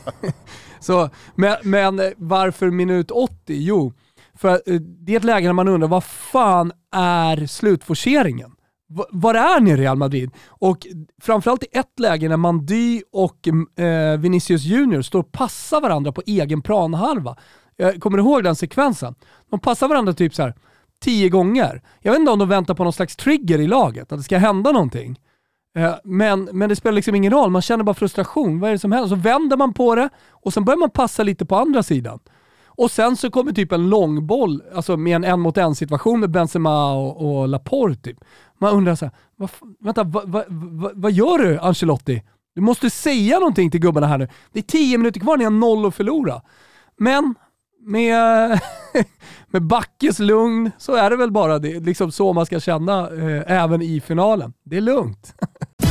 Men, 1.35 1.57
men 1.63 2.13
varför 2.17 2.71
minut 2.71 3.11
80? 3.11 3.33
Jo, 3.47 3.93
för 4.37 4.51
eh, 4.67 4.81
det 4.81 5.13
är 5.13 5.17
ett 5.17 5.25
läge 5.25 5.47
när 5.47 5.53
man 5.53 5.69
undrar 5.69 5.89
vad 5.89 6.05
fan 6.05 6.73
är 6.93 7.47
slutforceringen? 7.47 8.53
var 9.11 9.35
är 9.35 9.61
ni 9.61 9.71
i 9.71 9.77
Real 9.77 9.97
Madrid? 9.97 10.31
Och 10.49 10.87
framförallt 11.23 11.63
i 11.63 11.67
ett 11.73 12.01
läge 12.01 12.29
när 12.29 12.37
Mandy 12.37 13.03
och 13.13 13.49
mm, 13.49 13.67
eh, 13.77 14.21
Vinicius 14.21 14.65
Junior 14.65 15.03
står 15.03 15.19
och 15.19 15.33
passar 15.33 15.81
varandra 15.81 16.13
på 16.13 16.23
egen 16.27 16.63
planhalva. 16.63 17.37
Jag 17.77 18.01
kommer 18.01 18.19
ihåg 18.19 18.45
den 18.45 18.57
sekvensen? 18.57 19.15
De 19.51 19.61
passar 19.61 19.89
varandra 19.89 20.13
typ 20.13 20.35
så 20.35 20.43
här 20.43 20.55
tio 21.01 21.29
gånger. 21.29 21.83
Jag 22.01 22.13
vet 22.13 22.19
inte 22.19 22.33
om 22.33 22.39
de 22.39 22.49
väntar 22.49 22.75
på 22.75 22.85
någon 22.85 22.93
slags 22.93 23.17
trigger 23.17 23.59
i 23.59 23.67
laget, 23.67 24.13
att 24.13 24.19
det 24.19 24.23
ska 24.23 24.39
hända 24.39 24.73
någonting. 24.73 25.21
Eh, 25.77 25.95
men, 26.05 26.49
men 26.53 26.69
det 26.69 26.77
spelar 26.77 26.95
liksom 26.95 27.15
ingen 27.15 27.33
roll, 27.33 27.51
man 27.51 27.63
känner 27.63 27.85
bara 27.85 27.95
frustration. 27.95 28.61
Vad 28.61 28.69
är 28.69 28.73
det 28.73 28.79
som 28.79 28.93
händer? 28.93 29.09
Så 29.09 29.15
vänder 29.15 29.57
man 29.57 29.75
på 29.75 29.95
det 29.95 30.09
och 30.31 30.53
sen 30.53 30.65
börjar 30.65 30.79
man 30.79 30.91
passa 30.91 31.23
lite 31.23 31.47
på 31.47 31.57
andra 31.57 31.83
sidan. 31.83 32.19
Och 32.77 32.91
sen 32.91 33.17
så 33.17 33.31
kommer 33.31 33.53
typ 33.53 33.73
en 33.73 33.89
långboll, 33.89 34.63
alltså 34.75 34.97
med 34.97 35.17
en 35.17 35.25
en 35.25 35.41
mot 35.41 35.59
en 35.59 35.75
situation 35.75 36.21
med 36.21 36.31
Benzema 36.31 36.93
och, 36.93 37.41
och 37.41 37.49
Laporte. 37.49 38.03
Typ. 38.03 38.19
Man 38.59 38.75
undrar 38.75 38.95
såhär, 38.95 39.15
vad, 39.37 39.51
vänta, 39.81 40.05
vad, 40.05 40.29
vad, 40.29 40.45
vad, 40.49 40.93
vad 40.95 41.13
gör 41.13 41.39
du 41.39 41.59
Ancelotti? 41.59 42.23
Du 42.55 42.61
måste 42.61 42.91
säga 42.91 43.39
någonting 43.39 43.71
till 43.71 43.81
gubbarna 43.81 44.07
här 44.07 44.19
nu. 44.19 44.29
Det 44.53 44.59
är 44.59 44.63
tio 44.63 44.99
minuter 44.99 45.21
kvar, 45.21 45.37
ni 45.37 45.45
har 45.45 45.51
noll 45.51 45.87
att 45.87 45.95
förlora. 45.95 46.43
Men 46.99 47.35
med, 47.81 48.61
med 49.51 49.63
Backes 49.63 50.19
lugn 50.19 50.71
så 50.79 50.95
är 50.95 51.11
det 51.11 51.17
väl 51.17 51.31
bara 51.31 51.59
det, 51.59 51.81
liksom 51.81 52.13
så 52.13 52.33
man 52.33 52.47
ska 52.47 52.61
känna 52.61 53.01
eh, 53.01 53.43
även 53.47 53.83
i 53.83 54.01
finalen. 54.01 54.53
Det 54.65 54.77
är 54.77 54.81
lugnt. 54.81 55.35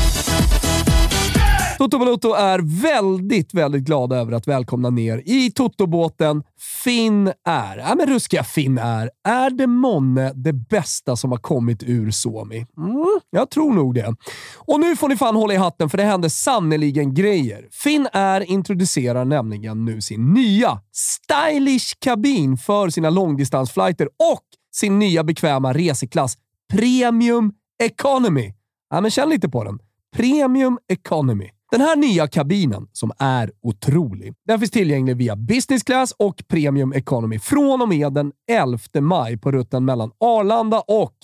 Toto 1.77 1.99
Balotto 1.99 2.33
är 2.33 2.81
väldigt, 2.81 3.53
väldigt 3.53 3.83
glada 3.83 4.15
över 4.15 4.31
att 4.31 4.47
välkomna 4.47 4.89
ner 4.89 5.21
i 5.25 5.51
Toto-båten 5.51 6.43
Finn 6.83 7.27
är. 7.47 7.77
Ja, 7.77 7.95
men 7.95 8.07
ruskiga 8.07 8.43
Finn 8.43 8.77
är. 8.77 9.09
Är 9.27 9.49
det 9.49 9.67
månne 9.67 10.31
det 10.35 10.53
bästa 10.53 11.15
som 11.15 11.31
har 11.31 11.37
kommit 11.37 11.83
ur 11.83 12.11
Suomi? 12.11 12.65
Mm, 12.77 13.19
jag 13.29 13.49
tror 13.49 13.73
nog 13.73 13.95
det. 13.95 14.15
Och 14.55 14.79
nu 14.79 14.95
får 14.95 15.09
ni 15.09 15.17
fan 15.17 15.35
hålla 15.35 15.53
i 15.53 15.57
hatten 15.57 15.89
för 15.89 15.97
det 15.97 16.03
händer 16.03 16.29
sannoliken 16.29 17.13
grejer. 17.13 17.67
Finn 17.71 18.07
är 18.13 18.41
introducerar 18.41 19.25
nämligen 19.25 19.85
nu 19.85 20.01
sin 20.01 20.33
nya 20.33 20.81
stylish 20.91 21.95
kabin 21.99 22.57
för 22.57 22.89
sina 22.89 23.09
långdistansflighter 23.09 24.05
och 24.05 24.43
sin 24.75 24.99
nya 24.99 25.23
bekväma 25.23 25.73
reseklass 25.73 26.37
Premium 26.73 27.53
Economy. 27.83 28.53
Ja, 28.89 29.01
men 29.01 29.11
känn 29.11 29.29
lite 29.29 29.49
på 29.49 29.63
den. 29.63 29.79
Premium 30.15 30.79
Economy. 30.87 31.49
Den 31.71 31.81
här 31.81 31.95
nya 31.95 32.27
kabinen, 32.27 32.87
som 32.91 33.11
är 33.17 33.51
otrolig, 33.61 34.33
den 34.47 34.59
finns 34.59 34.71
tillgänglig 34.71 35.17
via 35.17 35.35
business 35.35 35.83
class 35.83 36.11
och 36.17 36.43
premium 36.47 36.93
economy 36.93 37.39
från 37.39 37.81
och 37.81 37.89
med 37.89 38.13
den 38.13 38.31
11 38.51 38.79
maj 39.01 39.37
på 39.37 39.51
rutten 39.51 39.85
mellan 39.85 40.11
Arlanda 40.19 40.79
och 40.79 41.15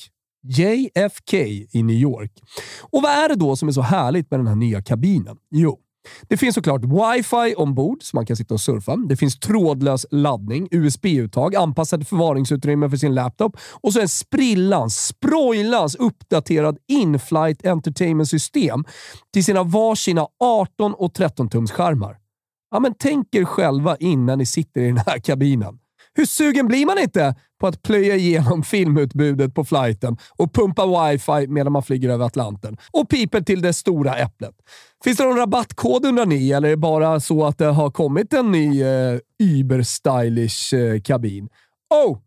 JFK 0.44 1.38
i 1.72 1.84
New 1.84 1.96
York. 1.96 2.32
Och 2.82 3.02
vad 3.02 3.12
är 3.12 3.30
det 3.30 3.36
då 3.36 3.56
som 3.56 3.68
är 3.68 3.72
så 3.72 3.82
härligt 3.82 4.32
med 4.32 4.40
den 4.40 4.48
här 4.48 4.56
nya 4.56 4.82
kabinen? 4.82 5.38
Jo, 5.52 5.80
det 6.28 6.38
finns 6.38 6.56
såklart 6.56 6.82
wifi 6.84 7.56
ombord 7.58 8.04
så 8.04 8.18
man 8.18 8.26
kan 8.26 8.36
sitta 8.36 8.54
och 8.54 8.62
surfa. 8.62 8.96
Det 8.96 9.16
finns 9.16 9.40
trådlös 9.40 10.06
laddning, 10.12 10.68
USB-uttag, 10.72 11.56
anpassat 11.56 12.10
förvaringsutrymme 12.10 12.90
för 12.90 12.98
sin 12.98 13.16
laptop 13.16 13.58
och 13.82 13.94
så 13.94 14.02
en 14.02 14.08
sprillans, 14.10 15.06
sproilans 15.06 15.96
uppdaterad 15.96 16.78
inflight 16.88 17.66
entertainment-system 17.66 18.84
till 19.34 19.46
sina 19.46 19.64
varsina 19.64 20.28
18 20.40 20.94
och 20.94 21.14
13 21.14 21.50
tums 21.50 21.72
skärmar. 21.72 22.18
Ja, 22.72 22.80
men 22.80 22.94
tänk 23.00 23.36
er 23.36 23.46
själva 23.46 23.98
innan 23.98 24.38
ni 24.38 24.46
sitter 24.46 24.82
i 24.82 24.88
den 24.88 24.98
här 24.98 25.20
kabinen. 25.24 25.81
Hur 26.14 26.26
sugen 26.26 26.68
blir 26.68 26.86
man 26.86 27.00
inte 27.00 27.36
på 27.60 27.68
att 27.68 27.82
plöja 27.82 28.16
igenom 28.16 28.64
filmutbudet 28.74 29.56
på 29.56 29.66
flighten 29.66 30.18
och 30.38 30.54
pumpa 30.54 31.10
wifi 31.10 31.48
medan 31.48 31.74
man 31.74 31.84
flyger 31.84 32.10
över 32.10 32.26
Atlanten? 32.26 32.78
Och 32.92 33.10
piper 33.10 33.42
till 33.42 33.62
det 33.62 33.74
stora 33.74 34.16
äpplet. 34.16 34.56
Finns 35.04 35.18
det 35.18 35.24
någon 35.24 35.38
rabattkod 35.38 36.06
undrar 36.06 36.26
ni, 36.26 36.52
eller 36.52 36.68
är 36.68 36.72
det 36.72 36.78
bara 36.78 37.20
så 37.20 37.46
att 37.46 37.58
det 37.58 37.66
har 37.66 37.92
kommit 37.92 38.34
en 38.34 38.52
ny 38.52 38.84
eh, 38.84 39.20
Uber-stylish 39.44 40.74
eh, 40.74 41.02
kabin? 41.02 41.50
Oh! 41.90 42.18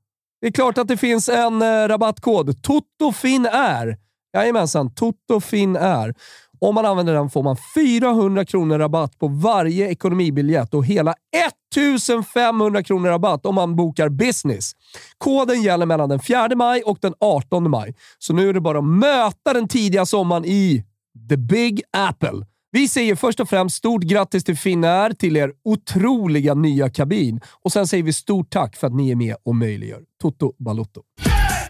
Det 0.41 0.49
är 0.49 0.53
klart 0.53 0.79
att 0.79 0.89
det 0.89 0.97
finns 0.97 1.29
en 1.29 1.63
eh, 1.63 1.89
rabattkod. 1.89 2.63
TOTOFINAIR. 2.63 3.97
Jajamensan, 4.35 4.95
TOTOFINAIR. 4.95 6.15
Om 6.61 6.75
man 6.75 6.87
använder 6.87 7.15
den 7.15 7.31
får 7.31 7.43
man 7.43 7.57
400 7.75 8.45
kronor 8.45 8.79
rabatt 8.79 9.19
på 9.19 9.29
varje 9.29 9.89
ekonomibiljett 9.89 10.75
och 10.75 10.87
hela 10.87 11.15
1500 11.37 12.83
kronor 12.83 13.09
rabatt 13.09 13.47
om 13.47 13.55
man 13.55 13.77
bokar 13.77 14.09
business. 14.09 14.73
Koden 15.19 15.63
gäller 15.63 15.87
mellan 15.87 16.09
den 16.09 16.21
4 16.21 16.49
maj 16.57 16.83
och 16.83 16.99
den 17.01 17.15
18 17.21 17.71
maj, 17.71 17.95
så 18.19 18.33
nu 18.33 18.49
är 18.49 18.53
det 18.53 18.61
bara 18.61 18.79
att 18.79 18.85
möta 18.85 19.53
den 19.53 19.69
tidiga 19.69 20.07
sommaren 20.07 20.45
i 20.45 20.85
the 21.29 21.37
big 21.37 21.83
apple. 21.97 22.47
Vi 22.71 22.89
säger 22.89 23.17
först 23.17 23.41
och 23.41 23.49
främst 23.49 23.77
stort 23.77 24.03
grattis 24.03 24.45
till 24.45 24.57
Finnair 24.57 25.11
till 25.13 25.37
er 25.37 25.53
otroliga 25.65 26.55
nya 26.55 26.91
kabin 26.91 27.41
och 27.63 27.73
sen 27.73 27.87
säger 27.87 28.05
vi 28.05 28.13
stort 28.13 28.51
tack 28.51 28.77
för 28.77 28.87
att 28.87 28.95
ni 28.95 29.11
är 29.11 29.17
med 29.17 29.37
och 29.45 29.57
möjliggör 29.57 30.03
Toto 30.23 30.53
Balotto. 30.59 31.03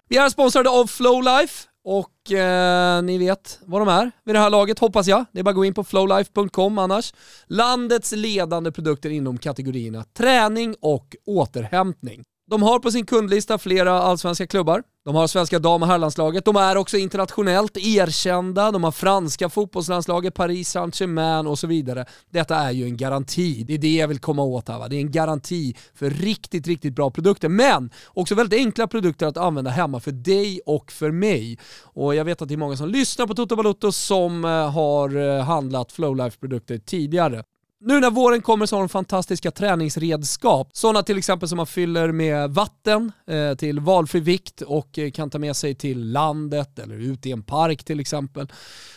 Vi 0.09 0.17
är 0.17 0.29
sponsrade 0.29 0.69
av 0.69 0.87
Flowlife 0.87 1.63
och 1.85 2.31
eh, 2.31 3.01
ni 3.03 3.17
vet 3.17 3.59
vad 3.65 3.81
de 3.81 3.87
är 3.87 4.11
vid 4.23 4.35
det 4.35 4.39
här 4.39 4.49
laget, 4.49 4.79
hoppas 4.79 5.07
jag. 5.07 5.25
Det 5.31 5.39
är 5.39 5.43
bara 5.43 5.49
att 5.49 5.55
gå 5.55 5.65
in 5.65 5.73
på 5.73 5.83
flowlife.com 5.83 6.77
annars. 6.77 7.13
Landets 7.47 8.11
ledande 8.11 8.71
produkter 8.71 9.09
inom 9.09 9.37
kategorierna 9.37 10.03
träning 10.03 10.75
och 10.81 11.15
återhämtning. 11.25 12.23
De 12.47 12.63
har 12.63 12.79
på 12.79 12.91
sin 12.91 13.05
kundlista 13.05 13.57
flera 13.57 13.91
allsvenska 13.91 14.47
klubbar. 14.47 14.83
De 15.05 15.15
har 15.15 15.27
svenska 15.27 15.59
dam 15.59 15.81
och 15.81 15.87
herrlandslaget. 15.87 16.45
De 16.45 16.55
är 16.55 16.77
också 16.77 16.97
internationellt 16.97 17.77
erkända. 17.77 18.71
De 18.71 18.83
har 18.83 18.91
franska 18.91 19.49
fotbollslandslaget, 19.49 20.33
Paris 20.33 20.69
Saint-Germain 20.69 21.47
och 21.47 21.59
så 21.59 21.67
vidare. 21.67 22.05
Detta 22.29 22.55
är 22.55 22.71
ju 22.71 22.85
en 22.85 22.97
garanti. 22.97 23.63
Det 23.63 23.73
är 23.73 23.77
det 23.77 23.95
jag 23.95 24.07
vill 24.07 24.19
komma 24.19 24.43
åt 24.43 24.69
här. 24.69 24.79
Va? 24.79 24.87
Det 24.87 24.95
är 24.95 24.99
en 24.99 25.11
garanti 25.11 25.75
för 25.93 26.09
riktigt, 26.09 26.67
riktigt 26.67 26.95
bra 26.95 27.11
produkter. 27.11 27.49
Men 27.49 27.89
också 28.07 28.35
väldigt 28.35 28.59
enkla 28.59 28.87
produkter 28.87 29.27
att 29.27 29.37
använda 29.37 29.71
hemma 29.71 29.99
för 29.99 30.11
dig 30.11 30.61
och 30.65 30.91
för 30.91 31.11
mig. 31.11 31.59
Och 31.83 32.15
jag 32.15 32.25
vet 32.25 32.41
att 32.41 32.47
det 32.47 32.55
är 32.55 32.57
många 32.57 32.77
som 32.77 32.89
lyssnar 32.89 33.27
på 33.27 33.33
Toto 33.33 33.55
Balotto 33.55 33.91
som 33.91 34.45
eh, 34.45 34.71
har 34.71 35.37
eh, 35.37 35.43
handlat 35.43 35.91
Flowlife-produkter 35.91 36.77
tidigare. 36.77 37.43
Nu 37.87 37.99
när 37.99 38.11
våren 38.11 38.41
kommer 38.41 38.65
så 38.65 38.75
har 38.75 38.81
de 38.81 38.89
fantastiska 38.89 39.51
träningsredskap. 39.51 40.69
Sådana 40.73 41.03
till 41.03 41.17
exempel 41.17 41.49
som 41.49 41.57
man 41.57 41.67
fyller 41.67 42.11
med 42.11 42.49
vatten 42.49 43.11
eh, 43.27 43.55
till 43.55 43.79
valfri 43.79 44.19
vikt 44.19 44.61
och 44.61 44.99
eh, 44.99 45.11
kan 45.11 45.29
ta 45.29 45.39
med 45.39 45.55
sig 45.55 45.75
till 45.75 46.11
landet 46.11 46.79
eller 46.79 46.95
ut 46.95 47.25
i 47.25 47.31
en 47.31 47.43
park 47.43 47.83
till 47.83 47.99
exempel. 47.99 48.47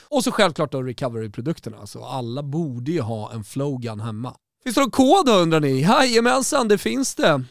Och 0.09 0.25
så 0.25 0.33
självklart 0.33 0.73
då 0.73 0.83
recovery-produkterna. 0.83 1.87
Så 1.87 2.05
alla 2.05 2.43
borde 2.43 2.91
ju 2.91 3.01
ha 3.01 3.33
en 3.33 3.45
flowgun 3.45 4.01
hemma. 4.01 4.35
Finns 4.63 4.75
det 4.75 4.81
någon 4.81 4.91
kod 4.91 5.27
då 5.27 5.33
undrar 5.33 5.61
ni? 5.61 5.81
Jajamensan, 5.81 6.69
det 6.69 6.79
finns 6.79 7.15
det. 7.15 7.45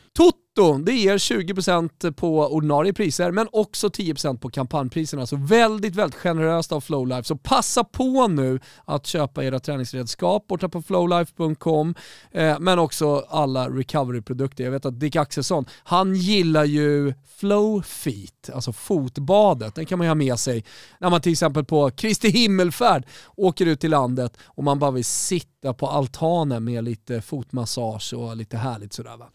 Netto, 0.57 0.77
det 0.77 0.91
ger 0.91 1.17
20% 1.17 2.11
på 2.11 2.39
ordinarie 2.39 2.93
priser 2.93 3.31
men 3.31 3.47
också 3.51 3.87
10% 3.87 4.37
på 4.37 4.49
kampanjpriserna. 4.49 5.27
Så 5.27 5.35
väldigt, 5.35 5.95
väldigt 5.95 6.19
generöst 6.19 6.71
av 6.71 6.81
Flowlife. 6.81 7.23
Så 7.23 7.37
passa 7.37 7.83
på 7.83 8.27
nu 8.27 8.59
att 8.85 9.05
köpa 9.05 9.43
era 9.43 9.59
träningsredskap 9.59 10.47
borta 10.47 10.69
på 10.69 10.81
flowlife.com 10.81 11.95
eh, 12.31 12.59
men 12.59 12.79
också 12.79 13.25
alla 13.29 13.69
recovery-produkter. 13.69 14.63
Jag 14.63 14.71
vet 14.71 14.85
att 14.85 14.99
Dick 14.99 15.15
Axelsson, 15.15 15.65
han 15.83 16.15
gillar 16.15 16.65
ju 16.65 17.13
Flowfeet, 17.37 18.49
alltså 18.53 18.73
fotbadet. 18.73 19.75
Den 19.75 19.85
kan 19.85 19.97
man 19.97 20.05
ju 20.05 20.09
ha 20.09 20.15
med 20.15 20.39
sig 20.39 20.63
när 20.99 21.09
man 21.09 21.21
till 21.21 21.31
exempel 21.31 21.65
på 21.65 21.91
Kristi 21.91 22.29
himmelfärd 22.29 23.05
åker 23.35 23.65
ut 23.65 23.79
till 23.79 23.91
landet 23.91 24.37
och 24.45 24.63
man 24.63 24.79
bara 24.79 24.91
vill 24.91 25.05
sitta 25.05 25.56
sitta 25.61 25.73
på 25.73 25.87
altanen 25.87 26.63
med 26.63 26.83
lite 26.83 27.21
fotmassage 27.21 28.13
och 28.13 28.37
lite 28.37 28.57
härligt 28.57 28.93
sådär 28.93 29.17
va. 29.17 29.29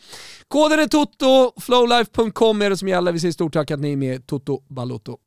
Koden 0.49 0.79
är 0.79 0.87
Toto, 0.87 1.61
flowlife.com 1.61 2.63
är 2.63 2.71
det 2.71 2.77
som 2.77 2.89
gäller. 2.89 3.13
Vi 3.13 3.21
säger 3.21 3.33
stort 3.33 3.53
tack 3.53 3.71
att 3.71 3.81
ni 3.81 3.93
är 3.93 3.97
med 3.97 4.27
Toto 4.27 4.63
Balotto. 4.69 5.19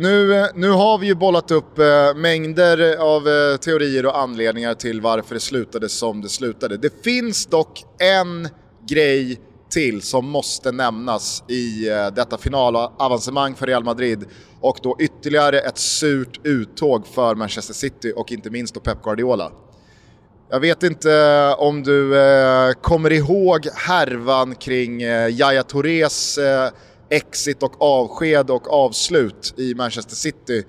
nu, 0.00 0.34
eh, 0.34 0.46
nu 0.54 0.70
har 0.70 0.98
vi 0.98 1.06
ju 1.06 1.14
bollat 1.14 1.50
upp 1.50 1.78
eh, 1.78 1.84
mängder 2.16 2.96
av 2.96 3.28
eh, 3.28 3.56
teorier 3.56 4.06
och 4.06 4.18
anledningar 4.18 4.74
till 4.74 5.00
varför 5.00 5.34
det 5.34 5.40
slutade 5.40 5.88
som 5.88 6.20
det 6.20 6.28
slutade. 6.28 6.76
Det 6.76 7.04
finns 7.04 7.46
dock 7.46 7.84
en 7.98 8.48
grej 8.88 9.40
till 9.72 10.02
som 10.02 10.28
måste 10.28 10.72
nämnas 10.72 11.44
i 11.48 11.88
eh, 11.88 12.06
detta 12.06 12.38
finalavancemang 12.38 13.54
för 13.54 13.66
Real 13.66 13.84
Madrid 13.84 14.24
och 14.60 14.78
då 14.82 14.96
ytterligare 15.00 15.60
ett 15.60 15.78
surt 15.78 16.40
uttåg 16.44 17.06
för 17.06 17.34
Manchester 17.34 17.74
City 17.74 18.12
och 18.16 18.32
inte 18.32 18.50
minst 18.50 18.74
då 18.74 18.80
Pep 18.80 19.02
Guardiola. 19.02 19.52
Jag 20.50 20.60
vet 20.60 20.82
inte 20.82 21.12
eh, 21.12 21.62
om 21.62 21.82
du 21.82 22.18
eh, 22.18 22.72
kommer 22.72 23.12
ihåg 23.12 23.68
härvan 23.74 24.54
kring 24.54 25.00
Jaya 25.30 25.62
Torres 25.62 26.38
exit 27.10 27.62
och 27.62 27.82
avsked 27.82 28.50
och 28.50 28.72
avslut 28.72 29.54
i 29.56 29.74
Manchester 29.74 30.16
City 30.16 30.64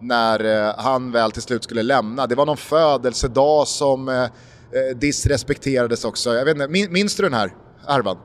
när 0.00 0.72
han 0.82 1.12
väl 1.12 1.32
till 1.32 1.42
slut 1.42 1.64
skulle 1.64 1.82
lämna. 1.82 2.26
Det 2.26 2.34
var 2.34 2.46
någon 2.46 2.56
födelsedag 2.56 3.68
som 3.68 4.28
disrespekterades 4.96 6.04
också. 6.04 6.34
Jag 6.34 6.44
vet 6.44 6.56
inte, 6.56 6.90
minns 6.90 7.16
du 7.16 7.22
den 7.22 7.34
här 7.34 7.50
härvan? 7.88 8.16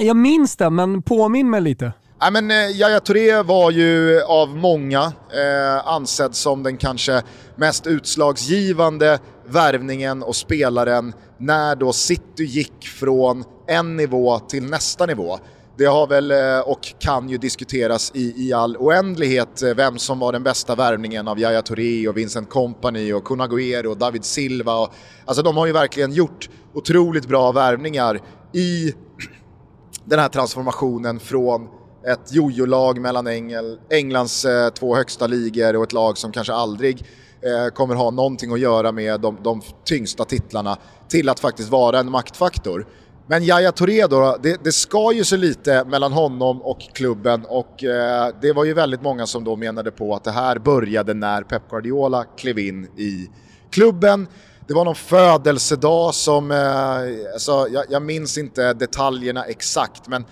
Jag 0.00 0.16
minns 0.16 0.56
den, 0.56 0.74
men 0.74 1.02
påminn 1.02 1.50
mig 1.50 1.60
lite. 1.60 1.92
Ja, 2.20 2.30
men, 2.30 2.50
eh, 2.50 2.70
Yahya 2.70 3.00
Touré 3.00 3.42
var 3.42 3.70
ju 3.70 4.22
av 4.22 4.56
många 4.56 5.02
eh, 5.02 5.88
ansedd 5.88 6.34
som 6.34 6.62
den 6.62 6.76
kanske 6.76 7.22
mest 7.56 7.86
utslagsgivande 7.86 9.18
värvningen 9.46 10.22
och 10.22 10.36
spelaren 10.36 11.12
när 11.38 11.76
då 11.76 11.92
City 11.92 12.44
gick 12.44 12.88
från 12.88 13.44
en 13.68 13.96
nivå 13.96 14.38
till 14.38 14.64
nästa 14.64 15.06
nivå. 15.06 15.38
Det 15.78 15.84
har 15.84 16.06
väl 16.06 16.30
eh, 16.30 16.60
och 16.60 16.94
kan 16.98 17.28
ju 17.28 17.38
diskuteras 17.38 18.12
i, 18.14 18.48
i 18.48 18.52
all 18.52 18.76
oändlighet 18.76 19.62
eh, 19.62 19.74
vem 19.74 19.98
som 19.98 20.18
var 20.18 20.32
den 20.32 20.42
bästa 20.42 20.74
värvningen 20.74 21.28
av 21.28 21.38
Yahya 21.38 21.62
Touré 21.62 22.08
och 22.08 22.16
Vincent 22.16 22.50
Kompany 22.50 23.12
och 23.12 23.24
Kun 23.24 23.40
Agüero 23.40 23.86
och 23.86 23.96
David 23.96 24.24
Silva. 24.24 24.74
Och, 24.74 24.94
alltså 25.24 25.42
de 25.42 25.56
har 25.56 25.66
ju 25.66 25.72
verkligen 25.72 26.12
gjort 26.12 26.48
otroligt 26.74 27.28
bra 27.28 27.52
värvningar 27.52 28.20
i 28.54 28.94
den 30.04 30.18
här 30.18 30.28
transformationen 30.28 31.20
från 31.20 31.68
ett 32.06 32.32
jojo-lag 32.32 33.00
mellan 33.00 33.26
Engel, 33.26 33.78
Englands 33.90 34.44
eh, 34.44 34.70
två 34.70 34.96
högsta 34.96 35.26
ligor 35.26 35.76
och 35.76 35.82
ett 35.82 35.92
lag 35.92 36.18
som 36.18 36.32
kanske 36.32 36.52
aldrig 36.52 37.04
eh, 37.40 37.74
kommer 37.74 37.94
ha 37.94 38.10
någonting 38.10 38.52
att 38.52 38.60
göra 38.60 38.92
med 38.92 39.20
de, 39.20 39.38
de 39.42 39.62
tyngsta 39.84 40.24
titlarna 40.24 40.78
till 41.08 41.28
att 41.28 41.40
faktiskt 41.40 41.70
vara 41.70 41.98
en 41.98 42.10
maktfaktor. 42.10 42.86
Men 43.26 43.42
Yahya 43.42 43.72
Touré 43.72 44.06
då, 44.06 44.36
det, 44.42 44.64
det 44.64 44.72
ska 44.72 45.12
ju 45.12 45.24
så 45.24 45.36
lite 45.36 45.84
mellan 45.84 46.12
honom 46.12 46.62
och 46.62 46.80
klubben 46.80 47.44
och 47.48 47.84
eh, 47.84 48.28
det 48.40 48.52
var 48.52 48.64
ju 48.64 48.74
väldigt 48.74 49.02
många 49.02 49.26
som 49.26 49.44
då 49.44 49.56
menade 49.56 49.90
på 49.90 50.14
att 50.14 50.24
det 50.24 50.30
här 50.30 50.58
började 50.58 51.14
när 51.14 51.42
Pep 51.42 51.70
Guardiola 51.70 52.24
klev 52.24 52.58
in 52.58 52.84
i 52.84 53.30
klubben. 53.70 54.26
Det 54.66 54.74
var 54.74 54.84
någon 54.84 54.94
födelsedag 54.94 56.14
som, 56.14 56.50
eh, 56.50 57.32
alltså, 57.32 57.68
jag, 57.70 57.84
jag 57.88 58.02
minns 58.02 58.38
inte 58.38 58.72
detaljerna 58.72 59.44
exakt 59.44 60.08
men 60.08 60.24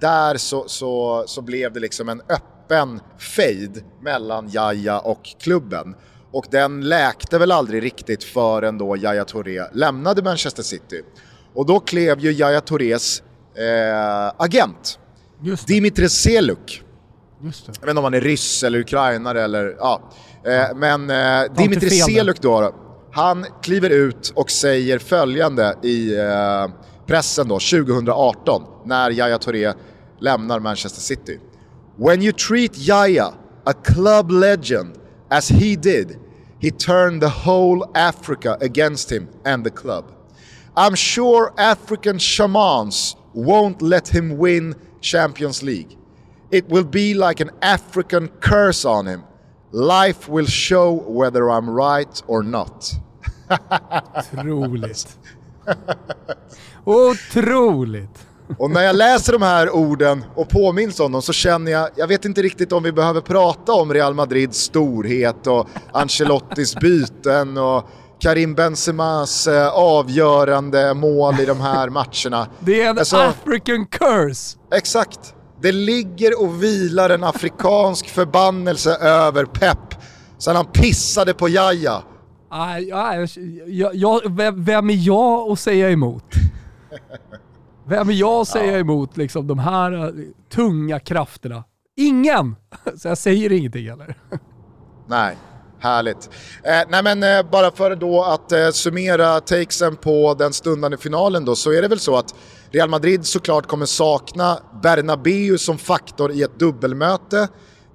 där 0.00 0.36
så, 0.36 0.68
så, 0.68 1.24
så 1.26 1.42
blev 1.42 1.72
det 1.72 1.80
liksom 1.80 2.08
en 2.08 2.20
öppen 2.20 3.00
fade 3.18 3.80
mellan 4.02 4.48
Jaja 4.50 4.98
och 4.98 5.22
klubben. 5.40 5.94
Och 6.32 6.46
den 6.50 6.88
läkte 6.88 7.38
väl 7.38 7.52
aldrig 7.52 7.82
riktigt 7.82 8.24
förrän 8.24 8.78
då 8.78 8.96
Yahya 8.96 9.24
Touré 9.24 9.64
lämnade 9.72 10.22
Manchester 10.22 10.62
City. 10.62 11.02
Och 11.54 11.66
då 11.66 11.80
klev 11.80 12.20
ju 12.20 12.32
Yahya 12.32 12.60
Tourés 12.60 13.22
eh, 13.54 14.32
agent, 14.36 14.98
Dimitri 15.66 16.08
Seluk. 16.08 16.82
Just 17.42 17.66
det. 17.66 17.72
Jag 17.80 17.86
vet 17.86 17.90
inte 17.90 17.98
om 17.98 18.04
han 18.04 18.14
är 18.14 18.20
ryss 18.20 18.62
eller 18.62 18.78
ukrainare 18.78 19.42
eller 19.42 19.76
ja. 19.78 20.00
Eh, 20.44 20.76
men 20.76 21.10
eh, 21.10 21.52
Dimitri 21.56 21.90
Seluk 21.90 22.40
då, 22.40 22.72
han 23.12 23.46
kliver 23.62 23.90
ut 23.90 24.32
och 24.34 24.50
säger 24.50 24.98
följande 24.98 25.76
i 25.82 26.18
eh, 26.18 26.66
pressen 27.06 27.48
då 27.48 27.54
2018 27.54 28.62
när 28.84 29.10
Yahya 29.10 29.38
Touré 29.38 29.72
lämnar 30.20 30.60
Manchester 30.60 31.00
City. 31.00 31.40
When 31.96 32.22
you 32.22 32.32
treat 32.32 32.78
Yahya, 32.78 33.32
a 33.64 33.72
club 33.72 34.30
legend, 34.30 34.94
as 35.30 35.48
he 35.48 35.76
did, 35.76 36.18
he 36.60 36.70
turned 36.70 37.20
the 37.20 37.28
whole 37.44 37.90
Africa 37.94 38.56
against 38.60 39.12
him 39.12 39.28
and 39.44 39.64
the 39.64 39.70
club. 39.70 40.04
I'm 40.76 40.94
sure 40.94 41.52
African 41.56 42.18
shamans 42.18 43.16
won't 43.34 43.82
let 43.82 44.08
him 44.08 44.38
win 44.38 44.74
Champions 45.00 45.62
League. 45.62 45.96
It 46.50 46.68
will 46.68 46.84
be 46.84 47.14
like 47.14 47.40
an 47.40 47.50
African 47.62 48.28
curse 48.40 48.84
on 48.84 49.06
him. 49.06 49.22
Life 49.72 50.32
will 50.32 50.46
show 50.46 51.20
whether 51.20 51.40
I'm 51.40 51.76
right 51.76 52.24
or 52.26 52.42
not. 52.42 52.92
Otroligt. 54.32 55.18
Otroligt. 56.84 58.26
Och 58.58 58.70
när 58.70 58.82
jag 58.82 58.96
läser 58.96 59.32
de 59.32 59.42
här 59.42 59.70
orden 59.70 60.24
och 60.34 60.48
påminns 60.48 61.00
om 61.00 61.12
dem 61.12 61.22
så 61.22 61.32
känner 61.32 61.72
jag, 61.72 61.88
jag 61.96 62.06
vet 62.06 62.24
inte 62.24 62.42
riktigt 62.42 62.72
om 62.72 62.82
vi 62.82 62.92
behöver 62.92 63.20
prata 63.20 63.72
om 63.72 63.94
Real 63.94 64.14
Madrids 64.14 64.58
storhet 64.58 65.46
och 65.46 65.68
Ancelottis 65.92 66.74
byten 66.74 67.58
och 67.58 67.88
Karim 68.20 68.54
Benzemas 68.54 69.46
eh, 69.46 69.68
avgörande 69.68 70.94
mål 70.94 71.40
i 71.40 71.44
de 71.44 71.60
här 71.60 71.88
matcherna. 71.88 72.46
Det 72.60 72.82
är 72.82 72.90
en 72.90 72.98
alltså, 72.98 73.16
African 73.16 73.86
curse! 73.86 74.58
Exakt. 74.74 75.34
Det 75.62 75.72
ligger 75.72 76.42
och 76.42 76.62
vilar 76.62 77.10
en 77.10 77.24
afrikansk 77.24 78.08
förbannelse 78.08 78.90
över 78.94 79.44
Pep 79.44 79.94
sen 80.38 80.56
han 80.56 80.66
pissade 80.66 81.34
på 81.34 81.48
Jaja. 81.48 82.02
Aj, 82.50 82.92
aj, 82.92 83.26
jag, 83.66 83.94
jag, 83.94 84.20
vem 84.54 84.90
är 84.90 85.06
jag 85.06 85.52
att 85.52 85.60
säga 85.60 85.90
emot? 85.90 86.24
Vem 87.86 88.08
är 88.08 88.12
jag 88.12 88.40
att 88.40 88.48
säga 88.48 88.78
emot 88.78 89.16
liksom, 89.16 89.46
de 89.46 89.58
här 89.58 89.92
uh, 89.92 90.24
tunga 90.52 91.00
krafterna? 91.00 91.64
Ingen! 91.96 92.56
Så 92.96 93.08
jag 93.08 93.18
säger 93.18 93.52
ingenting 93.52 93.90
heller. 93.90 94.16
Nej, 95.06 95.36
härligt. 95.78 96.30
Eh, 96.62 96.80
nej 96.88 97.02
men 97.02 97.22
eh, 97.22 97.50
bara 97.50 97.70
för 97.70 97.96
då 97.96 98.22
att 98.22 98.52
eh, 98.52 98.70
summera 98.70 99.40
takesen 99.40 99.96
på 99.96 100.34
den 100.38 100.52
stundande 100.52 100.96
finalen 100.96 101.44
då, 101.44 101.56
så 101.56 101.72
är 101.72 101.82
det 101.82 101.88
väl 101.88 101.98
så 101.98 102.16
att 102.16 102.34
Real 102.70 102.88
Madrid 102.88 103.26
såklart 103.26 103.66
kommer 103.66 103.86
sakna 103.86 104.58
Bernabéu 104.82 105.58
som 105.58 105.78
faktor 105.78 106.32
i 106.32 106.42
ett 106.42 106.58
dubbelmöte. 106.58 107.48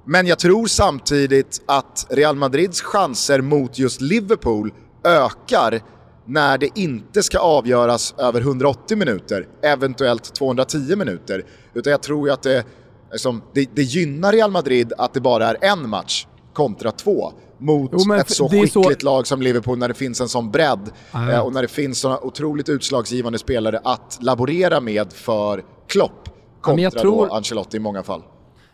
Men 0.06 0.28
jag 0.28 0.40
tror 0.40 0.68
samtidigt 0.68 1.62
att 1.66 2.08
Real 2.10 2.36
Madrids 2.36 2.82
chanser 2.82 3.42
mot 3.42 3.80
just 3.80 4.02
Liverpool 4.02 4.74
ökar 5.04 5.82
när 6.26 6.58
det 6.58 6.80
inte 6.80 7.24
ska 7.24 7.40
avgöras 7.40 8.16
över 8.18 8.42
180 8.42 8.98
minuter, 8.98 9.48
eventuellt 9.62 10.36
210 10.36 10.96
minuter. 10.96 11.46
Utan 11.74 11.92
jag 11.92 12.02
tror 12.02 12.28
ju 12.28 12.34
att 12.34 12.44
det, 12.44 12.66
liksom, 13.12 13.42
det, 13.54 13.70
det 13.76 13.84
gynnar 13.84 14.32
Real 14.32 14.52
Madrid 14.52 14.94
att 14.98 15.14
det 15.14 15.22
bara 15.22 15.48
är 15.50 15.58
en 15.62 15.90
match 15.90 16.28
kontra 16.54 16.92
två 16.92 17.34
mot 17.64 17.92
jo, 17.94 18.14
ett 18.14 18.30
så 18.30 18.50
skickligt 18.50 19.02
så... 19.02 19.06
lag 19.06 19.28
som 19.28 19.42
Liverpool 19.42 19.78
när 19.78 19.88
det 19.88 19.94
finns 19.94 20.22
en 20.22 20.30
sån 20.30 20.52
bredd 20.52 20.92
eh, 21.14 21.40
och 21.40 21.54
när 21.54 21.62
det 21.62 21.68
finns 21.68 22.00
såna 22.00 22.20
otroligt 22.20 22.70
utslagsgivande 22.70 23.40
spelare 23.40 23.80
att 23.84 24.18
laborera 24.22 24.80
med 24.80 25.14
för 25.14 25.64
Klopp 25.88 26.30
kontra 26.62 26.84
ja, 26.84 26.92
tror... 26.92 27.28
då 27.28 27.34
Ancelotti 27.34 27.78
i 27.78 27.80
många 27.80 28.04
fall. 28.04 28.24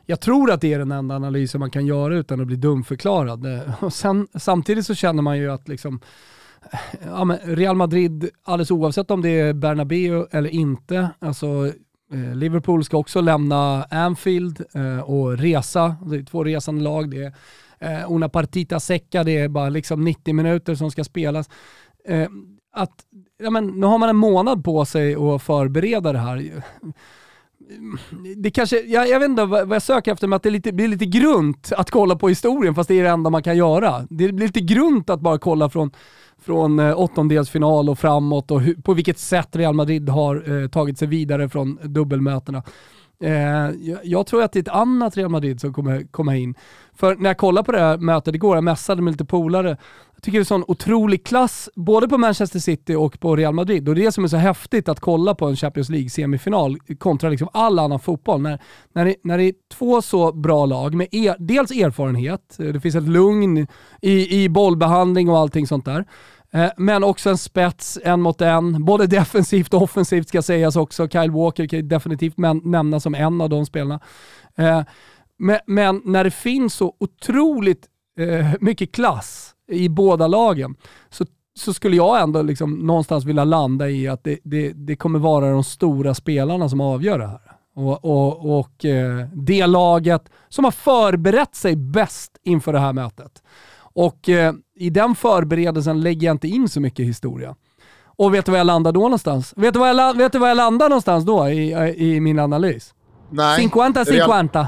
Jag 0.06 0.22
tror 0.22 0.52
att 0.52 0.62
det 0.62 0.74
är 0.74 0.80
den 0.80 0.92
enda 0.92 1.16
analysen 1.16 1.60
man 1.60 1.72
kan 1.72 1.86
göra 1.86 2.16
utan 2.16 2.42
att 2.42 2.48
bli 2.48 2.56
dumförklarad. 2.56 3.46
Eh, 3.46 3.84
och 3.84 3.94
sen, 3.94 4.28
samtidigt 4.36 4.86
så 4.86 4.96
känner 4.96 5.22
man 5.22 5.38
ju 5.38 5.52
att 5.52 5.68
liksom, 5.68 6.00
ja, 7.06 7.26
men 7.26 7.38
Real 7.38 7.76
Madrid, 7.76 8.30
alldeles 8.44 8.72
oavsett 8.72 9.12
om 9.12 9.22
det 9.22 9.40
är 9.40 9.54
Bernabéu 9.54 10.26
eller 10.32 10.50
inte, 10.50 11.10
alltså 11.20 11.72
eh, 12.14 12.36
Liverpool 12.36 12.84
ska 12.84 12.98
också 12.98 13.22
lämna 13.22 13.84
Anfield 13.84 14.66
eh, 14.74 15.00
och 15.00 15.38
resa. 15.38 15.96
Det 16.06 16.16
är 16.16 16.24
två 16.24 16.44
resande 16.44 16.84
lag. 16.84 17.12
Det 17.12 17.24
är 17.24 17.34
eh, 17.80 18.12
una 18.12 18.30
partita 18.30 18.80
secca, 18.80 19.24
det 19.24 19.38
är 19.38 19.48
bara 19.48 19.70
liksom 19.70 20.04
90 20.04 20.34
minuter 20.34 20.76
som 20.76 20.92
ska 20.92 21.04
spelas. 21.04 21.50
Eh, 22.06 22.28
att, 22.74 23.06
ja, 23.44 23.50
men, 23.50 23.68
nu 23.68 23.86
har 23.86 23.98
man 23.98 24.10
en 24.10 24.16
månad 24.16 24.64
på 24.64 24.86
sig 24.86 25.16
att 25.16 25.42
förbereda 25.42 26.14
det 26.14 26.20
här 26.20 26.64
det 28.38 28.52
kanske, 28.52 28.80
jag, 28.80 29.10
jag 29.10 29.20
vet 29.20 29.30
inte 29.30 29.46
vad 29.46 29.76
jag 29.76 29.82
söker 29.82 30.12
efter, 30.12 30.28
men 30.28 30.36
att 30.36 30.44
det 30.44 30.50
lite, 30.50 30.72
blir 30.72 30.88
lite 30.88 31.06
grunt 31.06 31.72
att 31.78 31.92
kolla 31.92 32.16
på 32.16 32.30
historien 32.30 32.76
fast 32.76 32.88
det 32.88 33.00
är 33.00 33.04
det 33.04 33.10
enda 33.10 33.30
man 33.30 33.44
kan 33.44 33.58
göra. 33.58 34.08
Det 34.10 34.32
blir 34.32 34.48
lite 34.48 34.62
grunt 34.62 35.10
att 35.10 35.22
bara 35.22 35.38
kolla 35.38 35.70
från 35.70 35.92
från 36.42 36.80
eh, 36.80 37.00
åttondelsfinal 37.00 37.90
och 37.90 38.00
framåt 38.00 38.52
och 38.52 38.62
hur, 38.62 38.76
på 38.76 38.94
vilket 38.94 39.20
sätt 39.20 39.56
Real 39.56 39.74
Madrid 39.74 40.10
har 40.10 40.62
eh, 40.62 40.68
tagit 40.68 40.98
sig 40.98 41.08
vidare 41.08 41.50
från 41.50 41.80
dubbelmötena. 41.84 42.64
Eh, 43.24 43.72
jag 44.04 44.28
tror 44.28 44.44
att 44.44 44.52
det 44.52 44.60
är 44.60 44.62
ett 44.62 44.68
annat 44.68 45.18
Real 45.18 45.30
Madrid 45.30 45.62
som 45.62 45.74
kommer 45.74 46.04
komma 46.12 46.36
in. 46.38 46.56
För 46.94 47.16
när 47.16 47.30
jag 47.30 47.38
kollade 47.38 47.66
på 47.66 47.72
det 47.72 47.80
här 47.80 47.98
mötet 47.98 48.36
igår, 48.36 48.58
jag 48.58 48.64
mässade 48.64 49.02
med 49.02 49.12
lite 49.12 49.26
polare, 49.26 49.78
jag 50.16 50.24
tycker 50.24 50.38
det 50.38 50.44
är 50.44 50.46
sån 50.46 50.64
otrolig 50.68 51.26
klass 51.26 51.70
både 51.76 52.08
på 52.08 52.18
Manchester 52.18 52.60
City 52.60 52.96
och 52.96 53.20
på 53.20 53.36
Real 53.36 53.54
Madrid. 53.54 53.90
Och 53.90 53.96
det 53.96 54.02
är 54.02 54.06
det 54.06 54.12
som 54.12 54.24
är 54.24 54.28
så 54.28 54.38
häftigt 54.38 54.90
att 54.90 55.00
kolla 55.00 55.36
på 55.36 55.48
en 55.48 55.56
Champions 55.56 55.90
League-semifinal 55.90 56.78
kontra 56.98 57.30
liksom 57.30 57.50
all 57.54 57.80
annan 57.80 58.00
fotboll. 58.00 58.42
När, 58.42 58.60
när, 58.94 59.06
det, 59.06 59.16
när 59.24 59.38
det 59.38 59.44
är 59.44 59.54
två 59.74 60.02
så 60.02 60.32
bra 60.32 60.66
lag 60.66 60.94
med 60.96 61.08
er, 61.12 61.36
dels 61.40 61.72
erfarenhet, 61.72 62.60
eh, 62.60 62.66
det 62.66 62.80
finns 62.80 62.96
ett 62.96 63.08
lugn 63.08 63.68
i, 64.02 64.44
i 64.44 64.50
bollbehandling 64.50 65.30
och 65.30 65.38
allting 65.38 65.68
sånt 65.68 65.86
där. 65.86 66.06
Eh, 66.52 66.70
men 66.78 67.04
också 67.04 67.30
en 67.30 67.38
spets, 67.38 68.00
en 68.04 68.22
mot 68.22 68.42
en. 68.42 68.86
Både 68.86 69.08
defensivt 69.08 69.74
och 69.74 69.82
offensivt 69.82 70.28
ska 70.28 70.42
sägas 70.42 70.76
också. 70.76 71.08
Kyle 71.08 71.32
Walker 71.32 71.68
kan 71.68 71.88
definitivt 71.88 72.38
nämnas 72.64 73.04
som 73.04 73.16
en 73.16 73.42
av 73.42 73.50
de 73.50 73.66
spelarna. 73.66 74.00
Eh, 74.58 74.82
men 75.66 76.02
när 76.06 76.24
det 76.24 76.32
finns 76.32 76.74
så 76.74 76.96
otroligt 77.00 77.88
eh, 78.20 78.54
mycket 78.60 78.92
klass 78.92 79.56
i 79.72 79.90
båda 79.90 80.28
lagen 80.28 80.76
så, 81.10 81.26
så 81.56 81.74
skulle 81.74 81.96
jag 81.96 82.22
ändå 82.22 82.42
liksom 82.42 82.74
någonstans 82.74 83.26
vilja 83.26 83.44
landa 83.44 83.90
i 83.90 84.08
att 84.08 84.24
det, 84.24 84.40
det, 84.44 84.72
det 84.72 84.96
kommer 84.96 85.20
vara 85.20 85.52
de 85.52 85.64
stora 85.64 86.14
spelarna 86.14 86.70
som 86.70 86.82
avgör 86.82 87.20
det 87.20 87.28
här. 87.28 87.42
Och, 87.76 88.06
och, 88.06 88.60
och 88.60 88.86
det 89.34 89.68
laget 89.68 90.30
som 90.50 90.66
har 90.66 90.72
förberett 90.72 91.56
sig 91.56 91.76
bäst 91.76 92.32
inför 92.44 92.74
det 92.74 92.80
här 92.80 92.94
mötet. 92.94 93.44
Och 93.94 94.30
i 94.80 94.90
den 94.90 95.16
förberedelsen 95.16 96.02
lägger 96.02 96.28
jag 96.28 96.34
inte 96.34 96.48
in 96.48 96.70
så 96.70 96.82
mycket 96.82 97.06
historia. 97.06 97.56
Och 98.06 98.34
vet 98.34 98.46
du 98.46 98.52
var 98.52 98.58
jag 98.58 98.68
landar 98.68 98.92
då 98.92 99.00
någonstans? 99.00 99.54
Vet 99.56 99.74
du 99.74 99.80
var 99.80 99.88
jag, 99.88 100.18
vet 100.18 100.32
du 100.32 100.40
var 100.40 100.48
jag 100.48 100.58
landar 100.58 100.90
någonstans 100.90 101.26
då 101.26 101.50
i, 101.50 101.72
i 101.98 102.20
min 102.20 102.40
analys? 102.40 102.94
Nej. 103.30 103.60
Cinquanta 103.60 104.06
cinquanta. 104.06 104.68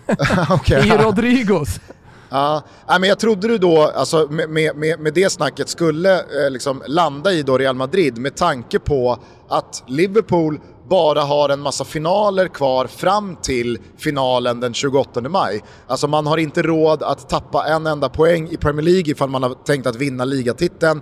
okay. 0.54 0.88
I 0.88 0.90
Rodrigos. 0.90 1.80
Ja, 2.28 2.62
men 2.86 3.02
jag 3.08 3.18
trodde 3.18 3.48
du 3.48 3.58
då, 3.58 3.82
alltså, 3.82 4.28
med, 4.30 4.76
med, 4.76 5.00
med 5.00 5.14
det 5.14 5.32
snacket, 5.32 5.68
skulle 5.68 6.18
eh, 6.18 6.50
liksom 6.50 6.82
landa 6.86 7.32
i 7.32 7.42
då 7.42 7.58
Real 7.58 7.76
Madrid 7.76 8.18
med 8.18 8.36
tanke 8.36 8.78
på 8.78 9.18
att 9.48 9.84
Liverpool 9.86 10.60
bara 10.88 11.20
har 11.20 11.48
en 11.48 11.60
massa 11.60 11.84
finaler 11.84 12.48
kvar 12.48 12.86
fram 12.86 13.36
till 13.36 13.78
finalen 13.98 14.60
den 14.60 14.74
28 14.74 15.20
maj. 15.20 15.62
Alltså 15.86 16.08
man 16.08 16.26
har 16.26 16.38
inte 16.38 16.62
råd 16.62 17.02
att 17.02 17.28
tappa 17.28 17.66
en 17.66 17.86
enda 17.86 18.08
poäng 18.08 18.48
i 18.50 18.56
Premier 18.56 18.84
League 18.84 19.10
ifall 19.10 19.28
man 19.28 19.42
har 19.42 19.54
tänkt 19.54 19.86
att 19.86 19.96
vinna 19.96 20.24
ligatiteln. 20.24 21.00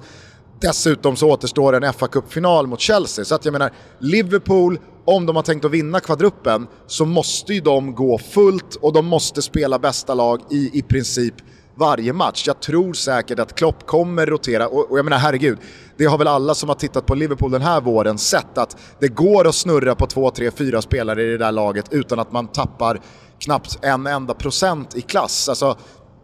Dessutom 0.61 1.17
så 1.17 1.31
återstår 1.31 1.85
en 1.85 1.93
fa 1.93 2.07
Cup-final 2.07 2.67
mot 2.67 2.81
Chelsea. 2.81 3.25
Så 3.25 3.35
att 3.35 3.45
jag 3.45 3.53
menar, 3.53 3.73
Liverpool, 3.99 4.79
om 5.05 5.27
de 5.27 5.37
har 5.37 5.43
tänkt 5.43 5.65
att 5.65 5.71
vinna 5.71 6.01
kvadruppen, 6.01 6.67
så 6.87 7.05
måste 7.05 7.55
ju 7.55 7.61
de 7.61 7.95
gå 7.95 8.19
fullt 8.19 8.75
och 8.75 8.93
de 8.93 9.07
måste 9.07 9.43
spela 9.43 9.79
bästa 9.79 10.15
lag 10.15 10.41
i 10.51 10.79
i 10.79 10.83
princip 10.83 11.35
varje 11.81 12.13
match. 12.13 12.45
Jag 12.47 12.61
tror 12.61 12.93
säkert 12.93 13.39
att 13.39 13.55
Klopp 13.55 13.87
kommer 13.87 14.27
rotera, 14.27 14.69
och, 14.69 14.91
och 14.91 14.99
jag 14.99 15.05
menar 15.05 15.19
herregud, 15.19 15.59
det 15.97 16.05
har 16.05 16.19
väl 16.19 16.29
alla 16.29 16.55
som 16.55 16.69
har 16.69 16.77
tittat 16.77 17.07
på 17.07 17.15
Liverpool 17.15 17.51
den 17.51 17.63
här 17.63 17.81
våren 17.81 18.19
sett 18.19 18.59
att 18.59 18.77
det 18.99 19.09
går 19.09 19.49
att 19.49 19.55
snurra 19.55 19.95
på 19.95 20.07
två, 20.07 20.31
tre, 20.31 20.51
fyra 20.51 20.83
spelare 20.83 21.23
i 21.23 21.27
det 21.27 21.39
där 21.39 21.53
laget 21.53 21.87
utan 21.91 22.19
att 22.19 22.33
man 22.33 22.49
tappar 22.49 23.01
knappt 23.39 23.79
en 23.83 24.07
enda 24.07 24.35
procent 24.35 24.97
i 24.97 25.01
klass. 25.01 25.49
Alltså, 25.49 25.77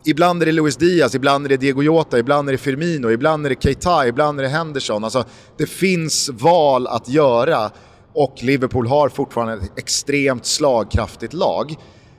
ibland 0.04 0.42
är 0.42 0.46
det 0.46 0.52
Luis 0.52 0.76
Diaz, 0.76 1.14
ibland 1.14 1.44
är 1.44 1.48
det 1.48 1.57
Diego 1.57 1.82
Jota, 1.82 2.18
ibland 2.18 2.48
är 2.48 2.52
det 2.52 2.59
Firmino, 2.59 3.11
ibland 3.11 3.46
är 3.46 3.50
det 3.50 3.62
Keita, 3.62 4.07
ibland 4.07 4.38
är 4.38 4.42
det 4.42 4.48
Henderson. 4.48 5.04
Alltså, 5.04 5.24
det 5.59 5.66
finns 5.66 6.28
val 6.28 6.86
att 6.86 7.09
göra 7.09 7.70
och 8.14 8.34
Liverpool 8.40 8.86
har 8.86 9.09
fortfarande 9.09 9.54
ett 9.54 9.78
extremt 9.78 10.46
slagkraftigt 10.46 11.32
lag. 11.32 11.74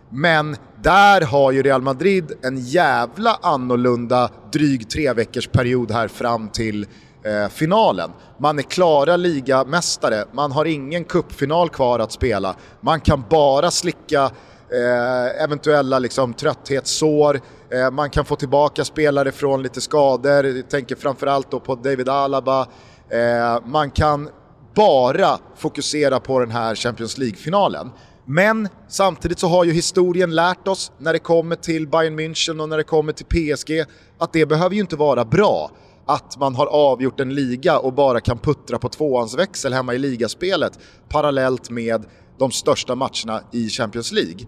Men 0.09 0.55
där 0.81 1.21
har 1.21 1.51
ju 1.51 1.63
Real 1.63 1.81
Madrid 1.81 2.31
en 2.41 2.57
jävla 2.57 3.39
annorlunda 3.41 4.29
dryg 4.51 4.89
tre 4.89 5.13
veckors 5.13 5.47
period 5.47 5.91
här 5.91 6.07
fram 6.07 6.49
till 6.49 6.87
eh, 7.23 7.49
finalen. 7.49 8.11
Man 8.39 8.59
är 8.59 8.63
klara 8.63 9.17
ligamästare, 9.17 10.25
man 10.31 10.51
har 10.51 10.65
ingen 10.65 11.03
kuppfinal 11.03 11.69
kvar 11.69 11.99
att 11.99 12.11
spela. 12.11 12.55
Man 12.81 12.99
kan 12.99 13.23
bara 13.29 13.71
slicka 13.71 14.23
eh, 14.23 15.43
eventuella 15.43 15.99
liksom, 15.99 16.33
trötthetssår, 16.33 17.41
eh, 17.71 17.91
man 17.91 18.09
kan 18.09 18.25
få 18.25 18.35
tillbaka 18.35 18.85
spelare 18.85 19.31
från 19.31 19.63
lite 19.63 19.81
skador, 19.81 20.45
jag 20.45 20.69
tänker 20.69 20.95
framförallt 20.95 21.51
då 21.51 21.59
på 21.59 21.75
David 21.75 22.09
Alaba. 22.09 22.67
Eh, 23.09 23.65
man 23.65 23.91
kan 23.91 24.29
bara 24.75 25.37
fokusera 25.55 26.19
på 26.19 26.39
den 26.39 26.51
här 26.51 26.75
Champions 26.75 27.17
League-finalen. 27.17 27.91
Men 28.29 28.69
samtidigt 28.87 29.39
så 29.39 29.47
har 29.47 29.65
ju 29.65 29.71
historien 29.71 30.35
lärt 30.35 30.67
oss 30.67 30.91
när 30.97 31.13
det 31.13 31.19
kommer 31.19 31.55
till 31.55 31.87
Bayern 31.87 32.19
München 32.19 32.61
och 32.61 32.69
när 32.69 32.77
det 32.77 32.83
kommer 32.83 33.13
till 33.13 33.25
PSG 33.25 33.85
att 34.17 34.33
det 34.33 34.45
behöver 34.45 34.75
ju 34.75 34.81
inte 34.81 34.95
vara 34.95 35.25
bra 35.25 35.71
att 36.05 36.37
man 36.39 36.55
har 36.55 36.65
avgjort 36.65 37.19
en 37.19 37.35
liga 37.35 37.79
och 37.79 37.93
bara 37.93 38.19
kan 38.19 38.37
puttra 38.37 38.79
på 38.79 38.89
tvåansväxel 38.89 39.73
hemma 39.73 39.93
i 39.93 39.97
ligaspelet 39.97 40.79
parallellt 41.09 41.69
med 41.69 42.05
de 42.39 42.51
största 42.51 42.95
matcherna 42.95 43.41
i 43.51 43.69
Champions 43.69 44.11
League. 44.11 44.45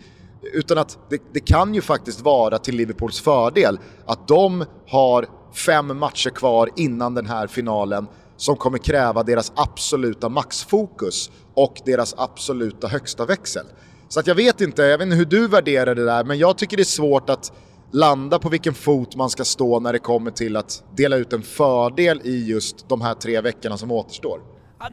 Utan 0.53 0.77
att 0.77 0.97
det, 1.09 1.21
det, 1.33 1.39
kan 1.39 1.73
ju 1.73 1.81
faktiskt 1.81 2.21
vara 2.21 2.57
till 2.57 2.75
Liverpools 2.75 3.21
fördel 3.21 3.79
att 4.05 4.27
de 4.27 4.65
har 4.87 5.27
fem 5.53 5.99
matcher 5.99 6.29
kvar 6.29 6.69
innan 6.75 7.13
den 7.13 7.25
här 7.25 7.47
finalen 7.47 8.07
som 8.39 8.55
kommer 8.55 8.77
kräva 8.77 9.23
deras 9.23 9.51
absoluta 9.55 10.29
maxfokus 10.29 11.31
och 11.53 11.81
deras 11.85 12.15
absoluta 12.17 12.87
högsta 12.87 13.25
växel. 13.25 13.65
Så 14.09 14.19
att 14.19 14.27
jag 14.27 14.35
vet 14.35 14.61
inte, 14.61 14.81
jag 14.81 14.97
vet 14.97 15.05
inte 15.05 15.17
hur 15.17 15.25
du 15.25 15.47
värderar 15.47 15.95
det 15.95 16.05
där, 16.05 16.23
men 16.23 16.37
jag 16.37 16.57
tycker 16.57 16.77
det 16.77 16.83
är 16.83 16.85
svårt 16.85 17.29
att 17.29 17.51
landa 17.91 18.39
på 18.39 18.49
vilken 18.49 18.73
fot 18.73 19.15
man 19.15 19.29
ska 19.29 19.45
stå 19.45 19.79
när 19.79 19.93
det 19.93 19.99
kommer 19.99 20.31
till 20.31 20.55
att 20.55 20.83
dela 20.95 21.15
ut 21.15 21.33
en 21.33 21.41
fördel 21.41 22.21
i 22.23 22.45
just 22.45 22.89
de 22.89 23.01
här 23.01 23.13
tre 23.13 23.41
veckorna 23.41 23.77
som 23.77 23.91
återstår. 23.91 24.41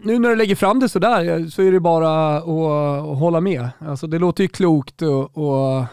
Nu 0.02 0.18
när 0.18 0.28
du 0.28 0.36
lägger 0.36 0.54
fram 0.54 0.80
det 0.80 0.88
sådär 0.88 1.38
eh, 1.38 1.46
så 1.46 1.62
är 1.62 1.72
det 1.72 1.80
bara 1.80 2.36
att, 2.36 3.18
hålla 3.18 3.40
med. 3.40 3.68
Alltså 3.78 4.06
det 4.06 4.18
låter 4.18 4.42
ju 4.42 4.48
klokt 4.48 5.02
och, 5.02 5.38
och 5.38 5.84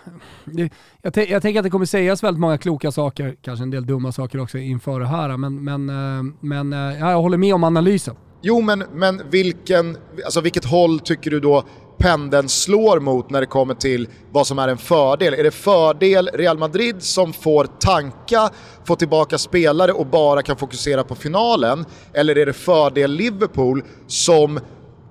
det, 0.45 0.69
jag, 1.01 1.29
jag, 1.29 1.41
tänker 1.41 1.59
att 1.59 1.63
det 1.63 1.69
kommer 1.69 1.85
sägas 1.85 2.23
väldigt 2.23 2.41
många 2.41 2.57
kloka 2.57 2.91
saker, 2.91 3.35
kanske 3.41 3.63
en 3.63 3.71
del 3.71 3.85
dumma 3.85 4.11
saker 4.11 4.39
också 4.39 4.57
inför 4.57 4.99
det 4.99 5.07
här, 5.07 5.37
men, 5.37 5.63
men, 5.63 5.89
eh, 5.89 6.33
men 6.39 6.73
eh, 6.73 6.99
ja, 6.99 7.11
jag 7.11 7.21
håller 7.21 7.37
med 7.37 7.55
om 7.55 7.63
analysen. 7.63 8.15
Jo, 8.41 8.61
men, 8.61 8.83
men 8.93 9.21
vilken, 9.29 9.97
alltså 10.25 10.41
vilket 10.41 10.65
håll 10.65 10.99
tycker 10.99 11.31
du 11.31 11.39
då 11.39 11.63
pendeln 12.03 12.49
slår 12.49 12.99
mot 12.99 13.29
när 13.29 13.41
det 13.41 13.47
kommer 13.47 13.73
till 13.73 14.07
vad 14.31 14.47
som 14.47 14.59
är 14.59 14.67
en 14.67 14.77
fördel. 14.77 15.33
Är 15.33 15.43
det 15.43 15.51
fördel 15.51 16.29
Real 16.33 16.57
Madrid 16.57 17.03
som 17.03 17.33
får 17.33 17.65
tanka, 17.79 18.49
få 18.85 18.95
tillbaka 18.95 19.37
spelare 19.37 19.91
och 19.91 20.05
bara 20.05 20.41
kan 20.41 20.57
fokusera 20.57 21.03
på 21.03 21.15
finalen? 21.15 21.85
Eller 22.13 22.37
är 22.37 22.45
det 22.45 22.53
fördel 22.53 23.11
Liverpool 23.11 23.83
som 24.07 24.59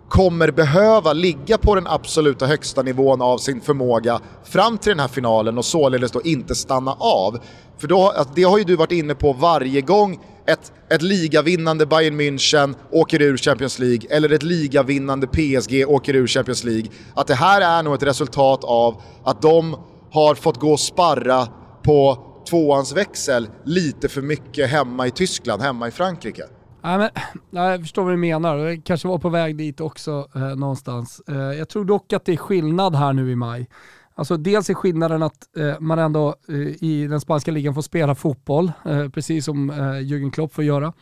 kommer 0.09 0.51
behöva 0.51 1.13
ligga 1.13 1.59
på 1.59 1.75
den 1.75 1.87
absoluta 1.87 2.47
högsta 2.47 2.83
nivån 2.83 3.23
av 3.23 3.39
sin 3.39 3.61
förmåga 3.61 4.21
fram 4.45 4.79
till 4.79 4.91
den 4.91 5.01
här 5.01 5.09
finalen 5.09 5.59
och 5.59 5.65
således 5.65 6.13
då 6.13 6.23
inte 6.23 6.55
stanna 6.55 6.93
av. 6.93 7.39
För 7.79 7.89
då, 7.89 8.13
det 8.35 8.43
har 8.43 8.59
ju 8.59 8.65
du 8.65 8.77
varit 8.77 8.93
inne 8.93 9.15
på 9.15 9.33
varje 9.33 9.81
gång 9.81 10.21
ett, 10.47 10.73
ett 10.91 11.03
ligavinnande 11.03 11.87
Bayern 11.87 12.21
München 12.21 12.75
åker 12.91 13.23
ur 13.23 13.37
Champions 13.37 13.79
League 13.79 14.17
eller 14.17 14.33
ett 14.33 14.43
ligavinnande 14.43 15.27
PSG 15.27 15.85
åker 15.89 16.15
ur 16.15 16.27
Champions 16.27 16.65
League. 16.65 16.87
Att 17.15 17.27
det 17.27 17.35
här 17.35 17.61
är 17.61 17.83
nog 17.83 17.95
ett 17.95 18.03
resultat 18.03 18.65
av 18.65 19.03
att 19.25 19.43
de 19.43 19.77
har 20.11 20.35
fått 20.35 20.61
gå 20.61 20.73
och 20.73 20.81
sparra 20.81 21.49
på 21.83 22.29
tvåans 22.51 22.93
växel 22.93 23.49
lite 23.65 24.09
för 24.09 24.23
mycket 24.23 24.71
hemma 24.71 25.07
i 25.07 25.11
Tyskland, 25.11 25.63
hemma 25.63 25.89
i 25.89 25.91
Frankrike. 25.91 26.43
Nej, 26.85 26.99
men, 26.99 27.11
nej, 27.51 27.71
jag 27.71 27.81
förstår 27.81 28.05
vad 28.05 28.13
du 28.13 28.17
menar. 28.17 28.57
Jag 28.57 28.85
kanske 28.85 29.09
var 29.09 29.19
på 29.19 29.29
väg 29.29 29.57
dit 29.57 29.81
också 29.81 30.29
eh, 30.35 30.41
någonstans. 30.41 31.23
Eh, 31.29 31.37
jag 31.37 31.69
tror 31.69 31.85
dock 31.85 32.13
att 32.13 32.25
det 32.25 32.33
är 32.33 32.37
skillnad 32.37 32.95
här 32.95 33.13
nu 33.13 33.31
i 33.31 33.37
maj. 33.37 33.69
Alltså 34.15 34.37
dels 34.37 34.71
är 34.71 34.75
skillnaden 34.75 35.23
att 35.23 35.57
eh, 35.57 35.81
man 35.81 35.99
ändå 35.99 36.35
eh, 36.49 36.85
i 36.85 37.07
den 37.11 37.21
spanska 37.21 37.51
ligan 37.51 37.75
får 37.75 37.83
spela 37.83 38.15
fotboll, 38.15 38.73
eh, 38.85 39.09
precis 39.09 39.45
som 39.45 39.71
eh, 39.71 39.77
Jürgen 39.77 40.31
Klopp 40.31 40.55
får 40.55 40.65
göra. 40.65 40.93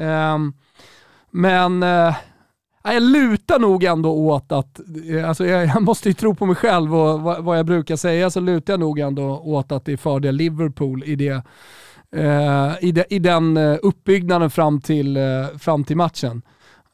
Ehm, 0.00 0.52
men 1.30 1.82
eh, 1.82 2.16
jag 2.82 3.02
lutar 3.02 3.58
nog 3.58 3.84
ändå 3.84 4.12
åt 4.12 4.52
att, 4.52 4.80
eh, 5.10 5.28
alltså 5.28 5.46
jag, 5.46 5.66
jag, 5.66 5.82
måste 5.82 6.08
ju 6.08 6.12
tro 6.12 6.34
på 6.34 6.46
mig 6.46 6.56
själv 6.56 6.94
och 6.94 7.20
vad, 7.20 7.44
vad, 7.44 7.58
jag 7.58 7.66
brukar 7.66 7.96
säga, 7.96 8.30
så 8.30 8.40
lutar 8.40 8.72
jag 8.72 8.80
nog 8.80 8.98
ändå 8.98 9.40
åt 9.44 9.72
att 9.72 9.84
det 9.84 9.92
är 9.92 9.96
fördel 9.96 10.34
Liverpool 10.34 11.04
i, 11.04 11.16
det, 11.16 11.42
eh, 12.16 12.72
i, 12.80 12.92
de, 12.92 13.04
i 13.10 13.18
den 13.18 13.56
eh, 13.56 13.76
uppbyggnaden 13.82 14.50
fram 14.50 14.80
till, 14.80 15.16
eh, 15.16 15.22
fram 15.58 15.84
till 15.84 15.96
matchen. 15.96 16.42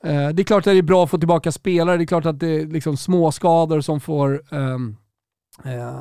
Eh, 0.05 0.29
det 0.29 0.43
är 0.43 0.45
klart 0.45 0.67
att 0.67 0.73
det 0.73 0.79
är 0.79 0.83
bra 0.83 1.05
att 1.05 1.11
få 1.11 1.19
tillbaka 1.19 1.53
spelare, 1.53 1.97
det 1.97 2.05
är 2.05 2.07
klart 2.07 2.27
att 2.27 2.41
det 2.41 2.49
är 2.49 2.67
liksom 2.67 2.97
småskador 2.97 3.81
som 3.81 4.01
får 4.01 4.43
um, 4.51 4.97
Eh, 5.65 6.01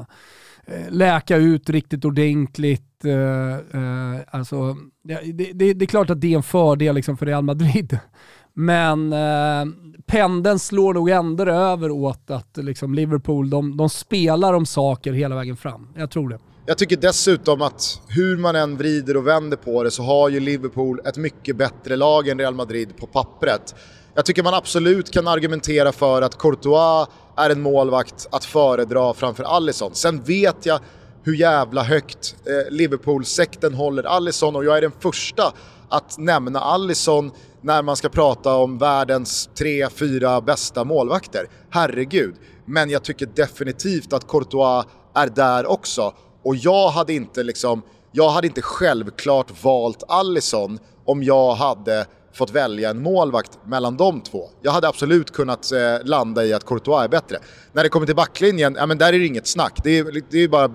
eh, 0.65 0.89
läka 0.89 1.37
ut 1.37 1.69
riktigt 1.69 2.05
ordentligt. 2.05 3.05
Eh, 3.05 3.53
eh 3.53 4.21
alltså, 4.27 4.75
det, 5.03 5.53
det, 5.53 5.73
det, 5.73 5.85
är 5.85 5.87
klart 5.87 6.09
att 6.09 6.21
det 6.21 6.33
är 6.33 6.35
en 6.35 6.43
fördel 6.43 6.95
liksom 6.95 7.17
för 7.17 7.25
Real 7.25 7.43
Madrid. 7.43 7.97
Men 8.53 9.13
eh, 9.13 9.73
pendeln 10.05 10.59
slår 10.59 10.93
nog 10.93 11.09
ändå 11.09 11.43
över 11.43 11.91
åt 11.91 12.31
att 12.31 12.57
liksom, 12.57 12.93
Liverpool, 12.93 13.49
de, 13.49 13.77
de 13.77 13.89
spelar 13.89 14.53
om 14.53 14.65
saker 14.65 15.13
hela 15.13 15.35
vägen 15.35 15.57
fram. 15.57 15.87
Jag 15.95 16.11
tror 16.11 16.29
det. 16.29 16.39
Jag 16.65 16.77
tycker 16.77 16.97
dessutom 16.97 17.61
att 17.61 18.01
hur 18.07 18.37
man 18.37 18.55
än 18.55 18.77
vrider 18.77 19.17
och 19.17 19.27
vänder 19.27 19.57
på 19.57 19.83
det 19.83 19.91
så 19.91 20.03
har 20.03 20.29
ju 20.29 20.39
Liverpool 20.39 20.99
ett 21.05 21.17
mycket 21.17 21.55
bättre 21.55 21.95
lag 21.95 22.27
än 22.27 22.39
Real 22.39 22.55
Madrid 22.55 22.97
på 22.97 23.07
pappret. 23.07 23.75
Jag 24.15 24.25
tycker 24.25 24.43
man 24.43 24.53
absolut 24.53 25.11
kan 25.11 25.27
argumentera 25.27 25.91
för 25.91 26.21
att 26.21 26.37
Courtois 26.37 27.07
är 27.37 27.49
en 27.49 27.61
målvakt 27.61 28.27
att 28.31 28.45
föredra 28.45 29.13
framför 29.13 29.43
Alisson. 29.43 29.95
Sen 29.95 30.23
vet 30.23 30.65
jag 30.65 30.79
hur 31.23 31.35
jävla 31.35 31.83
högt 31.83 32.35
eh, 32.45 32.71
Liverpool-sekten 32.71 33.73
håller 33.73 34.03
Alisson 34.03 34.55
och 34.55 34.65
jag 34.65 34.77
är 34.77 34.81
den 34.81 34.91
första 34.99 35.53
att 35.89 36.17
nämna 36.17 36.59
Alisson 36.59 37.31
när 37.61 37.81
man 37.81 37.95
ska 37.95 38.09
prata 38.09 38.55
om 38.55 38.77
världens 38.77 39.49
tre, 39.55 39.89
fyra 39.89 40.41
bästa 40.41 40.83
målvakter. 40.83 41.47
Herregud. 41.69 42.35
Men 42.65 42.89
jag 42.89 43.03
tycker 43.03 43.25
definitivt 43.25 44.13
att 44.13 44.27
Courtois 44.27 44.85
är 45.13 45.27
där 45.27 45.65
också. 45.65 46.13
Och 46.43 46.55
jag 46.55 46.89
hade 46.89 47.13
inte 47.13 47.43
liksom, 47.43 47.81
jag 48.11 48.29
hade 48.29 48.47
inte 48.47 48.61
självklart 48.61 49.63
valt 49.63 50.03
Alisson 50.07 50.79
om 51.05 51.23
jag 51.23 51.53
hade 51.53 52.05
fått 52.33 52.51
välja 52.51 52.89
en 52.89 53.01
målvakt 53.01 53.59
mellan 53.65 53.97
de 53.97 54.21
två. 54.21 54.49
Jag 54.61 54.71
hade 54.71 54.87
absolut 54.87 55.31
kunnat 55.31 55.71
eh, 55.71 56.05
landa 56.05 56.45
i 56.45 56.53
att 56.53 56.65
Courtois 56.65 57.03
är 57.03 57.07
bättre. 57.07 57.37
När 57.73 57.83
det 57.83 57.89
kommer 57.89 58.05
till 58.05 58.15
backlinjen, 58.15 58.75
ja 58.79 58.85
men 58.85 58.97
där 58.97 59.13
är 59.13 59.19
det 59.19 59.25
inget 59.25 59.47
snack. 59.47 59.79
Det 59.83 59.97
är, 59.97 60.21
det 60.29 60.37
är 60.37 60.47
bara 60.47 60.67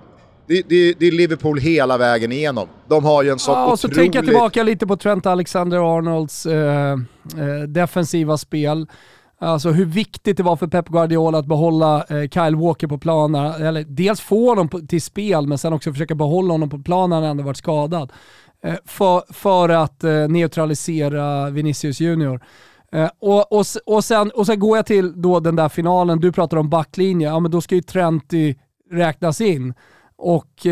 det, 0.48 0.62
det, 0.68 0.92
det, 0.98 1.06
är 1.06 1.12
Liverpool 1.12 1.59
hela 1.59 1.98
vägen 1.98 2.32
igenom. 2.32 2.68
De 2.88 3.04
har 3.04 3.22
ju 3.22 3.30
en 3.30 3.38
sån 3.38 3.54
ja, 3.54 3.64
otrolig... 3.64 3.78
så 3.78 3.88
tänker 3.88 4.18
jag 4.18 4.26
tillbaka 4.26 4.62
lite 4.62 4.86
på 4.86 4.96
Trent 4.96 5.26
Alexander-Arnolds 5.26 6.46
eh, 6.46 6.92
eh, 6.92 7.62
defensiva 7.68 8.38
spel. 8.38 8.86
Alltså 9.40 9.70
hur 9.70 9.84
viktigt 9.84 10.36
det 10.36 10.42
var 10.42 10.56
för 10.56 10.66
Pep 10.66 10.88
Guardiola 10.88 11.38
att 11.38 11.46
behålla 11.46 12.04
eh, 12.09 12.28
Kyle 12.28 12.56
Walker 12.56 12.86
på 12.86 12.98
planen. 12.98 13.62
Eller 13.62 13.84
dels 13.84 14.20
få 14.20 14.48
honom 14.48 14.68
på, 14.68 14.80
till 14.80 15.02
spel, 15.02 15.46
men 15.46 15.59
sen 15.59 15.72
också 15.72 15.92
försöka 15.92 16.14
behålla 16.14 16.54
honom 16.54 16.70
på 16.70 16.78
planen 16.78 17.11
när 17.11 17.16
han 17.16 17.30
ändå 17.30 17.42
varit 17.42 17.56
skadad. 17.56 18.12
Eh, 18.64 18.76
för, 18.84 19.32
för 19.32 19.68
att 19.68 20.04
eh, 20.04 20.28
neutralisera 20.28 21.50
Vinicius 21.50 22.00
Junior. 22.00 22.40
Eh, 22.92 23.11
och, 23.18 23.52
och, 23.52 23.64
och, 23.86 24.04
sen, 24.04 24.30
och 24.30 24.46
sen 24.46 24.59
går 24.59 24.76
jag 24.76 24.86
till 24.86 25.22
då 25.22 25.40
den 25.40 25.56
där 25.56 25.68
finalen, 25.68 26.20
du 26.20 26.32
pratar 26.32 26.56
om 26.56 26.68
backlinje, 26.68 27.28
ja 27.28 27.40
men 27.40 27.50
då 27.50 27.61
ska 27.61 27.74
ju 27.74 27.82
Trenti 27.82 28.56
räknas 28.90 29.40
in. 29.40 29.74
Och 30.16 30.66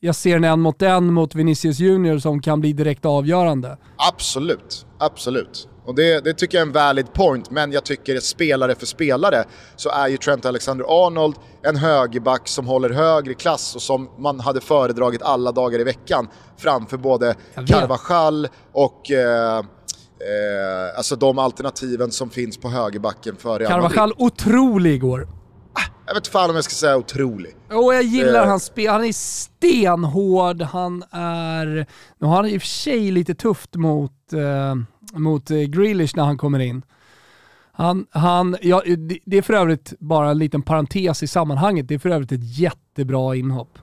jag 0.00 0.14
ser 0.14 0.36
en 0.36 0.44
en 0.44 0.60
mot 0.60 0.82
en 0.82 1.12
mot 1.12 1.34
Vinicius 1.34 1.78
Junior 1.78 2.18
som 2.18 2.42
kan 2.42 2.60
bli 2.60 2.72
direkt 2.72 3.04
avgörande. 3.04 3.78
Absolut, 3.96 4.86
absolut. 4.98 5.68
Och 5.88 5.94
det, 5.94 6.24
det, 6.24 6.34
tycker 6.34 6.58
jag 6.58 6.62
är 6.62 6.66
en 6.66 6.72
valid 6.72 7.12
point, 7.12 7.50
men 7.50 7.72
jag 7.72 7.84
tycker 7.84 8.20
spelare 8.20 8.74
för 8.74 8.86
spelare 8.86 9.44
så 9.76 9.90
är 9.90 10.08
ju 10.08 10.16
Trent 10.16 10.46
Alexander-Arnold 10.46 11.34
en 11.62 11.76
högerback 11.76 12.48
som 12.48 12.66
håller 12.66 12.90
högre 12.90 13.34
klass 13.34 13.74
och 13.74 13.82
som 13.82 14.10
man 14.18 14.40
hade 14.40 14.60
föredragit 14.60 15.22
alla 15.22 15.52
dagar 15.52 15.80
i 15.80 15.84
veckan 15.84 16.28
framför 16.56 16.96
både 16.96 17.34
Carvajal 17.54 18.48
och 18.72 19.10
eh, 19.10 19.58
eh, 19.58 19.64
alltså 20.96 21.16
de 21.16 21.38
alternativen 21.38 22.10
som 22.10 22.30
finns 22.30 22.58
på 22.58 22.68
högerbacken 22.68 23.36
för 23.36 23.58
Real 23.58 23.80
Madrid. 23.80 23.96
Carvajal 23.96 24.14
otrolig 24.18 24.94
igår. 24.94 25.28
Jag 26.06 26.14
vet 26.14 26.26
fan 26.26 26.50
om 26.50 26.56
jag 26.56 26.64
ska 26.64 26.74
säga 26.74 26.96
otrolig. 26.96 27.56
Och 27.70 27.94
jag 27.94 28.02
gillar 28.02 28.42
uh, 28.42 28.48
hans 28.48 28.64
spel. 28.64 28.90
Han 28.90 29.04
är 29.04 29.12
stenhård, 29.12 30.62
han 30.62 31.04
är... 31.10 31.86
Nu 32.18 32.26
har 32.26 32.36
han 32.36 32.46
i 32.46 32.58
och 32.58 32.62
för 32.62 32.68
sig 32.68 33.10
lite 33.10 33.34
tufft 33.34 33.74
mot, 33.74 34.12
uh, 34.32 34.74
mot 35.12 35.50
uh, 35.50 35.62
Grealish 35.62 36.16
när 36.16 36.24
han 36.24 36.38
kommer 36.38 36.58
in. 36.58 36.82
Han, 37.72 38.06
han, 38.10 38.56
ja, 38.62 38.82
det 39.24 39.38
är 39.38 39.42
för 39.42 39.54
övrigt 39.54 39.92
bara 39.98 40.30
en 40.30 40.38
liten 40.38 40.62
parentes 40.62 41.22
i 41.22 41.26
sammanhanget. 41.26 41.88
Det 41.88 41.94
är 41.94 41.98
för 41.98 42.08
övrigt 42.08 42.32
ett 42.32 42.58
jättebra 42.58 43.36
inhopp. 43.36 43.78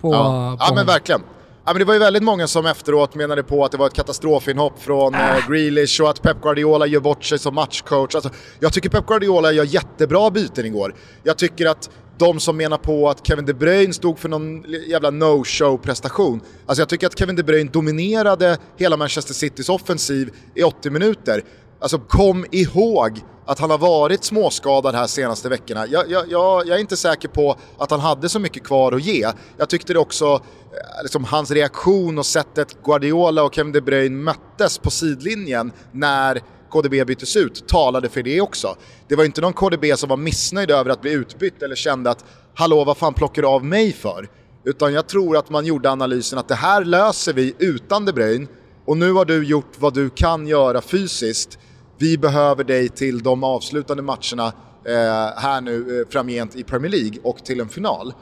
På, 0.00 0.12
ja, 0.12 0.56
på 0.58 0.64
ja 0.68 0.74
men 0.74 0.86
verkligen. 0.86 1.20
Ja, 1.66 1.72
men 1.72 1.78
det 1.78 1.84
var 1.84 1.94
ju 1.94 2.00
väldigt 2.00 2.22
många 2.22 2.46
som 2.46 2.66
efteråt 2.66 3.14
menade 3.14 3.42
på 3.42 3.64
att 3.64 3.72
det 3.72 3.78
var 3.78 3.86
ett 3.86 3.94
katastrofinhopp 3.94 4.82
från 4.82 5.14
äh. 5.14 5.36
eh, 5.36 5.48
Grealish 5.48 6.00
och 6.02 6.10
att 6.10 6.22
Pep 6.22 6.42
Guardiola 6.42 6.86
gör 6.86 7.00
bort 7.00 7.24
sig 7.24 7.38
som 7.38 7.54
matchcoach. 7.54 8.14
Alltså, 8.14 8.30
jag 8.60 8.72
tycker 8.72 8.88
Pep 8.88 9.06
Guardiola 9.06 9.52
gör 9.52 9.64
jättebra 9.64 10.30
byten 10.30 10.66
igår. 10.66 10.94
Jag 11.22 11.38
tycker 11.38 11.66
att 11.66 11.90
de 12.18 12.40
som 12.40 12.56
menar 12.56 12.78
på 12.78 13.10
att 13.10 13.26
Kevin 13.26 13.46
De 13.46 13.52
Bruyne 13.52 13.92
stod 13.92 14.18
för 14.18 14.28
någon 14.28 14.64
jävla 14.88 15.10
no-show 15.10 15.76
prestation. 15.76 16.40
Alltså 16.66 16.80
jag 16.80 16.88
tycker 16.88 17.06
att 17.06 17.18
Kevin 17.18 17.36
De 17.36 17.42
Bruyne 17.42 17.70
dominerade 17.70 18.58
hela 18.76 18.96
Manchester 18.96 19.34
Citys 19.34 19.68
offensiv 19.68 20.30
i 20.54 20.62
80 20.62 20.90
minuter. 20.90 21.44
Alltså 21.78 21.98
kom 21.98 22.46
ihåg 22.50 23.20
att 23.46 23.58
han 23.58 23.70
har 23.70 23.78
varit 23.78 24.24
småskadad 24.24 24.94
här 24.94 25.06
senaste 25.06 25.48
veckorna. 25.48 25.86
Jag, 25.86 26.10
jag, 26.10 26.24
jag, 26.28 26.66
jag, 26.66 26.76
är 26.76 26.80
inte 26.80 26.96
säker 26.96 27.28
på 27.28 27.56
att 27.78 27.90
han 27.90 28.00
hade 28.00 28.28
så 28.28 28.38
mycket 28.38 28.64
kvar 28.64 28.92
att 28.92 29.02
ge. 29.02 29.28
Jag 29.56 29.68
tyckte 29.68 29.92
det 29.92 29.98
också, 29.98 30.24
eh, 30.24 31.02
liksom 31.02 31.24
hans 31.24 31.50
reaktion 31.50 32.18
och 32.18 32.26
sättet 32.26 32.82
Guardiola 32.84 33.42
och 33.42 33.54
Kevin 33.54 33.72
De 33.72 33.80
Bruyne 33.80 34.16
möttes 34.16 34.78
på 34.78 34.90
sidlinjen 34.90 35.72
när 35.92 36.42
KDB 36.74 37.06
byttes 37.06 37.36
ut 37.36 37.68
talade 37.68 38.08
för 38.08 38.22
det 38.22 38.40
också. 38.40 38.76
Det 39.08 39.16
var 39.16 39.24
inte 39.24 39.40
någon 39.40 39.52
KDB 39.52 39.84
som 39.96 40.08
var 40.08 40.16
missnöjd 40.16 40.70
över 40.70 40.90
att 40.90 41.00
bli 41.02 41.12
utbytt 41.12 41.62
eller 41.62 41.74
kände 41.74 42.10
att 42.10 42.24
“Hallå, 42.54 42.84
vad 42.84 42.96
fan 42.96 43.14
plockar 43.14 43.42
du 43.42 43.48
av 43.48 43.64
mig 43.64 43.92
för?” 43.92 44.28
Utan 44.64 44.92
jag 44.92 45.06
tror 45.06 45.36
att 45.36 45.50
man 45.50 45.66
gjorde 45.66 45.90
analysen 45.90 46.38
att 46.38 46.48
det 46.48 46.54
här 46.54 46.84
löser 46.84 47.32
vi 47.32 47.54
utan 47.58 48.04
De 48.04 48.12
Bruyne 48.12 48.46
och 48.84 48.96
nu 48.96 49.12
har 49.12 49.24
du 49.24 49.44
gjort 49.44 49.72
vad 49.78 49.94
du 49.94 50.10
kan 50.10 50.46
göra 50.46 50.80
fysiskt 50.80 51.58
vi 51.98 52.18
behöver 52.18 52.64
dig 52.64 52.88
till 52.88 53.22
de 53.22 53.44
avslutande 53.44 54.02
matcherna 54.02 54.46
eh, 54.84 55.42
här 55.42 55.60
nu 55.60 56.00
eh, 56.00 56.08
framgent 56.12 56.56
i 56.56 56.64
Premier 56.64 56.90
League 56.92 57.18
och 57.22 57.44
till 57.44 57.60
en 57.60 57.68
final. 57.68 58.14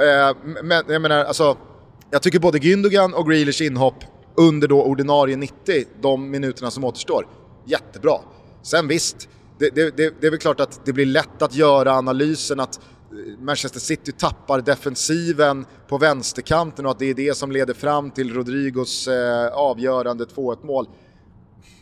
Eh, 0.00 0.36
men 0.62 0.84
jag 0.88 1.02
menar, 1.02 1.24
alltså, 1.24 1.56
jag 2.10 2.22
tycker 2.22 2.38
både 2.38 2.58
Gündogan 2.58 3.14
och 3.14 3.30
Grealish 3.30 3.62
inhopp 3.62 4.04
under 4.36 4.68
då 4.68 4.82
ordinarie 4.82 5.36
90, 5.36 5.84
de 6.00 6.30
minuterna 6.30 6.70
som 6.70 6.84
återstår, 6.84 7.26
jättebra. 7.66 8.18
Sen 8.62 8.88
visst, 8.88 9.28
det, 9.58 9.70
det, 9.74 9.96
det, 9.96 10.20
det 10.20 10.26
är 10.26 10.30
väl 10.30 10.40
klart 10.40 10.60
att 10.60 10.80
det 10.84 10.92
blir 10.92 11.06
lätt 11.06 11.42
att 11.42 11.54
göra 11.54 11.92
analysen 11.92 12.60
att 12.60 12.76
eh, 12.76 13.40
Manchester 13.40 13.80
City 13.80 14.12
tappar 14.12 14.60
defensiven 14.60 15.66
på 15.88 15.98
vänsterkanten 15.98 16.86
och 16.86 16.90
att 16.90 16.98
det 16.98 17.10
är 17.10 17.14
det 17.14 17.36
som 17.36 17.52
leder 17.52 17.74
fram 17.74 18.10
till 18.10 18.34
Rodrigos 18.34 19.08
eh, 19.08 19.46
avgörande 19.46 20.24
2-1 20.24 20.66
mål. 20.66 20.88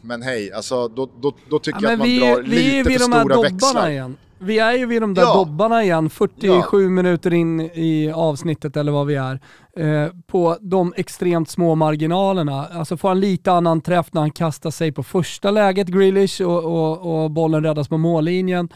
Men 0.01 0.23
hej, 0.23 0.53
alltså 0.53 0.89
då, 0.89 1.11
då, 1.21 1.33
då 1.51 1.59
tycker 1.59 1.79
ja, 1.83 1.89
jag 1.89 1.93
att 1.93 1.99
man 1.99 2.09
vi, 2.09 2.19
drar 2.19 2.43
vi 2.43 2.49
lite 2.49 2.91
för 2.91 2.99
stora 2.99 3.43
växlar. 3.43 3.91
Igen. 3.91 4.17
Vi 4.39 4.59
är 4.59 4.73
ju 4.73 4.87
vid 4.87 5.03
de 5.03 5.15
där 5.15 5.23
ja. 5.23 5.35
dobbarna 5.35 5.85
igen, 5.85 6.11
47 6.11 6.83
ja. 6.83 6.89
minuter 6.89 7.35
in 7.35 7.61
i 7.61 8.13
avsnittet 8.15 8.77
eller 8.77 8.93
vad 8.93 9.07
vi 9.07 9.15
är, 9.15 9.41
eh, 9.77 10.11
på 10.27 10.59
de 10.61 10.95
extremt 10.97 11.51
små 11.51 11.75
marginalerna. 11.75 12.67
Alltså 12.67 12.97
får 12.97 13.09
han 13.09 13.21
lite 13.21 13.53
annan 13.53 13.81
träff 13.81 14.13
när 14.13 14.21
han 14.21 14.31
kastar 14.31 14.71
sig 14.71 14.93
på 14.93 15.03
första 15.03 15.51
läget, 15.51 15.89
Grealish, 15.89 16.43
och, 16.43 16.65
och, 16.65 17.25
och 17.25 17.31
bollen 17.31 17.65
räddas 17.65 17.89
på 17.89 17.99
mållinjen. 17.99 18.69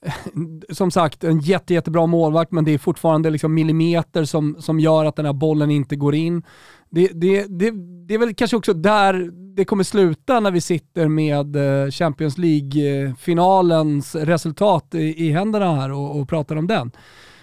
Som 0.70 0.90
sagt, 0.90 1.24
en 1.24 1.40
jätte, 1.40 1.74
jättebra 1.74 2.06
målvakt, 2.06 2.52
men 2.52 2.64
det 2.64 2.74
är 2.74 2.78
fortfarande 2.78 3.30
liksom 3.30 3.54
millimeter 3.54 4.24
som, 4.24 4.56
som 4.60 4.80
gör 4.80 5.04
att 5.04 5.16
den 5.16 5.26
här 5.26 5.32
bollen 5.32 5.70
inte 5.70 5.96
går 5.96 6.14
in. 6.14 6.42
Det, 6.90 7.08
det, 7.08 7.46
det, 7.48 7.70
det 8.08 8.14
är 8.14 8.18
väl 8.18 8.34
kanske 8.34 8.56
också 8.56 8.72
där 8.72 9.30
det 9.56 9.64
kommer 9.64 9.84
sluta 9.84 10.40
när 10.40 10.50
vi 10.50 10.60
sitter 10.60 11.08
med 11.08 11.56
eh, 11.56 11.90
Champions 11.90 12.38
League-finalens 12.38 14.14
resultat 14.14 14.94
i, 14.94 15.26
i 15.26 15.30
händerna 15.30 15.74
här 15.74 15.92
och, 15.92 16.20
och 16.20 16.28
pratar 16.28 16.56
om 16.56 16.66
den. 16.66 16.90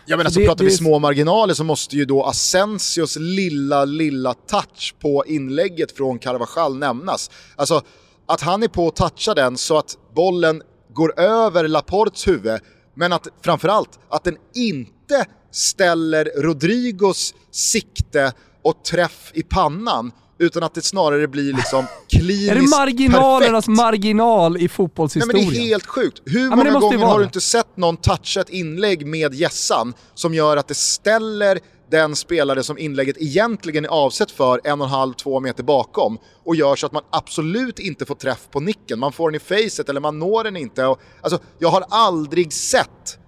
Ja 0.05 0.17
men 0.17 0.25
alltså 0.25 0.39
det, 0.39 0.45
pratar 0.45 0.65
vi 0.65 0.71
små 0.71 0.99
marginaler 0.99 1.53
så 1.53 1.63
måste 1.63 1.95
ju 1.95 2.05
då 2.05 2.23
Asensios 2.23 3.17
lilla, 3.19 3.85
lilla 3.85 4.33
touch 4.33 4.95
på 5.01 5.23
inlägget 5.27 5.91
från 5.91 6.19
Carvajal 6.19 6.77
nämnas. 6.77 7.31
Alltså 7.55 7.81
att 8.25 8.41
han 8.41 8.63
är 8.63 8.67
på 8.67 8.87
att 8.87 8.95
toucha 8.95 9.33
den 9.33 9.57
så 9.57 9.77
att 9.77 9.97
bollen 10.15 10.61
går 10.93 11.19
över 11.19 11.67
Laports 11.67 12.27
huvud, 12.27 12.59
men 12.95 13.13
att 13.13 13.27
framförallt 13.41 13.99
att 14.09 14.23
den 14.23 14.37
inte 14.53 15.25
ställer 15.51 16.41
Rodrigos 16.41 17.35
sikte 17.51 18.33
och 18.63 18.83
träff 18.83 19.31
i 19.33 19.43
pannan 19.43 20.11
utan 20.39 20.63
att 20.63 20.73
det 20.73 20.81
snarare 20.81 21.27
blir 21.27 21.53
liksom 21.53 21.85
kliniskt 22.09 22.51
Är 22.51 22.55
det 22.55 22.61
marginalernas 22.61 23.65
perfekt? 23.65 23.77
marginal 23.77 24.57
i 24.57 24.67
fotbollshistorien? 24.69 25.35
Nej, 25.35 25.45
men 25.45 25.53
det 25.53 25.67
är 25.67 25.69
helt 25.69 25.85
sjukt. 25.85 26.21
Hur 26.25 26.49
ja, 26.49 26.55
många 26.55 26.79
gånger 26.79 27.05
har 27.05 27.19
du 27.19 27.25
inte 27.25 27.41
sett 27.41 27.77
någon 27.77 27.97
toucha 27.97 28.41
ett 28.41 28.49
inlägg 28.49 29.05
med 29.07 29.33
gässan 29.33 29.93
som 30.13 30.33
gör 30.33 30.57
att 30.57 30.67
det 30.67 30.77
ställer 30.77 31.59
den 31.91 32.15
spelare 32.15 32.63
som 32.63 32.77
inlägget 32.77 33.17
egentligen 33.19 33.85
är 33.85 33.89
avsett 33.89 34.31
för 34.31 34.61
en 34.63 34.81
och 34.81 34.87
en 34.87 34.93
halv, 34.93 35.13
två 35.13 35.39
meter 35.39 35.63
bakom 35.63 36.17
och 36.45 36.55
gör 36.55 36.75
så 36.75 36.85
att 36.85 36.91
man 36.91 37.03
absolut 37.09 37.79
inte 37.79 38.05
får 38.05 38.15
träff 38.15 38.47
på 38.51 38.59
nicken. 38.59 38.99
Man 38.99 39.11
får 39.11 39.31
den 39.31 39.35
i 39.35 39.39
facet 39.39 39.89
eller 39.89 40.01
man 40.01 40.19
når 40.19 40.43
den 40.43 40.57
inte. 40.57 40.85
Alltså, 41.21 41.39
jag 41.59 41.69
har 41.69 41.83
aldrig 41.89 42.53
sett 42.53 43.19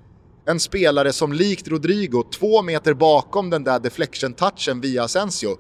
en 0.46 0.60
spelare 0.60 1.14
som 1.14 1.34
likt 1.34 1.68
Rodrigo, 1.68 2.24
två 2.24 2.62
meter 2.62 2.94
bakom 2.94 3.50
den 3.50 3.64
där 3.64 3.80
deflection-touchen 3.80 4.82
via 4.82 5.04
Asensio, 5.04 5.58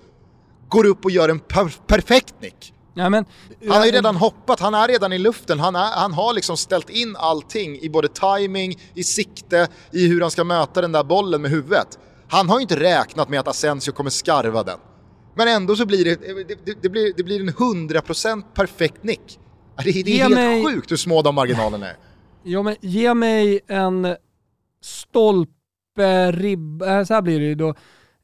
går 0.69 0.85
upp 0.85 1.05
och 1.05 1.11
gör 1.11 1.29
en 1.29 1.39
per 1.39 1.73
perfekt 1.87 2.41
nick. 2.41 2.73
Ja, 2.97 3.09
men, 3.09 3.25
han 3.67 3.77
har 3.77 3.85
ju 3.85 3.91
redan 3.91 4.15
hoppat, 4.15 4.59
han 4.59 4.73
är 4.73 4.87
redan 4.87 5.13
i 5.13 5.17
luften, 5.17 5.59
han, 5.59 5.75
är, 5.75 5.91
han 5.91 6.13
har 6.13 6.33
liksom 6.33 6.57
ställt 6.57 6.89
in 6.89 7.15
allting 7.15 7.79
i 7.79 7.89
både 7.89 8.07
timing, 8.07 8.79
i 8.93 9.03
sikte, 9.03 9.67
i 9.91 10.07
hur 10.07 10.21
han 10.21 10.31
ska 10.31 10.43
möta 10.43 10.81
den 10.81 10.91
där 10.91 11.03
bollen 11.03 11.41
med 11.41 11.51
huvudet. 11.51 11.99
Han 12.27 12.49
har 12.49 12.57
ju 12.57 12.61
inte 12.61 12.79
räknat 12.79 13.29
med 13.29 13.39
att 13.39 13.47
Asensio 13.47 13.91
kommer 13.91 14.09
skarva 14.09 14.63
den. 14.63 14.79
Men 15.35 15.47
ändå 15.47 15.75
så 15.75 15.85
blir 15.85 16.05
det, 16.05 16.15
det, 16.65 16.81
det, 16.81 16.89
blir, 16.89 17.13
det 17.17 17.23
blir 17.23 17.41
en 17.41 17.49
100% 17.49 18.43
perfekt 18.53 19.03
nick. 19.03 19.39
Det, 19.83 19.91
det 19.91 20.19
är 20.19 20.23
helt 20.23 20.35
mig... 20.35 20.65
sjukt 20.65 20.91
hur 20.91 20.97
små 20.97 21.21
de 21.21 21.35
marginalerna 21.35 21.89
är. 21.89 21.97
Ja, 22.43 22.61
men 22.61 22.75
ge 22.81 23.13
mig 23.13 23.59
en 23.67 24.15
stolpe, 24.85 26.31
ribba, 26.31 26.99
eh, 26.99 27.03
så 27.03 27.13
här 27.13 27.21
blir 27.21 27.39
det 27.39 27.45
ju 27.45 27.55
då. 27.55 27.75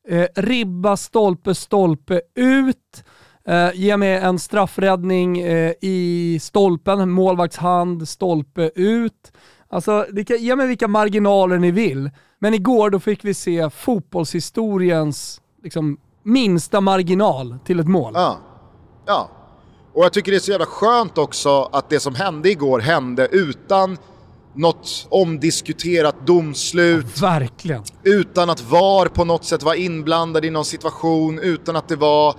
Eh, 0.07 0.27
ribba, 0.35 0.97
stolpe, 0.97 1.55
stolpe 1.55 2.21
ut. 2.35 3.03
Eh, 3.45 3.69
ge 3.73 3.97
mig 3.97 4.17
en 4.17 4.39
straffräddning 4.39 5.39
eh, 5.39 5.73
i 5.81 6.39
stolpen, 6.41 7.09
målvaktshand, 7.09 8.09
stolpe 8.09 8.71
ut. 8.75 9.31
Alltså, 9.69 10.05
kan, 10.27 10.37
ge 10.37 10.55
mig 10.55 10.67
vilka 10.67 10.87
marginaler 10.87 11.57
ni 11.57 11.71
vill. 11.71 12.09
Men 12.39 12.53
igår 12.53 12.89
då 12.89 12.99
fick 12.99 13.25
vi 13.25 13.33
se 13.33 13.69
fotbollshistoriens 13.69 15.41
liksom, 15.63 15.97
minsta 16.23 16.81
marginal 16.81 17.57
till 17.65 17.79
ett 17.79 17.87
mål. 17.87 18.13
Ja. 18.15 18.37
ja. 19.05 19.29
Och 19.93 20.05
jag 20.05 20.13
tycker 20.13 20.31
det 20.31 20.37
är 20.37 20.39
så 20.39 20.51
jävla 20.51 20.65
skönt 20.65 21.17
också 21.17 21.69
att 21.71 21.89
det 21.89 21.99
som 21.99 22.15
hände 22.15 22.49
igår 22.49 22.79
hände 22.79 23.27
utan 23.31 23.97
något 24.55 25.07
omdiskuterat 25.09 26.27
domslut. 26.27 27.05
Ja, 27.21 27.29
verkligen. 27.29 27.83
Utan 28.03 28.49
att 28.49 28.61
VAR 28.61 29.05
på 29.05 29.25
något 29.25 29.45
sätt 29.45 29.63
var 29.63 29.75
inblandad 29.75 30.45
i 30.45 30.49
någon 30.49 30.65
situation, 30.65 31.39
utan 31.39 31.75
att 31.75 31.87
det 31.87 31.95
var 31.95 32.35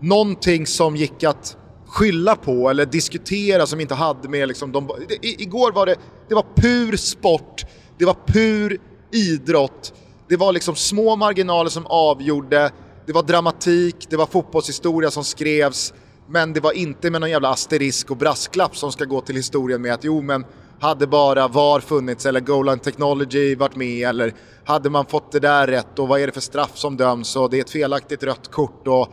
någonting 0.00 0.66
som 0.66 0.96
gick 0.96 1.24
att 1.24 1.56
skylla 1.86 2.36
på 2.36 2.70
eller 2.70 2.86
diskutera 2.86 3.66
som 3.66 3.80
inte 3.80 3.94
hade 3.94 4.28
med 4.28 4.48
liksom 4.48 4.72
de... 4.72 4.90
I, 5.22 5.42
igår 5.42 5.72
var 5.72 5.86
det, 5.86 5.96
det 6.28 6.34
var 6.34 6.46
pur 6.56 6.96
sport, 6.96 7.64
det 7.98 8.04
var 8.04 8.16
pur 8.26 8.78
idrott, 9.12 9.94
det 10.28 10.36
var 10.36 10.52
liksom 10.52 10.74
små 10.74 11.16
marginaler 11.16 11.70
som 11.70 11.86
avgjorde, 11.86 12.70
det 13.06 13.12
var 13.12 13.22
dramatik, 13.22 13.96
det 14.10 14.16
var 14.16 14.26
fotbollshistoria 14.26 15.10
som 15.10 15.24
skrevs, 15.24 15.94
men 16.28 16.52
det 16.52 16.60
var 16.60 16.72
inte 16.72 17.10
med 17.10 17.20
någon 17.20 17.30
jävla 17.30 17.48
asterisk 17.48 18.10
och 18.10 18.16
brasklapp 18.16 18.76
som 18.76 18.92
ska 18.92 19.04
gå 19.04 19.20
till 19.20 19.36
historien 19.36 19.82
med 19.82 19.94
att 19.94 20.04
jo 20.04 20.22
men 20.22 20.44
hade 20.84 21.06
bara 21.06 21.48
VAR 21.48 21.80
funnits 21.80 22.26
eller 22.26 22.40
Goal 22.40 22.66
Line 22.66 22.78
Technology 22.78 23.54
varit 23.56 23.76
med 23.76 24.08
eller 24.08 24.32
hade 24.64 24.90
man 24.90 25.06
fått 25.06 25.32
det 25.32 25.40
där 25.40 25.66
rätt 25.66 25.98
och 25.98 26.08
vad 26.08 26.20
är 26.20 26.26
det 26.26 26.32
för 26.32 26.40
straff 26.40 26.70
som 26.74 26.96
döms 26.96 27.36
och 27.36 27.50
det 27.50 27.56
är 27.56 27.60
ett 27.60 27.70
felaktigt 27.70 28.22
rött 28.22 28.50
kort 28.50 28.88
och 28.88 29.08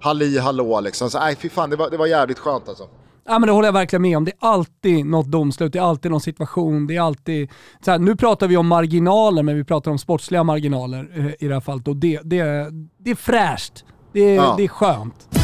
halli 0.00 0.38
hallå 0.38 0.80
liksom. 0.80 1.10
Så 1.10 1.18
nej 1.18 1.36
fy 1.36 1.48
fan, 1.48 1.70
det 1.70 1.76
var, 1.76 1.90
det 1.90 1.96
var 1.96 2.06
jävligt 2.06 2.38
skönt 2.38 2.68
alltså. 2.68 2.84
Ja 3.26 3.38
men 3.38 3.46
det 3.46 3.52
håller 3.52 3.68
jag 3.68 3.72
verkligen 3.72 4.02
med 4.02 4.16
om. 4.16 4.24
Det 4.24 4.30
är 4.30 4.48
alltid 4.48 5.06
något 5.06 5.26
domslut, 5.26 5.72
det 5.72 5.78
är 5.78 5.82
alltid 5.82 6.10
någon 6.10 6.20
situation, 6.20 6.86
det 6.86 6.96
är 6.96 7.00
alltid... 7.00 7.50
Så 7.84 7.90
här, 7.90 7.98
nu 7.98 8.16
pratar 8.16 8.48
vi 8.48 8.56
om 8.56 8.66
marginaler, 8.66 9.42
men 9.42 9.56
vi 9.56 9.64
pratar 9.64 9.90
om 9.90 9.98
sportsliga 9.98 10.44
marginaler 10.44 11.10
eh, 11.14 11.44
i 11.44 11.48
det 11.48 11.54
här 11.54 11.60
fallet 11.60 11.88
och 11.88 11.96
det, 11.96 12.20
det, 12.24 12.42
det 12.98 13.10
är 13.10 13.14
fräscht. 13.14 13.84
Det, 14.12 14.34
ja. 14.34 14.54
det 14.56 14.64
är 14.64 14.68
skönt. 14.68 15.43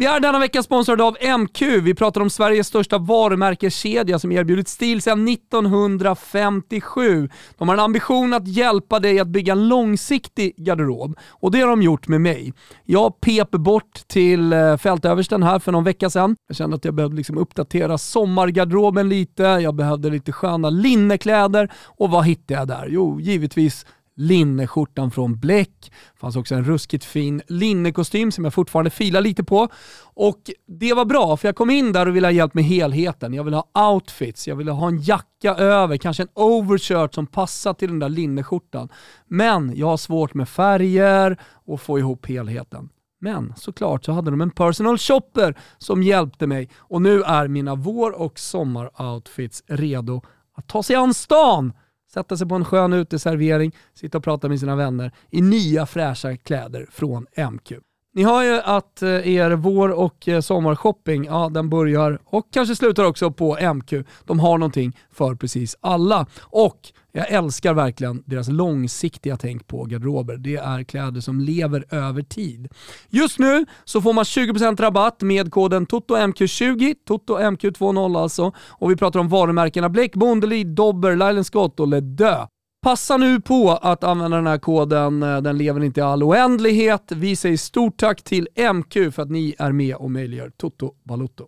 Vi 0.00 0.06
är 0.06 0.20
denna 0.20 0.38
vecka 0.38 0.62
sponsrade 0.62 1.04
av 1.04 1.16
MQ. 1.38 1.62
Vi 1.62 1.94
pratar 1.94 2.20
om 2.20 2.30
Sveriges 2.30 2.66
största 2.66 2.98
varumärkeskedja 2.98 4.18
som 4.18 4.32
erbjudit 4.32 4.68
stil 4.68 5.02
sedan 5.02 5.28
1957. 5.28 7.28
De 7.58 7.68
har 7.68 7.74
en 7.74 7.80
ambition 7.80 8.34
att 8.34 8.48
hjälpa 8.48 8.98
dig 8.98 9.20
att 9.20 9.28
bygga 9.28 9.52
en 9.52 9.68
långsiktig 9.68 10.54
garderob 10.56 11.18
och 11.28 11.50
det 11.50 11.60
har 11.60 11.68
de 11.68 11.82
gjort 11.82 12.08
med 12.08 12.20
mig. 12.20 12.52
Jag 12.84 13.20
pep 13.20 13.50
bort 13.50 14.00
till 14.06 14.52
eh, 14.52 14.76
fältöversten 14.76 15.42
här 15.42 15.58
för 15.58 15.72
någon 15.72 15.84
vecka 15.84 16.10
sedan. 16.10 16.36
Jag 16.48 16.56
kände 16.56 16.76
att 16.76 16.84
jag 16.84 16.94
behövde 16.94 17.16
liksom 17.16 17.38
uppdatera 17.38 17.98
sommargarderoben 17.98 19.08
lite, 19.08 19.42
jag 19.42 19.74
behövde 19.74 20.10
lite 20.10 20.32
sköna 20.32 20.70
linnekläder 20.70 21.72
och 21.84 22.10
vad 22.10 22.24
hittade 22.24 22.60
jag 22.60 22.68
där? 22.68 22.86
Jo, 22.90 23.20
givetvis 23.20 23.86
linneskjortan 24.18 25.10
från 25.10 25.38
Bleck. 25.38 25.92
Det 26.12 26.18
fanns 26.20 26.36
också 26.36 26.54
en 26.54 26.64
ruskigt 26.64 27.04
fin 27.04 27.42
linnekostym 27.48 28.32
som 28.32 28.44
jag 28.44 28.54
fortfarande 28.54 28.90
filar 28.90 29.20
lite 29.20 29.44
på. 29.44 29.68
Och 30.14 30.50
det 30.66 30.94
var 30.94 31.04
bra, 31.04 31.36
för 31.36 31.48
jag 31.48 31.56
kom 31.56 31.70
in 31.70 31.92
där 31.92 32.08
och 32.08 32.16
ville 32.16 32.26
ha 32.26 32.32
hjälp 32.32 32.54
med 32.54 32.64
helheten. 32.64 33.34
Jag 33.34 33.44
ville 33.44 33.56
ha 33.56 33.92
outfits, 33.92 34.48
jag 34.48 34.56
ville 34.56 34.70
ha 34.70 34.88
en 34.88 35.02
jacka 35.02 35.54
över, 35.54 35.96
kanske 35.96 36.22
en 36.22 36.28
overshirt 36.34 37.14
som 37.14 37.26
passar 37.26 37.74
till 37.74 37.88
den 37.88 37.98
där 37.98 38.08
linneskjortan. 38.08 38.88
Men 39.26 39.76
jag 39.76 39.86
har 39.86 39.96
svårt 39.96 40.34
med 40.34 40.48
färger 40.48 41.36
och 41.66 41.80
få 41.80 41.98
ihop 41.98 42.26
helheten. 42.26 42.88
Men 43.20 43.54
såklart 43.56 44.04
så 44.04 44.12
hade 44.12 44.30
de 44.30 44.40
en 44.40 44.50
personal 44.50 44.98
shopper 44.98 45.58
som 45.78 46.02
hjälpte 46.02 46.46
mig 46.46 46.68
och 46.76 47.02
nu 47.02 47.22
är 47.22 47.48
mina 47.48 47.74
vår 47.74 48.10
och 48.20 48.38
sommaroutfits 48.38 49.62
redo 49.66 50.22
att 50.56 50.66
ta 50.66 50.82
sig 50.82 50.96
an 50.96 51.14
stan 51.14 51.72
sätta 52.14 52.36
sig 52.36 52.48
på 52.48 52.54
en 52.54 52.64
skön 52.64 52.92
uteservering, 52.92 53.72
sitta 53.94 54.18
och 54.18 54.24
prata 54.24 54.48
med 54.48 54.60
sina 54.60 54.76
vänner 54.76 55.12
i 55.30 55.40
nya 55.42 55.86
fräscha 55.86 56.36
kläder 56.36 56.86
från 56.90 57.26
MQ. 57.50 57.72
Ni 58.14 58.22
har 58.22 58.44
ju 58.44 58.60
att 58.60 59.02
eh, 59.02 59.28
er 59.28 59.50
vår 59.50 59.88
och 59.88 60.28
eh, 60.28 60.40
sommarshopping, 60.40 61.24
ja 61.24 61.48
den 61.48 61.70
börjar 61.70 62.18
och 62.24 62.46
kanske 62.52 62.76
slutar 62.76 63.04
också 63.04 63.30
på 63.30 63.58
MQ. 63.74 63.92
De 64.24 64.40
har 64.40 64.58
någonting 64.58 64.96
för 65.10 65.34
precis 65.34 65.76
alla. 65.80 66.26
Och 66.40 66.78
jag 67.18 67.30
älskar 67.30 67.74
verkligen 67.74 68.22
deras 68.26 68.48
långsiktiga 68.48 69.36
tänk 69.36 69.66
på 69.66 69.84
garderober. 69.84 70.36
Det 70.36 70.56
är 70.56 70.82
kläder 70.82 71.20
som 71.20 71.40
lever 71.40 71.84
över 71.90 72.22
tid. 72.22 72.68
Just 73.08 73.38
nu 73.38 73.66
så 73.84 74.02
får 74.02 74.12
man 74.12 74.24
20% 74.24 74.80
rabatt 74.80 75.22
med 75.22 75.50
koden 75.50 75.86
TOTOMQ20, 75.86 76.94
TOTOMQ20 77.08 78.18
alltså. 78.18 78.52
Och 78.58 78.90
vi 78.90 78.96
pratar 78.96 79.20
om 79.20 79.28
varumärkena 79.28 79.88
Bleck, 79.88 80.14
Bondeli, 80.14 80.64
Dobber, 80.64 81.12
Lylan 81.12 81.44
Scott 81.44 81.80
och 81.80 81.88
Ledö. 81.88 82.46
Passa 82.82 83.16
nu 83.16 83.40
på 83.40 83.70
att 83.70 84.04
använda 84.04 84.36
den 84.36 84.46
här 84.46 84.58
koden, 84.58 85.20
den 85.20 85.58
lever 85.58 85.84
inte 85.84 86.00
i 86.00 86.02
all 86.02 86.22
oändlighet. 86.22 87.12
Vi 87.12 87.36
säger 87.36 87.56
stort 87.56 87.96
tack 87.96 88.22
till 88.22 88.48
MQ 88.74 88.92
för 88.92 89.22
att 89.22 89.30
ni 89.30 89.54
är 89.58 89.72
med 89.72 89.96
och 89.96 90.10
möjliggör 90.10 90.50
Toto 90.56 90.94
Balotto. 91.04 91.46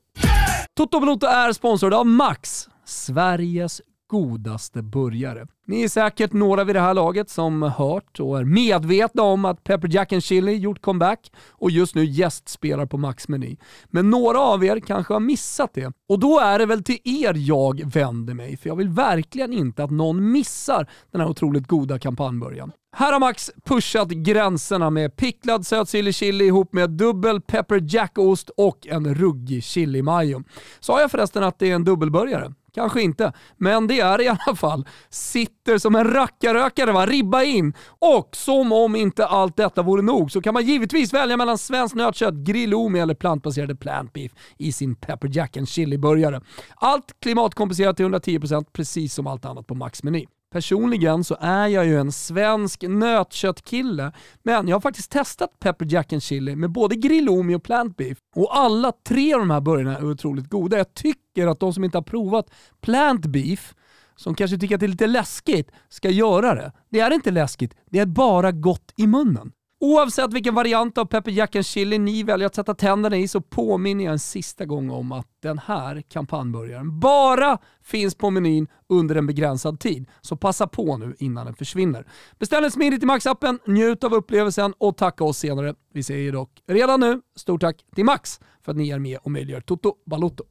Toto 0.77 1.01
Balotto 1.01 1.27
är 1.27 1.53
sponsrad 1.53 1.95
av 1.95 2.07
Max, 2.07 2.69
Sveriges 2.85 3.81
godaste 4.11 4.83
burgare. 4.83 5.47
Ni 5.67 5.83
är 5.83 5.89
säkert 5.89 6.33
några 6.33 6.65
vid 6.65 6.77
det 6.77 6.81
här 6.81 6.95
laget 6.95 7.31
som 7.31 7.63
hört 7.63 8.21
och 8.21 8.39
är 8.39 8.45
medvetna 8.45 9.23
om 9.23 9.45
att 9.45 9.65
Pepper 9.65 9.89
Jack 9.89 10.13
and 10.13 10.23
Chili 10.23 10.55
gjort 10.55 10.83
comeback 10.83 11.33
och 11.49 11.71
just 11.71 11.95
nu 11.95 12.05
gästspelar 12.05 12.87
på 12.87 12.99
Max-meny. 12.99 13.57
Men 13.87 14.11
några 14.11 14.41
av 14.41 14.65
er 14.65 14.81
kanske 14.81 15.13
har 15.13 15.21
missat 15.21 15.75
det. 15.75 15.93
Och 16.09 16.19
då 16.19 16.41
är 16.41 16.59
det 16.59 16.67
väl 16.67 16.83
till 16.83 16.99
er 17.05 17.35
jag 17.37 17.93
vänder 17.95 18.35
mig, 18.35 18.57
för 18.57 18.69
jag 18.69 18.77
vill 18.77 18.89
verkligen 18.89 19.53
inte 19.53 19.85
att 19.85 19.91
någon 19.91 20.33
missar 20.33 20.89
den 21.11 21.21
här 21.21 21.29
otroligt 21.29 21.67
goda 21.67 21.99
kampanjbörjan. 21.99 22.73
Här 22.93 23.13
har 23.13 23.21
Max 23.21 23.51
pushat 23.65 24.09
gränserna 24.09 24.91
med 24.91 25.17
picklad 25.17 25.67
söt 25.67 26.15
chili 26.15 26.45
ihop 26.45 26.73
med 26.73 26.91
dubbel 26.91 27.41
pepper 27.41 27.81
Jack-ost 27.83 28.51
och 28.57 28.87
en 28.87 29.15
ruggig 29.15 29.65
chili 29.65 30.03
mayo. 30.03 30.43
Sa 30.81 31.01
jag 31.01 31.11
förresten 31.11 31.45
att 31.45 31.59
det 31.59 31.71
är 31.71 31.75
en 31.75 31.85
dubbelburgare? 31.85 32.55
Kanske 32.81 33.03
inte, 33.03 33.33
men 33.57 33.87
det 33.87 34.01
är 34.01 34.23
i 34.23 34.29
alla 34.29 34.57
fall. 34.57 34.87
Sitter 35.11 35.79
som 35.79 35.95
en 35.95 36.13
rackarrökare 36.13 36.93
va, 36.93 37.07
ribba 37.07 37.43
in. 37.43 37.75
Och 37.99 38.37
som 38.37 38.73
om 38.73 38.97
inte 38.97 39.27
allt 39.27 39.57
detta 39.57 39.83
vore 39.83 40.03
nog 40.03 40.33
så 40.33 40.41
kan 40.43 40.55
man 40.55 40.65
givetvis 40.65 41.15
välja 41.15 41.37
mellan 41.37 41.59
svenskt 41.59 41.97
nötkött, 41.97 42.35
grillomi 42.35 42.99
eller 42.99 43.15
plantbaserade 43.15 43.77
plant 43.77 44.13
beef 44.13 44.33
i 44.59 44.73
sin 44.73 44.95
pepper 44.95 45.29
jack 45.33 45.57
and 45.57 45.69
chili-burgare. 45.69 46.41
Allt 46.77 47.21
klimatkompenserat 47.23 47.97
till 47.97 48.07
110% 48.07 48.65
precis 48.73 49.15
som 49.15 49.27
allt 49.27 49.45
annat 49.45 49.67
på 49.67 49.75
Max-meny. 49.75 50.27
Personligen 50.53 51.25
så 51.25 51.37
är 51.41 51.67
jag 51.67 51.87
ju 51.87 52.01
en 52.01 52.13
svensk 52.13 52.83
nötköttkille, 52.83 54.13
men 54.43 54.69
jag 54.69 54.77
har 54.77 54.81
faktiskt 54.81 55.11
testat 55.11 55.59
pepper 55.59 55.87
jack 55.89 56.13
and 56.13 56.23
chili 56.23 56.57
med 56.57 56.71
både 56.71 56.97
grillomi 56.97 57.55
och 57.55 57.63
plant 57.63 57.97
beef. 57.97 58.19
Och 58.37 58.57
alla 58.59 58.93
tre 58.93 59.35
av 59.35 59.41
de 59.41 59.51
här 59.51 59.61
burgarna 59.61 59.99
är 59.99 60.11
otroligt 60.11 60.49
goda. 60.49 60.77
Jag 60.77 60.95
tycker 60.95 61.47
att 61.47 61.61
de 61.61 61.73
som 61.75 61.85
inte 61.85 61.99
har 61.99 62.03
provat 62.03 62.51
plant 62.81 63.27
beef, 63.27 63.75
som 64.17 64.35
kanske 64.35 64.59
tycker 64.59 64.75
att 64.75 64.81
det 64.81 64.87
är 64.87 64.89
lite 64.89 65.07
läskigt, 65.07 65.71
ska 65.89 66.11
göra 66.11 66.55
det. 66.55 66.73
Det 66.89 67.01
är 67.01 67.15
inte 67.15 67.31
läskigt, 67.31 67.75
det 67.91 67.99
är 67.99 68.07
bara 68.07 68.53
gott 68.53 68.93
i 68.97 69.07
munnen. 69.07 69.53
Oavsett 69.83 70.33
vilken 70.33 70.55
variant 70.55 70.99
av 70.99 71.05
pepper 71.05 71.31
jack 71.31 71.57
and 71.57 71.67
chili 71.67 71.99
ni 71.99 72.23
väljer 72.23 72.47
att 72.47 72.55
sätta 72.55 72.75
tänderna 72.75 73.17
i 73.17 73.29
så 73.29 73.41
påminner 73.41 74.05
jag 74.05 74.13
en 74.13 74.19
sista 74.19 74.65
gång 74.65 74.91
om 74.91 75.13
att 75.13 75.27
den 75.43 75.59
här 75.59 76.03
kampanjburgaren 76.09 77.01
bara 77.01 77.59
finns 77.83 78.15
på 78.15 78.31
menyn 78.31 78.69
under 78.89 79.17
en 79.17 79.27
begränsad 79.27 79.81
tid. 79.81 80.07
Så 80.21 80.37
passa 80.37 80.67
på 80.67 80.97
nu 80.97 81.15
innan 81.19 81.47
den 81.47 81.55
försvinner. 81.55 82.07
Beställ 82.39 82.65
en 82.65 82.71
smidigt 82.71 83.03
i 83.03 83.07
Max-appen, 83.07 83.59
njut 83.67 84.05
av 84.05 84.15
upplevelsen 84.15 84.75
och 84.79 84.97
tacka 84.97 85.25
oss 85.25 85.39
senare. 85.39 85.75
Vi 85.95 86.03
säger 86.03 86.33
dock 86.33 86.63
redan 86.67 87.01
nu 87.01 87.21
stort 87.37 87.61
tack 87.61 87.85
till 87.95 88.05
Max 88.05 88.41
för 88.65 88.73
att 88.73 88.79
ni 88.79 88.91
är 88.91 88.99
med 88.99 89.19
och 89.23 89.31
möjliggör 89.31 89.61
Toto 89.61 89.95
Balotto. 90.07 90.45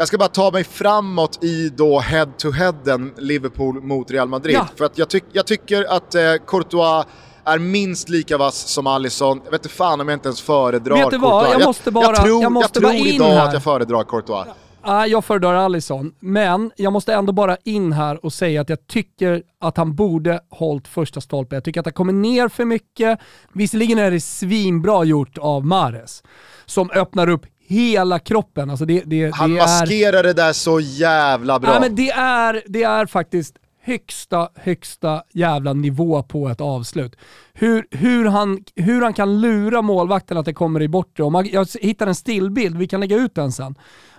Jag 0.00 0.08
ska 0.08 0.18
bara 0.18 0.28
ta 0.28 0.50
mig 0.50 0.64
framåt 0.64 1.44
i 1.44 1.68
då 1.68 2.00
head-to-headen 2.00 3.14
Liverpool 3.16 3.82
mot 3.82 4.10
Real 4.10 4.28
Madrid. 4.28 4.56
Ja. 4.56 4.68
För 4.76 4.84
att 4.84 4.98
jag, 4.98 5.08
tyck, 5.08 5.24
jag 5.32 5.46
tycker 5.46 5.96
att 5.96 6.14
eh, 6.14 6.22
Courtois 6.46 7.06
är 7.44 7.58
minst 7.58 8.08
lika 8.08 8.38
vass 8.38 8.56
som 8.56 8.86
Alisson. 8.86 9.40
Jag 9.44 9.50
vet 9.50 9.64
inte 9.64 9.74
fan 9.74 10.00
om 10.00 10.08
jag 10.08 10.16
inte 10.16 10.28
ens 10.28 10.40
föredrar 10.40 10.96
Vet 10.96 11.10
du 11.10 11.18
vad, 11.18 11.44
Courtois. 11.44 11.60
jag 11.60 11.68
måste 11.68 11.90
bara, 11.90 12.04
jag, 12.04 12.12
jag 12.12 12.24
tror, 12.24 12.42
jag 12.42 12.52
måste 12.52 12.80
jag 12.80 12.92
tror 12.92 13.06
idag 13.06 13.24
här. 13.24 13.46
att 13.46 13.52
jag 13.52 13.62
föredrar 13.62 14.04
Courtois. 14.04 14.46
Ja, 14.82 15.06
jag 15.06 15.24
föredrar 15.24 15.54
Alisson, 15.54 16.14
men 16.20 16.72
jag 16.76 16.92
måste 16.92 17.14
ändå 17.14 17.32
bara 17.32 17.56
in 17.64 17.92
här 17.92 18.24
och 18.24 18.32
säga 18.32 18.60
att 18.60 18.68
jag 18.68 18.86
tycker 18.86 19.42
att 19.60 19.76
han 19.76 19.94
borde 19.94 20.40
hållit 20.50 20.88
första 20.88 21.20
stolpen. 21.20 21.56
Jag 21.56 21.64
tycker 21.64 21.80
att 21.80 21.86
han 21.86 21.92
kommer 21.92 22.12
ner 22.12 22.48
för 22.48 22.64
mycket. 22.64 23.18
Visserligen 23.52 23.98
är 23.98 24.10
det 24.10 24.20
svinbra 24.20 25.04
gjort 25.04 25.38
av 25.38 25.66
Mares, 25.66 26.22
som 26.66 26.90
öppnar 26.90 27.28
upp 27.28 27.46
hela 27.70 28.18
kroppen. 28.18 28.70
Alltså 28.70 28.84
det, 28.84 29.02
det, 29.06 29.34
han 29.34 29.54
det 29.54 29.60
maskerar 29.60 30.18
är... 30.18 30.22
det 30.22 30.32
där 30.32 30.52
så 30.52 30.80
jävla 30.80 31.58
bra. 31.58 31.74
Ja, 31.74 31.80
men 31.80 31.94
det, 31.94 32.10
är, 32.10 32.62
det 32.66 32.82
är 32.82 33.06
faktiskt 33.06 33.56
högsta, 33.82 34.48
högsta 34.54 35.22
jävla 35.32 35.72
nivå 35.72 36.22
på 36.22 36.48
ett 36.48 36.60
avslut. 36.60 37.16
Hur, 37.52 37.86
hur, 37.90 38.24
han, 38.24 38.64
hur 38.76 39.02
han 39.02 39.12
kan 39.12 39.40
lura 39.40 39.82
målvakten 39.82 40.36
att 40.36 40.44
det 40.44 40.54
kommer 40.54 40.82
i 40.82 40.88
bortre. 40.88 41.48
jag 41.52 41.66
hittar 41.80 42.06
en 42.06 42.14
stillbild, 42.14 42.76
vi 42.76 42.88
kan 42.88 43.00
lägga 43.00 43.16
ut 43.16 43.34
den 43.34 43.52
sen. 43.52 43.74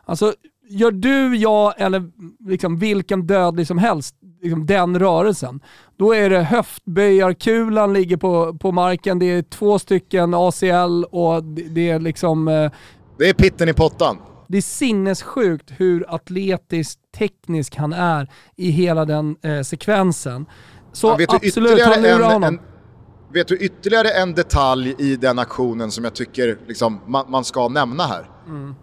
Alltså, 0.06 0.34
gör 0.70 0.92
du, 0.92 1.36
jag 1.36 1.74
eller 1.78 2.04
liksom 2.50 2.80
vilken 2.80 3.28
dödlig 3.28 3.68
som 3.68 3.78
helst 3.78 4.16
liksom 4.42 4.66
den 4.66 5.00
rörelsen, 5.00 5.60
då 5.98 6.16
är 6.16 6.30
det 6.30 6.42
höftböjarkulan 6.42 7.94
ligger 7.94 8.18
på, 8.18 8.58
på 8.58 8.72
marken, 8.72 9.20
det 9.20 9.26
är 9.26 9.42
två 9.42 9.80
stycken 9.80 10.34
ACL 10.34 11.04
och 11.12 11.44
det, 11.44 11.64
det 11.64 11.90
är 11.90 12.00
liksom... 12.00 12.48
Eh, 12.48 12.72
det 13.22 13.30
är 13.30 13.34
pitten 13.34 13.70
i 13.70 13.74
pottan. 13.74 14.18
Det 14.48 14.58
är 14.58 14.62
sinnessjukt 14.62 15.72
hur 15.78 16.16
atletiskt 16.16 17.00
teknisk 17.18 17.76
han 17.76 17.94
är 17.94 18.30
i 18.56 18.70
hela 18.70 19.06
den 19.06 19.36
eh, 19.42 19.62
sekvensen. 19.62 20.46
Så 20.94 21.16
ja, 21.20 21.26
absolut, 21.30 21.82
han 21.82 22.02
lurar 22.04 22.34
honom. 22.34 22.44
En, 22.44 22.60
vet 23.34 23.48
du 23.48 23.58
ytterligare 23.58 24.10
en 24.10 24.34
detalj 24.34 24.96
i 24.98 25.16
den 25.16 25.40
aktionen 25.40 25.92
som 25.92 26.04
jag 26.04 26.14
tycker 26.14 26.58
liksom, 26.68 27.02
man, 27.08 27.32
man 27.32 27.44
ska 27.44 27.68
nämna 27.68 28.04
här? 28.04 28.30
Mm. 28.48 28.76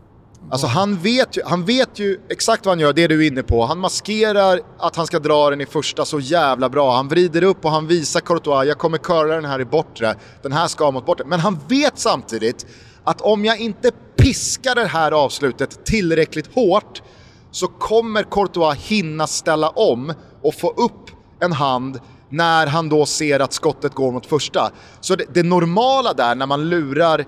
Alltså 0.51 0.67
han 0.67 0.97
vet, 0.97 1.37
ju, 1.37 1.43
han 1.45 1.65
vet 1.65 1.99
ju 1.99 2.21
exakt 2.29 2.67
vad 2.67 2.73
han 2.73 2.81
gör, 2.81 2.93
det 2.93 3.05
är 3.05 3.09
du 3.09 3.25
är 3.25 3.29
inne 3.29 3.43
på. 3.43 3.65
Han 3.65 3.79
maskerar 3.79 4.61
att 4.79 4.97
han 4.97 5.07
ska 5.07 5.19
dra 5.19 5.51
den 5.51 5.61
i 5.61 5.67
första 5.67 6.05
så 6.05 6.21
jävla 6.21 6.69
bra. 6.69 6.97
Han 6.97 7.09
vrider 7.09 7.43
upp 7.43 7.65
och 7.65 7.71
han 7.71 7.87
visar 7.87 8.21
Courtois, 8.21 8.69
jag 8.69 8.79
kommer 8.79 8.99
köra 8.99 9.35
den 9.35 9.45
här 9.45 9.61
i 9.61 9.65
bortre. 9.65 10.15
Den 10.43 10.53
här 10.53 10.69
ska 10.69 10.91
mot 10.91 11.07
bortre. 11.07 11.25
Men 11.27 11.41
han 11.41 11.59
vet 11.69 11.99
samtidigt 11.99 12.67
att 13.05 13.21
om 13.21 13.45
jag 13.45 13.61
inte 13.61 13.91
piskar 14.17 14.75
det 14.75 14.87
här 14.87 15.13
avslutet 15.13 15.85
tillräckligt 15.85 16.55
hårt 16.55 17.03
så 17.51 17.67
kommer 17.67 18.23
Courtois 18.23 18.79
hinna 18.79 19.27
ställa 19.27 19.69
om 19.69 20.15
och 20.43 20.55
få 20.55 20.71
upp 20.71 21.11
en 21.41 21.53
hand 21.53 22.01
när 22.29 22.67
han 22.67 22.89
då 22.89 23.07
ser 23.07 23.41
att 23.41 23.53
skottet 23.53 23.95
går 23.95 24.13
mot 24.13 24.27
första. 24.27 24.71
Så 25.01 25.17
det, 25.17 25.25
det 25.35 25.43
normala 25.43 26.13
där 26.13 26.35
när 26.35 26.47
man 26.47 26.69
lurar 26.69 27.27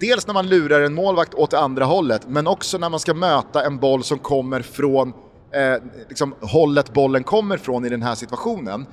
dels 0.00 0.26
när 0.26 0.34
man 0.34 0.48
lurar 0.48 0.80
en 0.80 0.94
målvakt 0.94 1.34
åt 1.34 1.50
det 1.50 1.58
andra 1.58 1.84
hållet, 1.84 2.28
men 2.28 2.46
också 2.46 2.78
när 2.78 2.90
man 2.90 3.00
ska 3.00 3.14
möta 3.14 3.64
en 3.66 3.78
boll 3.78 4.04
som 4.04 4.18
kommer 4.18 4.62
från 4.62 5.08
eh, 5.54 5.82
liksom, 6.08 6.34
hållet 6.40 6.92
bollen 6.92 7.24
kommer 7.24 7.56
från 7.56 7.84
i 7.84 7.88
den 7.88 8.02
här 8.02 8.14
situationen, 8.14 8.86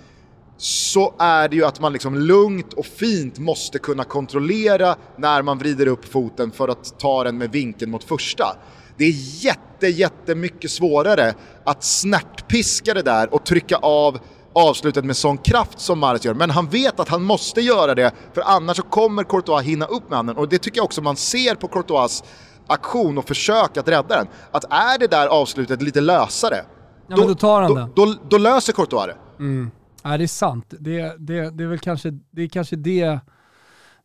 så 0.57 1.13
är 1.19 1.49
det 1.49 1.55
ju 1.55 1.65
att 1.65 1.80
man 1.80 1.93
liksom 1.93 2.15
lugnt 2.15 2.74
och 2.74 2.86
fint 2.86 3.39
måste 3.39 3.80
kunna 3.80 4.03
kontrollera 4.03 4.95
när 5.17 5.41
man 5.41 5.57
vrider 5.57 5.88
upp 5.88 6.05
foten 6.05 6.51
för 6.51 6.67
att 6.67 6.99
ta 6.99 7.24
den 7.24 7.38
med 7.38 7.51
vinkeln 7.51 7.91
mot 7.91 8.03
första. 8.03 8.57
Det 8.97 9.05
är 9.05 9.43
jätte, 9.45 9.88
jättemycket 9.88 10.72
svårare 10.72 11.34
att 11.63 11.84
snärtpiska 11.84 12.93
det 12.93 13.01
där 13.01 13.34
och 13.34 13.45
trycka 13.45 13.76
av 13.76 14.19
avslutet 14.54 15.06
med 15.06 15.18
sån 15.18 15.38
kraft 15.38 15.80
som 15.80 15.99
Mares 15.99 16.26
gör. 16.26 16.34
Men 16.34 16.49
han 16.49 16.68
vet 16.68 16.99
att 16.99 17.10
han 17.10 17.24
måste 17.24 17.62
göra 17.62 17.95
det, 17.95 18.12
för 18.34 18.41
annars 18.41 18.78
så 18.78 18.84
kommer 18.84 19.24
Courtois 19.24 19.64
hinna 19.64 19.86
upp 19.86 20.10
med 20.10 20.18
handen. 20.18 20.38
Och 20.38 20.49
det 20.49 20.58
tycker 20.58 20.78
jag 20.78 20.86
också 20.86 21.02
man 21.02 21.16
ser 21.16 21.56
på 21.56 21.68
Courtois 21.68 22.24
aktion 22.68 23.18
och 23.18 23.28
försök 23.28 23.78
att 23.78 23.88
rädda 23.88 24.16
den. 24.16 24.28
Att 24.52 24.64
är 24.64 24.99
det 24.99 25.08
där 25.08 25.28
avslutet 25.28 25.82
lite 25.82 26.02
lösare, 26.02 26.66
ja, 27.08 27.16
då, 27.16 27.28
då, 27.28 27.36
tar 27.36 27.62
han 27.62 27.76
då, 27.76 28.06
då, 28.06 28.16
då, 28.30 28.38
löser 28.38 28.74
Courtois 28.74 29.08
det. 29.08 29.43
Mm. 29.43 29.72
Ja, 30.04 30.18
det 30.18 30.24
är 30.24 30.28
sant. 30.28 30.66
Det, 30.80 31.16
det, 31.20 31.49
det 31.49 31.64
är 31.64 31.68
väl 31.68 31.80
kanske 31.80 32.10
det, 32.32 32.41
är 32.41 32.47
kanske 32.47 32.76
det 32.76 33.20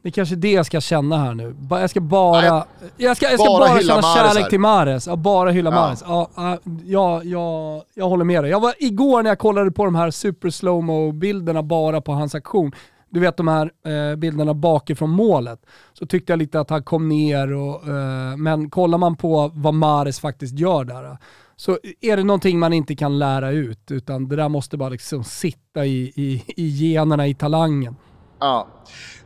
det 0.07 0.11
är 0.11 0.13
kanske 0.13 0.37
det 0.37 0.53
jag 0.53 0.67
ska 0.67 0.81
känna 0.81 1.19
här 1.19 1.35
nu. 1.35 1.57
Jag 1.71 1.91
ska 1.91 2.01
bara, 2.01 2.41
Nej, 2.41 2.63
jag 2.97 3.17
ska, 3.17 3.31
jag 3.31 3.41
ska 3.41 3.49
bara, 3.49 3.69
bara 3.69 3.81
känna 3.81 4.03
kärlek 4.03 4.43
här. 4.43 4.51
till 4.51 4.61
Mares. 4.61 5.07
Ja, 5.07 5.17
bara 5.17 5.51
hylla 5.51 5.71
ja. 5.71 5.77
Mares. 5.77 6.05
Ja, 6.07 6.31
ja, 6.85 7.23
ja, 7.25 7.83
jag 7.95 8.09
håller 8.09 8.25
med 8.25 8.45
dig. 8.45 8.51
Jag 8.51 8.61
var, 8.61 8.75
igår 8.79 9.23
när 9.23 9.31
jag 9.31 9.39
kollade 9.39 9.71
på 9.71 9.85
de 9.85 9.95
här 9.95 10.11
super 10.11 10.51
slowmo 10.51 11.13
bilderna 11.13 11.63
bara 11.63 12.01
på 12.01 12.13
hans 12.13 12.35
aktion, 12.35 12.73
du 13.11 13.21
vet 13.21 13.37
de 13.37 13.49
här 13.49 13.71
eh, 13.87 14.17
bilderna 14.17 14.55
bakifrån 14.55 15.11
målet, 15.11 15.61
så 15.93 16.07
tyckte 16.07 16.33
jag 16.33 16.39
lite 16.39 16.61
att 16.61 16.71
han 16.71 16.83
kom 16.83 17.09
ner 17.09 17.53
och, 17.53 17.89
eh, 17.89 18.37
men 18.37 18.71
kollar 18.71 18.99
man 18.99 19.17
på 19.17 19.51
vad 19.55 19.75
Mares 19.75 20.21
faktiskt 20.21 20.59
gör 20.59 20.85
där, 20.85 21.19
så 21.57 21.79
är 22.01 22.17
det 22.17 22.25
någonting 22.25 22.59
man 22.59 22.73
inte 22.73 22.97
kan 22.97 23.19
lära 23.19 23.51
ut, 23.51 23.91
utan 23.91 24.29
det 24.29 24.37
där 24.37 24.49
måste 24.49 24.77
bara 24.77 24.89
liksom 24.89 25.25
sitta 25.25 25.87
i, 25.87 26.13
i, 26.17 26.45
i 26.57 26.69
generna, 26.69 27.27
i 27.27 27.35
talangen. 27.35 27.97
Ja. 28.41 28.69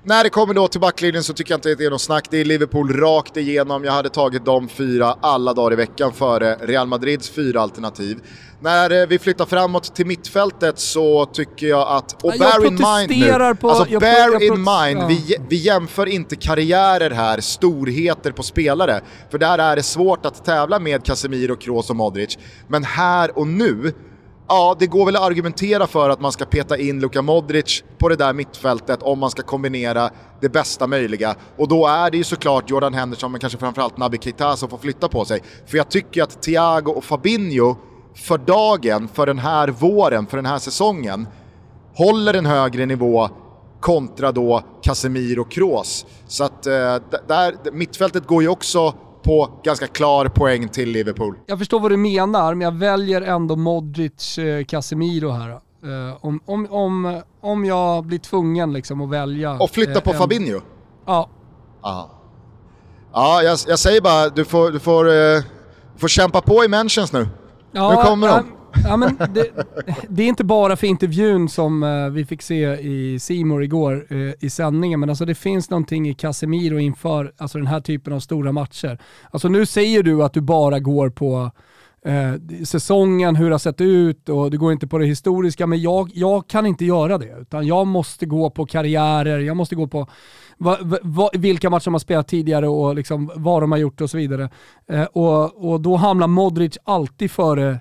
När 0.02 0.24
det 0.24 0.30
kommer 0.30 0.54
då 0.54 0.68
till 0.68 0.80
backlinjen 0.80 1.22
så 1.22 1.32
tycker 1.32 1.52
jag 1.52 1.58
inte 1.58 1.72
att 1.72 1.78
det 1.78 1.84
är 1.84 1.90
något 1.90 2.00
snack. 2.00 2.26
Det 2.30 2.40
är 2.40 2.44
Liverpool 2.44 2.92
rakt 2.92 3.36
igenom. 3.36 3.84
Jag 3.84 3.92
hade 3.92 4.08
tagit 4.08 4.44
de 4.44 4.68
fyra 4.68 5.16
alla 5.20 5.54
dagar 5.54 5.72
i 5.72 5.76
veckan 5.76 6.12
före 6.12 6.54
Real 6.54 6.86
Madrids 6.86 7.30
fyra 7.30 7.61
alternativ. 7.61 8.18
När 8.62 9.02
eh, 9.02 9.06
vi 9.06 9.18
flyttar 9.18 9.46
framåt 9.46 9.94
till 9.94 10.06
mittfältet 10.06 10.78
så 10.78 11.26
tycker 11.26 11.66
jag 11.66 11.88
att, 11.88 12.24
och 12.24 12.32
jag 12.32 12.38
bear 12.38 12.66
in 12.66 12.74
mind 12.74 13.40
nu, 13.40 13.54
på, 13.54 13.70
alltså 13.70 13.92
jag, 13.92 14.00
bear 14.00 14.32
jag, 14.32 14.42
in 14.42 14.62
mind, 14.62 15.08
vi, 15.08 15.36
vi 15.48 15.56
jämför 15.56 16.06
inte 16.06 16.36
karriärer 16.36 17.11
här, 17.11 17.40
storheter 17.40 18.32
på 18.32 18.42
spelare. 18.42 19.00
För 19.30 19.38
där 19.38 19.58
är 19.58 19.76
det 19.76 19.82
svårt 19.82 20.26
att 20.26 20.44
tävla 20.44 20.78
med 20.78 21.04
Casemiro, 21.04 21.56
Kroos 21.56 21.90
och 21.90 21.96
Modric. 21.96 22.38
Men 22.68 22.84
här 22.84 23.38
och 23.38 23.46
nu 23.46 23.92
ja, 24.51 24.76
det 24.78 24.86
går 24.86 25.07
väl 25.07 25.16
att 25.16 25.22
argumentera 25.22 25.86
för 25.86 26.11
att 26.11 26.20
man 26.20 26.32
ska 26.32 26.44
peta 26.44 26.78
in 26.78 27.01
Luka 27.01 27.22
Modric 27.22 27.84
på 27.98 28.09
det 28.09 28.16
där 28.16 28.32
mittfältet 28.32 29.03
om 29.03 29.18
man 29.18 29.30
ska 29.30 29.42
kombinera 29.42 30.11
det 30.40 30.48
bästa 30.48 30.86
möjliga. 30.86 31.34
Och 31.57 31.68
då 31.68 31.86
är 31.86 32.11
det 32.11 32.16
ju 32.16 32.24
såklart 32.24 32.70
Jordan 32.70 32.94
Henderson, 32.94 33.32
men 33.32 33.40
kanske 33.40 33.59
framförallt 33.59 33.96
Naby 33.96 34.18
Keita 34.18 34.57
som 34.57 34.68
får 34.68 34.78
flytta 34.78 35.09
på 35.09 35.24
sig. 35.24 35.42
För 35.66 35.76
jag 35.76 35.88
tycker 35.88 36.22
att 36.22 36.42
Thiago 36.42 36.90
och 36.90 37.05
Fabinho 37.05 37.76
för 38.14 38.38
dagen, 38.38 39.09
för 39.09 39.26
den 39.26 39.38
här 39.38 39.68
våren, 39.68 40.26
för 40.26 40.36
den 40.36 40.46
här 40.46 40.59
säsongen, 40.59 41.28
håller 41.94 42.34
en 42.34 42.46
högre 42.46 42.86
nivå 42.86 43.28
kontra 43.80 44.32
då 44.32 44.62
Casemiro 44.82 45.40
och 45.40 45.51
Kroos. 45.51 46.07
Så 46.26 46.44
att 46.44 46.66
eh, 46.66 46.96
där, 47.28 47.72
mittfältet 47.72 48.26
går 48.26 48.42
ju 48.42 48.48
också 48.48 48.94
på 49.23 49.51
ganska 49.64 49.87
klar 49.87 50.27
poäng 50.27 50.68
till 50.68 50.89
Liverpool. 50.89 51.35
Jag 51.47 51.59
förstår 51.59 51.81
vad 51.81 51.91
du 51.91 51.97
menar, 51.97 52.55
men 52.55 52.64
jag 52.64 52.75
väljer 52.75 53.23
ändå 53.23 53.57
Modric, 53.57 54.39
eh, 54.39 54.64
Casemiro 54.64 55.31
här. 55.31 55.51
Uh, 55.85 56.16
om, 56.21 56.41
om, 56.47 56.66
om, 56.71 57.23
om 57.41 57.64
jag 57.64 58.05
blir 58.05 58.18
tvungen 58.18 58.73
liksom 58.73 59.01
att 59.01 59.11
välja... 59.11 59.53
Och 59.53 59.71
flytta 59.71 59.93
uh, 59.93 60.01
på 60.01 60.11
en... 60.11 60.18
Fabinho? 60.18 60.61
Ja. 61.07 61.29
Aha. 61.83 62.11
Ja, 63.12 63.43
jag, 63.43 63.59
jag, 63.66 63.79
säger 63.79 64.01
bara, 64.01 64.29
du 64.29 64.45
får, 64.45 64.71
du 64.71 64.79
får, 64.79 65.07
uh, 65.09 65.43
får 65.97 66.09
kämpa 66.09 66.41
på 66.41 66.64
i 66.64 66.68
mentions 66.68 67.12
nu. 67.12 67.29
Ja, 67.73 67.91
nu 67.91 68.09
kommer 68.09 68.29
de. 68.29 68.45
Ja, 68.85 68.97
men 68.97 69.16
det, 69.35 69.51
det, 70.09 70.22
är 70.22 70.26
inte 70.26 70.45
bara 70.45 70.76
för 70.76 70.87
intervjun 70.87 71.49
som 71.49 71.83
uh, 71.83 72.11
vi 72.11 72.24
fick 72.24 72.43
se 72.43 72.64
i 72.81 73.18
Simor 73.18 73.62
igår 73.62 74.07
uh, 74.12 74.33
i 74.41 74.51
sändningen, 74.51 75.01
men 75.01 75.09
alltså 75.09 75.24
det 75.24 75.35
finns 75.35 75.70
någonting 75.70 76.09
i 76.09 76.14
Casemiro 76.14 76.78
inför 76.78 77.33
alltså 77.37 77.59
den 77.59 77.66
här 77.66 77.81
typen 77.81 78.12
av 78.12 78.20
stora 78.20 78.53
matcher. 78.53 78.99
Alltså 79.31 79.49
nu 79.49 79.66
säger 79.66 80.03
du 80.03 80.22
att 80.22 80.33
du 80.33 80.41
bara 80.41 80.78
går 80.78 81.11
på 81.11 81.51
uh, 82.09 82.64
säsongen, 82.64 83.37
hur 83.37 83.47
det 83.47 83.55
har 83.55 83.59
sett 83.59 83.81
ut 83.81 84.28
och 84.28 84.51
du 84.51 84.59
går 84.59 84.72
inte 84.72 84.87
på 84.87 84.99
det 84.99 85.07
historiska, 85.07 85.66
men 85.66 85.83
jag, 85.83 86.11
jag 86.14 86.49
kan 86.49 86.66
inte 86.66 86.85
göra 86.85 87.18
det. 87.18 87.37
Utan 87.41 87.66
jag 87.66 87.87
måste 87.87 88.26
gå 88.26 88.51
på 88.51 88.66
karriärer, 88.66 89.39
jag 89.39 89.57
måste 89.57 89.74
gå 89.74 89.87
på 89.87 90.07
va, 90.59 90.76
va, 91.03 91.31
vilka 91.33 91.70
matcher 91.70 91.85
de 91.85 91.95
har 91.95 91.99
spelat 91.99 92.28
tidigare 92.28 92.68
och 92.68 92.95
liksom 92.95 93.31
vad 93.35 93.62
de 93.62 93.72
har 93.72 93.78
gjort 93.78 94.01
och 94.01 94.11
så 94.11 94.16
vidare. 94.16 94.51
och, 95.12 95.70
och 95.70 95.81
då 95.81 95.97
hamnar 95.97 96.26
Modric 96.26 96.78
alltid 96.85 97.31
före 97.31 97.81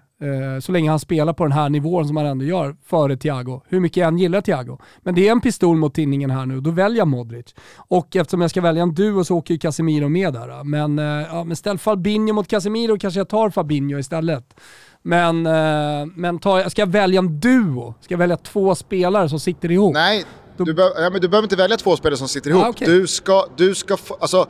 så 0.61 0.71
länge 0.71 0.89
han 0.89 0.99
spelar 0.99 1.33
på 1.33 1.43
den 1.43 1.51
här 1.51 1.69
nivån 1.69 2.07
som 2.07 2.17
han 2.17 2.25
ändå 2.25 2.45
gör 2.45 2.75
före 2.85 3.17
Thiago. 3.17 3.61
Hur 3.67 3.79
mycket 3.79 3.97
jag 3.97 4.07
än 4.07 4.17
gillar 4.17 4.41
Thiago. 4.41 4.77
Men 5.01 5.15
det 5.15 5.27
är 5.27 5.31
en 5.31 5.41
pistol 5.41 5.77
mot 5.77 5.93
tinningen 5.93 6.29
här 6.29 6.45
nu, 6.45 6.61
då 6.61 6.71
väljer 6.71 6.97
jag 6.97 7.07
Modric. 7.07 7.55
Och 7.75 8.15
eftersom 8.15 8.41
jag 8.41 8.49
ska 8.49 8.61
välja 8.61 8.83
en 8.83 8.93
duo 8.93 9.23
så 9.23 9.35
åker 9.35 9.53
ju 9.53 9.59
Casemiro 9.59 10.09
med 10.09 10.33
där. 10.33 10.63
Men, 10.63 10.99
eh, 10.99 11.05
ja, 11.05 11.43
men 11.43 11.55
ställ 11.55 11.77
Fabinho 11.77 12.33
mot 12.33 12.47
Casemiro 12.47 12.97
kanske 12.99 13.19
jag 13.19 13.29
tar 13.29 13.49
Fabinho 13.49 13.99
istället. 13.99 14.53
Men, 15.01 15.45
eh, 15.45 16.05
men 16.15 16.39
tar, 16.39 16.69
ska 16.69 16.81
jag 16.81 16.87
välja 16.87 17.19
en 17.19 17.39
duo? 17.39 17.93
Ska 18.01 18.13
jag 18.13 18.19
välja 18.19 18.37
två 18.37 18.75
spelare 18.75 19.29
som 19.29 19.39
sitter 19.39 19.71
ihop? 19.71 19.93
Nej, 19.93 20.25
du, 20.57 20.73
be 20.73 20.81
ja, 20.81 21.09
men 21.09 21.21
du 21.21 21.27
behöver 21.29 21.45
inte 21.45 21.55
välja 21.55 21.77
två 21.77 21.95
spelare 21.95 22.17
som 22.17 22.27
sitter 22.27 22.49
ihop. 22.49 22.63
Ah, 22.63 22.69
okay. 22.69 22.87
Du 22.87 23.07
ska, 23.07 23.45
du 23.57 23.75
ska 23.75 23.97
alltså, 24.19 24.47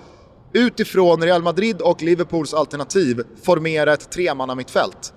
utifrån 0.54 1.24
Real 1.24 1.44
Madrid 1.44 1.82
och 1.82 2.02
Liverpools 2.04 2.54
alternativ 2.54 3.22
formera 3.44 3.94
ett 3.94 4.12
tremanna 4.12 4.56
mittfält. 4.56 5.14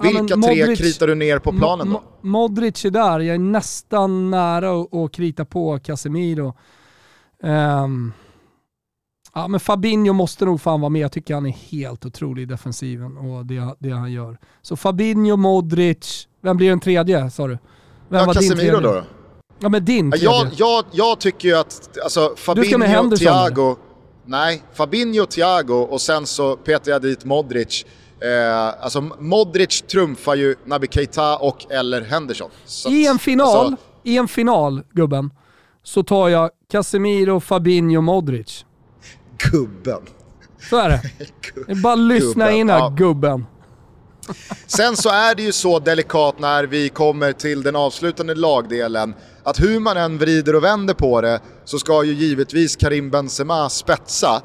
Vilka 0.00 0.24
ja, 0.28 0.36
Modric, 0.36 0.66
tre 0.66 0.76
kritar 0.76 1.06
du 1.06 1.14
ner 1.14 1.38
på 1.38 1.52
planen 1.52 1.90
då? 1.90 2.02
Modric 2.20 2.84
är 2.84 2.90
där, 2.90 3.20
jag 3.20 3.34
är 3.34 3.38
nästan 3.38 4.30
nära 4.30 4.80
att, 4.80 4.94
att 4.94 5.12
krita 5.12 5.44
på 5.44 5.78
Casemiro. 5.78 6.54
Um, 7.42 8.12
ja, 9.34 9.48
men 9.48 9.60
Fabinho 9.60 10.12
måste 10.12 10.44
nog 10.44 10.60
fan 10.60 10.80
vara 10.80 10.90
med, 10.90 11.02
jag 11.02 11.12
tycker 11.12 11.34
han 11.34 11.46
är 11.46 11.50
helt 11.50 12.06
otrolig 12.06 12.42
i 12.42 12.46
defensiven 12.46 13.16
och 13.16 13.46
det, 13.46 13.74
det 13.78 13.90
han 13.90 14.12
gör. 14.12 14.38
Så 14.62 14.76
Fabinho, 14.76 15.36
Modric, 15.36 16.28
vem 16.40 16.56
blir 16.56 16.68
den 16.68 16.80
tredje 16.80 17.30
sa 17.30 17.46
du? 17.46 17.58
Vem 18.08 18.20
ja, 18.20 18.26
var 18.26 18.34
Casemiro 18.34 18.80
då? 18.80 19.02
Ja 19.58 19.68
men 19.68 19.84
din 19.84 20.10
tredje. 20.10 20.28
Jag, 20.28 20.48
jag, 20.56 20.84
jag 20.92 21.20
tycker 21.20 21.48
ju 21.48 21.54
att 21.54 21.98
alltså, 22.04 22.34
Fabinho, 22.36 23.16
Thiago, 23.16 23.76
nej, 24.24 24.62
Fabinho, 24.74 25.26
Thiago 25.26 25.74
och 25.74 26.00
sen 26.00 26.26
så 26.26 26.56
petar 26.56 26.92
jag 26.92 27.02
dit 27.02 27.24
Modric. 27.24 27.86
Eh, 28.20 28.84
alltså 28.84 29.00
Modric 29.00 29.82
trumfar 29.82 30.34
ju 30.34 30.56
Naby 30.64 30.86
Keita 30.90 31.36
och 31.36 31.72
eller 31.72 32.02
Henderson. 32.02 32.50
Så 32.64 32.90
I 32.90 33.06
en 33.06 33.18
final, 33.18 33.56
alltså, 33.56 33.76
i 34.02 34.16
en 34.16 34.28
final 34.28 34.82
gubben, 34.92 35.30
så 35.82 36.02
tar 36.02 36.28
jag 36.28 36.50
Casemiro, 36.70 37.40
Fabinho, 37.40 38.00
Modric. 38.00 38.64
Gubben. 39.52 40.00
Så 40.70 40.76
är 40.78 40.88
det. 40.88 41.00
det 41.66 41.72
är 41.72 41.74
bara 41.74 41.94
lyssna 41.94 42.44
gubben. 42.44 42.60
in 42.60 42.70
här, 42.70 42.78
ja. 42.78 42.88
gubben. 42.88 43.46
Sen 44.66 44.96
så 44.96 45.08
är 45.08 45.34
det 45.34 45.42
ju 45.42 45.52
så 45.52 45.78
delikat 45.78 46.38
när 46.38 46.64
vi 46.64 46.88
kommer 46.88 47.32
till 47.32 47.62
den 47.62 47.76
avslutande 47.76 48.34
lagdelen 48.34 49.14
att 49.42 49.60
hur 49.60 49.80
man 49.80 49.96
än 49.96 50.18
vrider 50.18 50.54
och 50.54 50.64
vänder 50.64 50.94
på 50.94 51.20
det 51.20 51.40
så 51.64 51.78
ska 51.78 52.04
ju 52.04 52.12
givetvis 52.12 52.76
Karim 52.76 53.10
Benzema 53.10 53.68
spetsa. 53.68 54.42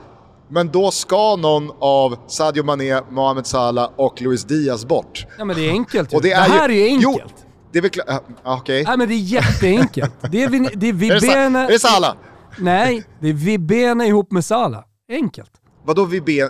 Men 0.54 0.68
då 0.72 0.92
ska 0.92 1.36
någon 1.36 1.72
av 1.80 2.18
Sadio 2.28 2.64
Mané, 2.64 3.02
Mohamed 3.10 3.48
Salah 3.48 3.90
och 3.96 4.22
Luis 4.22 4.44
Diaz 4.44 4.86
bort. 4.86 5.26
Ja 5.38 5.46
men 5.46 5.56
det 5.56 5.68
är 5.68 5.72
enkelt 5.72 6.14
och 6.14 6.22
det, 6.22 6.32
är 6.32 6.50
det 6.50 6.56
här 6.56 6.70
ju, 6.70 6.82
är 6.82 6.86
enkelt. 6.86 7.34
Jo, 7.38 7.46
det 7.72 7.78
är 7.78 7.82
väl 7.82 7.92
klart, 7.92 8.24
okej. 8.44 8.82
Okay. 8.82 8.84
Nej 8.84 8.98
men 8.98 9.08
det 9.08 9.14
är 9.14 9.18
jätteenkelt. 9.18 10.14
Det 10.32 10.44
är, 10.44 10.50
vi, 10.50 10.60
det 10.60 10.90
är 10.90 10.94
Vibene... 10.94 11.60
Är 11.60 11.68
det 11.68 11.80
Salah? 11.80 12.16
Nej, 12.58 13.04
det 13.20 13.30
är 13.30 13.34
Vibene 13.34 14.06
ihop 14.06 14.32
med 14.32 14.46
Salah. 14.46 14.84
Enkelt. 15.12 15.52
Vadå 15.86 16.06
Vibene? 16.06 16.50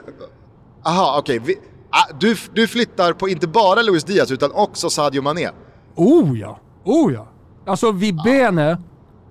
Aha, 0.85 1.19
okej. 1.19 1.39
Okay. 1.39 1.55
Ah, 1.89 2.13
du, 2.19 2.35
du 2.53 2.67
flyttar 2.67 3.13
på 3.13 3.29
inte 3.29 3.47
bara 3.47 3.81
Luis 3.81 4.03
Diaz 4.03 4.31
utan 4.31 4.51
också 4.51 4.89
Sadio 4.89 5.21
Mané. 5.21 5.49
Oh 5.95 6.39
ja, 6.39 6.59
oh 6.83 7.13
ja. 7.13 7.27
Alltså 7.67 7.91
Vibene 7.91 8.81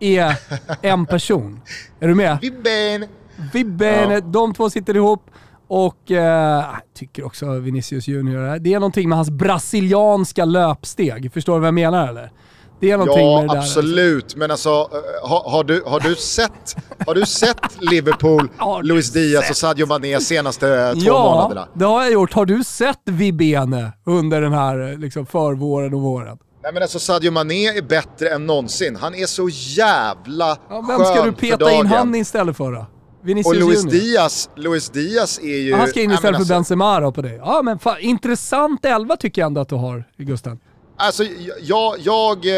är 0.01 0.37
en 0.83 1.07
person. 1.07 1.61
Är 2.01 2.09
du 2.09 2.15
med? 2.15 2.39
Vibene. 2.41 3.09
Vibene, 3.53 4.15
ja. 4.15 4.21
de 4.21 4.55
två 4.55 4.71
sitter 4.71 4.97
ihop. 4.97 5.31
Och 5.69 6.11
eh, 6.11 6.65
tycker 6.95 7.27
också 7.27 7.59
Vinicius 7.59 8.09
Junior, 8.09 8.59
det 8.59 8.75
är 8.75 8.81
någonting 8.81 9.09
med 9.09 9.19
hans 9.19 9.31
brasilianska 9.31 10.45
löpsteg. 10.45 11.33
Förstår 11.33 11.55
du 11.55 11.61
vad 11.61 11.67
jag 11.67 11.75
menar 11.75 12.09
eller? 12.09 12.33
Det 12.81 12.91
är 12.91 12.97
någonting 12.97 13.27
ja, 13.27 13.41
med 13.41 13.49
det 13.49 13.55
där. 13.55 13.61
absolut. 13.61 14.37
Men 14.37 14.51
alltså, 14.51 14.71
eh, 14.71 15.29
har, 15.29 15.51
har, 15.51 15.65
du, 15.65 15.83
har, 15.87 16.01
du, 16.01 16.15
sett, 16.15 16.77
har 17.07 17.15
du 17.15 17.27
sett 17.27 17.81
Liverpool, 17.81 18.49
Luis 18.83 19.13
Diaz 19.13 19.51
och 19.51 19.57
Sadio 19.57 19.87
Mané 19.87 20.21
senaste 20.21 20.93
två 20.95 21.01
ja, 21.01 21.25
månaderna? 21.25 21.61
Ja, 21.61 21.79
det 21.79 21.85
har 21.85 22.03
jag 22.03 22.13
gjort. 22.13 22.33
Har 22.33 22.47
du 22.47 22.65
sett 22.65 23.03
Vibene 23.05 23.93
under 24.07 24.41
den 24.41 24.53
här 24.53 24.99
liksom, 24.99 25.27
förvåren 25.27 25.95
och 25.95 26.01
våren? 26.01 26.39
Nej 26.63 26.73
men 26.73 26.83
alltså 26.83 26.99
Sadio 26.99 27.31
Mané 27.31 27.67
är 27.67 27.83
bättre 27.83 28.29
än 28.29 28.47
någonsin. 28.47 28.97
Han 28.97 29.15
är 29.15 29.27
så 29.27 29.49
jävla 29.49 30.59
ja, 30.69 30.85
Vem 30.89 31.05
ska 31.05 31.25
du 31.25 31.33
peta 31.33 31.73
in 31.73 31.87
han 31.87 32.15
istället 32.15 32.57
för 32.57 32.73
då? 32.73 32.87
Vinicius 33.23 33.47
och 33.47 33.69
Luis 33.69 33.83
Diaz, 33.83 34.51
Luis 34.57 34.91
Diaz 34.91 35.39
är 35.43 35.59
ju... 35.59 35.75
Han 35.75 35.89
ska 35.89 36.01
in 36.01 36.11
istället 36.11 36.37
för 36.37 36.39
alltså, 36.39 36.55
Benzema 36.55 37.01
då 37.01 37.13
på 37.13 37.23
det. 37.23 37.35
Ja 37.35 37.63
men 37.63 37.79
fan, 37.79 37.97
intressant 38.01 38.85
elva 38.85 39.17
tycker 39.17 39.43
jag 39.43 39.47
ändå 39.47 39.61
att 39.61 39.69
du 39.69 39.75
har, 39.75 40.05
Gusten. 40.17 40.59
Alltså 40.97 41.25
jag, 41.61 41.97
jag, 41.99 42.47
eh, 42.47 42.53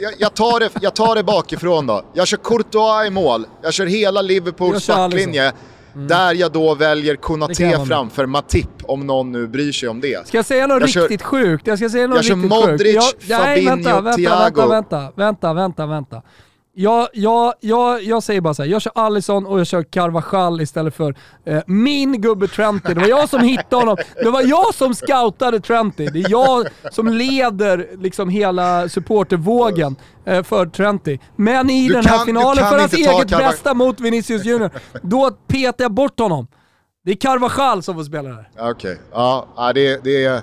jag, 0.00 0.12
jag, 0.18 0.34
tar 0.34 0.60
det, 0.60 0.70
jag 0.80 0.94
tar 0.94 1.14
det 1.14 1.22
bakifrån 1.22 1.86
då. 1.86 2.02
Jag 2.14 2.28
kör 2.28 2.36
Courtois 2.36 3.06
i 3.06 3.10
mål, 3.10 3.46
jag 3.62 3.74
kör 3.74 3.86
hela 3.86 4.22
Liverpools 4.22 4.86
backlinje. 4.86 5.52
Mm. 5.94 6.08
Där 6.08 6.34
jag 6.34 6.52
då 6.52 6.74
väljer 6.74 7.16
Konaté 7.16 7.78
framför 7.86 8.26
Matip, 8.26 8.68
om 8.82 9.06
någon 9.06 9.32
nu 9.32 9.46
bryr 9.46 9.72
sig 9.72 9.88
om 9.88 10.00
det. 10.00 10.26
Ska 10.28 10.38
jag 10.38 10.46
säga 10.46 10.66
något 10.66 10.80
jag 10.80 11.02
riktigt 11.02 11.20
kör, 11.20 11.28
sjukt? 11.28 11.66
Jag 11.66 11.78
ska 11.78 11.90
säga 11.90 12.06
något 12.06 12.16
jag 12.16 12.36
riktigt 12.36 12.52
kör 12.52 12.68
Modric, 12.68 13.04
sjukt. 13.04 13.28
Jag, 13.28 13.40
Fabinho, 13.40 13.74
nej, 13.74 13.84
vänta, 13.84 14.00
vänta, 14.00 14.16
Thiago. 14.16 14.68
Vänta, 14.68 15.12
vänta, 15.16 15.52
vänta, 15.54 15.86
vänta. 15.86 16.22
Jag, 16.80 17.08
jag, 17.12 17.54
jag, 17.60 18.02
jag 18.02 18.22
säger 18.22 18.40
bara 18.40 18.54
så 18.54 18.62
här, 18.62 18.70
jag 18.70 18.82
kör 18.82 18.92
Allison 18.94 19.46
och 19.46 19.60
jag 19.60 19.66
kör 19.66 19.82
Carvajal 19.82 20.60
istället 20.60 20.94
för 20.94 21.14
eh, 21.44 21.62
min 21.66 22.20
gubbe 22.20 22.48
Trenty. 22.48 22.94
Det 22.94 23.00
var 23.00 23.08
jag 23.08 23.28
som 23.28 23.40
hittade 23.40 23.76
honom. 23.76 23.96
Det 24.14 24.30
var 24.30 24.42
jag 24.42 24.74
som 24.74 24.94
scoutade 24.94 25.60
Trenty. 25.60 26.06
Det 26.06 26.18
är 26.18 26.30
jag 26.30 26.66
som 26.90 27.08
leder 27.08 27.88
liksom 27.98 28.28
hela 28.28 28.88
supportervågen 28.88 29.96
eh, 30.24 30.42
för 30.42 30.66
Trenty. 30.66 31.18
Men 31.36 31.70
i 31.70 31.88
du 31.88 31.94
den 31.94 32.04
här 32.04 32.16
kan, 32.16 32.26
finalen 32.26 32.64
för 32.68 32.78
hans 32.78 32.92
eget 32.92 33.30
Carva 33.30 33.50
bästa 33.50 33.74
mot 33.74 34.00
Vinicius 34.00 34.44
Junior, 34.44 34.70
då 35.02 35.30
petar 35.30 35.84
jag 35.84 35.92
bort 35.92 36.18
honom. 36.18 36.46
Det 37.04 37.10
är 37.10 37.16
Carvajal 37.16 37.82
som 37.82 37.94
får 37.94 38.04
spela 38.04 38.28
där. 38.28 38.50
Okej, 38.58 38.70
okay. 38.70 38.96
ja 39.10 39.72
det, 39.74 40.04
det, 40.04 40.24
är... 40.24 40.42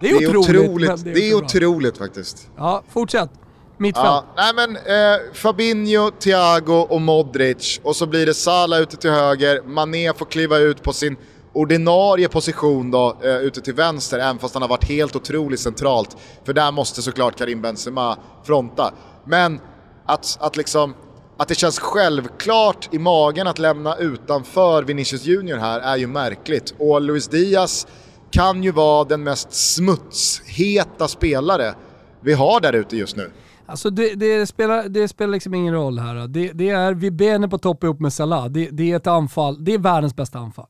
Det 0.00 0.10
är, 0.10 0.18
det 0.18 0.24
är 0.24 0.36
otroligt, 0.36 0.60
otroligt 0.60 1.04
det 1.04 1.10
är, 1.10 1.14
det 1.14 1.30
är 1.30 1.34
otroligt 1.34 1.98
faktiskt. 1.98 2.50
Ja, 2.56 2.82
fortsätt. 2.88 3.30
Mittfält. 3.78 4.06
Ja, 4.06 4.24
nej 4.36 4.52
men 4.54 4.76
eh, 4.76 5.20
Fabinho, 5.32 6.10
Thiago 6.10 6.86
och 6.88 7.00
Modric 7.00 7.80
och 7.82 7.96
så 7.96 8.06
blir 8.06 8.26
det 8.26 8.34
Salah 8.34 8.80
ute 8.80 8.96
till 8.96 9.10
höger, 9.10 9.62
Mané 9.62 10.12
får 10.12 10.26
kliva 10.26 10.58
ut 10.58 10.82
på 10.82 10.92
sin 10.92 11.16
ordinarie 11.52 12.28
position 12.28 12.90
då, 12.90 13.16
eh, 13.22 13.36
ute 13.36 13.60
till 13.60 13.74
vänster, 13.74 14.18
även 14.18 14.38
fast 14.38 14.54
han 14.54 14.62
har 14.62 14.68
varit 14.68 14.88
helt 14.88 15.16
otroligt 15.16 15.60
centralt. 15.60 16.16
För 16.44 16.52
där 16.52 16.72
måste 16.72 17.02
såklart 17.02 17.38
Karim 17.38 17.62
Benzema 17.62 18.16
fronta. 18.44 18.92
Men 19.24 19.60
att, 20.06 20.38
att 20.40 20.56
liksom 20.56 20.94
att 21.36 21.48
det 21.48 21.54
känns 21.54 21.78
självklart 21.78 22.94
i 22.94 22.98
magen 22.98 23.46
att 23.46 23.58
lämna 23.58 23.96
utanför 23.96 24.82
Vinicius 24.82 25.24
Junior 25.24 25.56
här 25.56 25.80
är 25.80 25.96
ju 25.96 26.06
märkligt. 26.06 26.74
Och 26.78 27.00
Luis 27.00 27.28
Diaz 27.28 27.86
kan 28.30 28.62
ju 28.62 28.72
vara 28.72 29.04
den 29.04 29.22
mest 29.22 29.52
smutsheta 29.52 31.08
spelare 31.08 31.74
vi 32.20 32.32
har 32.32 32.60
där 32.60 32.72
ute 32.72 32.96
just 32.96 33.16
nu. 33.16 33.30
Alltså 33.68 33.90
det, 33.90 34.14
det, 34.14 34.46
spelar, 34.46 34.88
det 34.88 35.08
spelar 35.08 35.32
liksom 35.32 35.54
ingen 35.54 35.74
roll 35.74 35.98
här. 35.98 36.28
Det, 36.28 36.52
det 36.52 36.68
är 36.70 36.94
Vibene 36.94 37.48
på 37.48 37.58
topp 37.58 37.84
ihop 37.84 38.00
med 38.00 38.12
Salah. 38.12 38.46
Det, 38.46 38.70
det, 38.70 38.92
är 38.92 38.96
ett 38.96 39.06
anfall, 39.06 39.64
det 39.64 39.74
är 39.74 39.78
världens 39.78 40.16
bästa 40.16 40.38
anfall. 40.38 40.66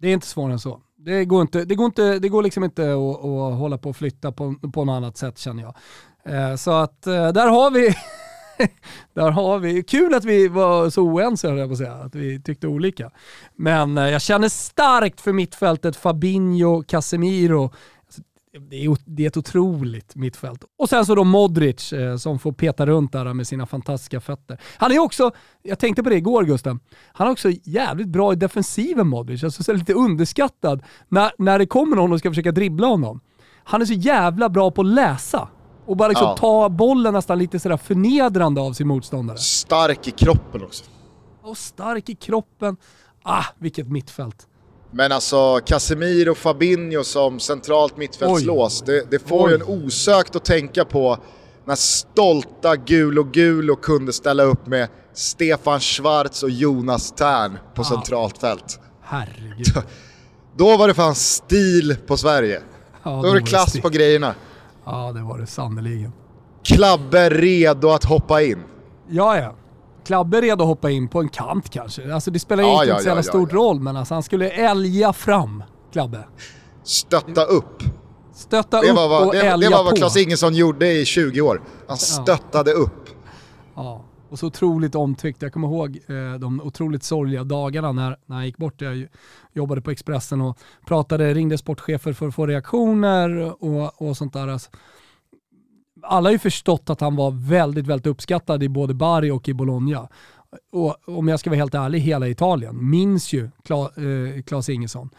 Det 0.00 0.08
är 0.08 0.12
inte 0.12 0.26
svårare 0.26 0.52
än 0.52 0.58
så. 0.58 0.80
Det 0.96 1.24
går, 1.24 1.42
inte, 1.42 1.64
det 1.64 1.74
går, 1.74 1.86
inte, 1.86 2.18
det 2.18 2.28
går 2.28 2.42
liksom 2.42 2.64
inte 2.64 2.92
att, 2.92 3.24
att 3.24 3.58
hålla 3.58 3.78
på 3.78 3.88
och 3.88 3.96
flytta 3.96 4.32
på, 4.32 4.54
på 4.72 4.84
något 4.84 4.92
annat 4.96 5.16
sätt 5.16 5.38
känner 5.38 5.62
jag. 5.62 5.74
Eh, 6.34 6.56
så 6.56 6.70
att 6.70 7.06
eh, 7.06 7.28
där 7.28 7.48
har 7.48 7.70
vi 7.70 7.94
där 9.14 9.30
har 9.30 9.58
vi, 9.58 9.82
kul 9.82 10.14
att 10.14 10.24
vi 10.24 10.48
var 10.48 10.90
så 10.90 11.02
oense 11.02 11.48
jag 11.48 11.68
på 11.68 11.72
att 11.72 11.78
säga, 11.78 11.94
att 11.94 12.14
vi 12.14 12.42
tyckte 12.42 12.66
olika. 12.66 13.10
Men 13.56 13.98
eh, 13.98 14.08
jag 14.08 14.22
känner 14.22 14.48
starkt 14.48 15.20
för 15.20 15.32
mittfältet 15.32 15.96
Fabinho, 15.96 16.82
Casemiro, 16.82 17.72
det 18.60 18.84
är, 18.84 18.96
det 19.04 19.22
är 19.22 19.28
ett 19.28 19.36
otroligt 19.36 20.14
mittfält. 20.14 20.64
Och 20.78 20.88
sen 20.88 21.06
så 21.06 21.14
då 21.14 21.24
Modric 21.24 21.92
eh, 21.92 22.16
som 22.16 22.38
får 22.38 22.52
peta 22.52 22.86
runt 22.86 23.12
där 23.12 23.34
med 23.34 23.46
sina 23.46 23.66
fantastiska 23.66 24.20
fötter. 24.20 24.60
Han 24.76 24.92
är 24.92 24.98
också, 24.98 25.30
jag 25.62 25.78
tänkte 25.78 26.02
på 26.02 26.08
det 26.08 26.16
igår 26.16 26.44
Gusten, 26.44 26.80
han 27.12 27.26
är 27.26 27.30
också 27.30 27.50
jävligt 27.64 28.08
bra 28.08 28.32
i 28.32 28.36
defensiven 28.36 29.06
Modric, 29.06 29.44
alltså 29.44 29.62
så 29.62 29.72
lite 29.72 29.94
underskattad 29.94 30.82
när, 31.08 31.32
när 31.38 31.58
det 31.58 31.66
kommer 31.66 31.96
någon 31.96 32.12
och 32.12 32.18
ska 32.18 32.30
försöka 32.30 32.52
dribbla 32.52 32.86
honom. 32.86 33.20
Han 33.64 33.82
är 33.82 33.86
så 33.86 33.92
jävla 33.92 34.48
bra 34.48 34.70
på 34.70 34.80
att 34.80 34.86
läsa 34.86 35.48
och 35.86 35.96
bara 35.96 36.08
liksom 36.08 36.26
ja. 36.26 36.36
ta 36.36 36.68
bollen 36.68 37.12
nästan 37.12 37.38
lite 37.38 37.60
sådär 37.60 37.76
förnedrande 37.76 38.60
av 38.60 38.72
sin 38.72 38.88
motståndare. 38.88 39.38
Stark 39.38 40.08
i 40.08 40.10
kroppen 40.10 40.62
också. 40.62 40.84
Och 41.42 41.58
stark 41.58 42.08
i 42.08 42.14
kroppen. 42.14 42.76
Ah, 43.22 43.44
vilket 43.58 43.88
mittfält. 43.88 44.46
Men 44.96 45.12
alltså 45.12 45.60
Casemiro 45.66 46.34
Fabinho 46.34 47.04
som 47.04 47.40
centralt 47.40 47.96
mittfältslås, 47.96 48.82
det, 48.82 49.10
det, 49.10 49.18
får 49.18 49.46
Oj. 49.46 49.50
ju 49.50 49.54
en 49.54 49.62
osökt 49.62 50.36
att 50.36 50.44
tänka 50.44 50.84
på 50.84 51.18
när 51.64 51.74
stolta 51.74 52.76
Gulo 52.76 53.22
Gulo 53.22 53.76
kunde 53.76 54.12
ställa 54.12 54.42
upp 54.42 54.66
med 54.66 54.88
Stefan 55.14 55.80
Schwarz 55.80 56.42
och 56.42 56.50
Jonas 56.50 57.12
Tern 57.12 57.58
på 57.74 57.82
ah. 57.82 57.84
centralt 57.84 58.38
fält. 58.38 58.80
Herregud. 59.02 59.66
Då 60.56 60.76
var 60.76 60.88
det 60.88 60.94
fan 60.94 61.14
stil 61.14 61.96
på 62.06 62.16
Sverige. 62.16 62.62
Ja, 63.02 63.10
då, 63.10 63.22
då 63.22 63.28
var 63.28 63.34
det 63.34 63.42
klass 63.46 63.72
det 63.72 63.80
på 63.80 63.88
grejerna. 63.88 64.34
Ja, 64.84 65.12
det 65.12 65.22
var 65.22 65.38
det 65.38 65.46
sannerligen. 65.46 66.12
Klabbe 66.64 67.30
redo 67.30 67.90
att 67.90 68.04
hoppa 68.04 68.42
in. 68.42 68.62
Ja, 69.08 69.38
ja. 69.38 69.54
Klabbe 70.04 70.38
är 70.38 70.42
redo 70.42 70.62
att 70.62 70.68
hoppa 70.68 70.90
in 70.90 71.08
på 71.08 71.20
en 71.20 71.28
kant 71.28 71.70
kanske. 71.70 72.14
Alltså 72.14 72.30
det 72.30 72.38
spelar 72.38 72.62
ja, 72.62 72.82
inte 72.82 72.86
ja, 72.86 72.98
så 72.98 73.06
jävla 73.06 73.18
ja, 73.18 73.22
stor 73.22 73.46
roll, 73.46 73.80
men 73.80 73.96
alltså 73.96 74.14
han 74.14 74.22
skulle 74.22 74.50
älga 74.50 75.12
fram 75.12 75.62
Klabbe. 75.92 76.24
Stötta 76.82 77.44
upp. 77.44 77.82
Stötta 78.34 78.80
det 78.80 78.90
upp 78.90 78.96
vad, 78.96 79.26
och 79.26 79.32
det, 79.32 79.40
älga 79.40 79.68
Det 79.70 79.76
var 79.76 79.84
vad 79.84 79.96
Klas 79.96 80.16
Ingesson 80.16 80.54
gjorde 80.54 80.92
i 80.92 81.04
20 81.04 81.40
år. 81.40 81.62
Han 81.88 81.96
stöttade 81.96 82.72
upp. 82.72 83.08
Ja. 83.74 84.04
Och 84.28 84.38
så 84.38 84.46
otroligt 84.46 84.94
omtyckt. 84.94 85.42
Jag 85.42 85.52
kommer 85.52 85.68
ihåg 85.68 86.00
eh, 86.08 86.38
de 86.38 86.60
otroligt 86.60 87.02
sorgliga 87.02 87.44
dagarna 87.44 87.92
när, 87.92 88.16
när 88.26 88.36
han 88.36 88.46
gick 88.46 88.56
bort. 88.56 88.80
Jag 88.80 89.08
jobbade 89.52 89.80
på 89.80 89.90
Expressen 89.90 90.40
och 90.40 90.58
pratade, 90.86 91.34
ringde 91.34 91.58
sportchefer 91.58 92.12
för 92.12 92.28
att 92.28 92.34
få 92.34 92.46
reaktioner 92.46 93.54
och, 93.64 94.02
och 94.02 94.16
sånt 94.16 94.32
där. 94.32 94.48
Alltså, 94.48 94.70
alla 96.04 96.28
har 96.28 96.32
ju 96.32 96.38
förstått 96.38 96.90
att 96.90 97.00
han 97.00 97.16
var 97.16 97.30
väldigt, 97.48 97.86
väldigt 97.86 98.06
uppskattad 98.06 98.62
i 98.62 98.68
både 98.68 98.94
Bari 98.94 99.30
och 99.30 99.48
i 99.48 99.54
Bologna. 99.54 100.08
Och 100.72 101.08
om 101.08 101.28
jag 101.28 101.40
ska 101.40 101.50
vara 101.50 101.58
helt 101.58 101.74
ärlig, 101.74 102.00
hela 102.00 102.28
Italien 102.28 102.90
minns 102.90 103.32
ju 103.32 103.44
eh, 103.44 104.42
Klas 104.42 104.68
eh, 104.68 104.74
Ingesson. 104.74 105.10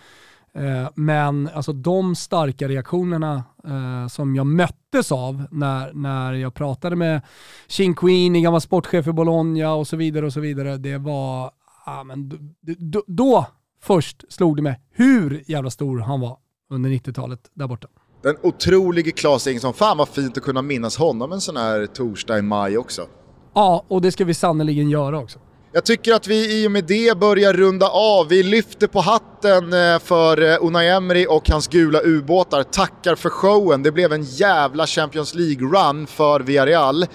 Eh, 0.55 0.89
men 0.95 1.49
alltså 1.53 1.73
de 1.73 2.15
starka 2.15 2.67
reaktionerna 2.67 3.43
eh, 3.63 4.07
som 4.07 4.35
jag 4.35 4.45
möttes 4.45 5.11
av 5.11 5.47
när, 5.51 5.93
när 5.93 6.33
jag 6.33 6.53
pratade 6.53 6.95
med 6.95 7.21
Cinquini, 7.67 8.41
gammal 8.41 8.61
sportchef 8.61 9.07
i 9.07 9.11
Bologna 9.11 9.73
och 9.73 9.87
så 9.87 9.97
vidare 9.97 10.25
och 10.25 10.33
så 10.33 10.39
vidare, 10.39 10.77
det 10.77 10.97
var, 10.97 11.51
ah, 11.85 12.03
men 12.03 12.29
då, 12.61 13.03
då 13.07 13.45
först 13.81 14.33
slog 14.33 14.55
det 14.55 14.61
mig 14.61 14.79
hur 14.91 15.43
jävla 15.47 15.69
stor 15.69 15.99
han 15.99 16.19
var 16.19 16.37
under 16.69 16.89
90-talet 16.89 17.49
där 17.53 17.67
borta. 17.67 17.87
Den 18.25 18.37
otrolige 18.41 19.11
Klas 19.11 19.47
Ingesson, 19.47 19.73
fan 19.73 19.97
vad 19.97 20.09
fint 20.09 20.37
att 20.37 20.43
kunna 20.43 20.61
minnas 20.61 20.97
honom 20.97 21.31
en 21.31 21.41
sån 21.41 21.57
här 21.57 21.85
torsdag 21.85 22.37
i 22.37 22.41
maj 22.41 22.77
också. 22.77 23.07
Ja, 23.53 23.85
och 23.87 24.01
det 24.01 24.11
ska 24.11 24.25
vi 24.25 24.33
sannoliken 24.33 24.89
göra 24.89 25.19
också. 25.19 25.39
Jag 25.71 25.85
tycker 25.85 26.13
att 26.13 26.27
vi 26.27 26.63
i 26.63 26.67
och 26.67 26.71
med 26.71 26.83
det 26.83 27.17
börjar 27.17 27.53
runda 27.53 27.89
av. 27.89 28.27
Vi 28.27 28.43
lyfter 28.43 28.87
på 28.87 28.99
hatten 28.99 29.73
eh, 29.73 29.99
för 29.99 30.41
eh, 30.41 30.57
Unai 30.61 30.87
Emery 30.89 31.25
och 31.29 31.49
hans 31.49 31.67
gula 31.67 32.01
ubåtar. 32.03 32.63
Tackar 32.63 33.15
för 33.15 33.29
showen. 33.29 33.83
Det 33.83 33.91
blev 33.91 34.13
en 34.13 34.23
jävla 34.23 34.87
Champions 34.87 35.35
League-run 35.35 36.05
för 36.07 36.39
Villarreal. 36.39 37.05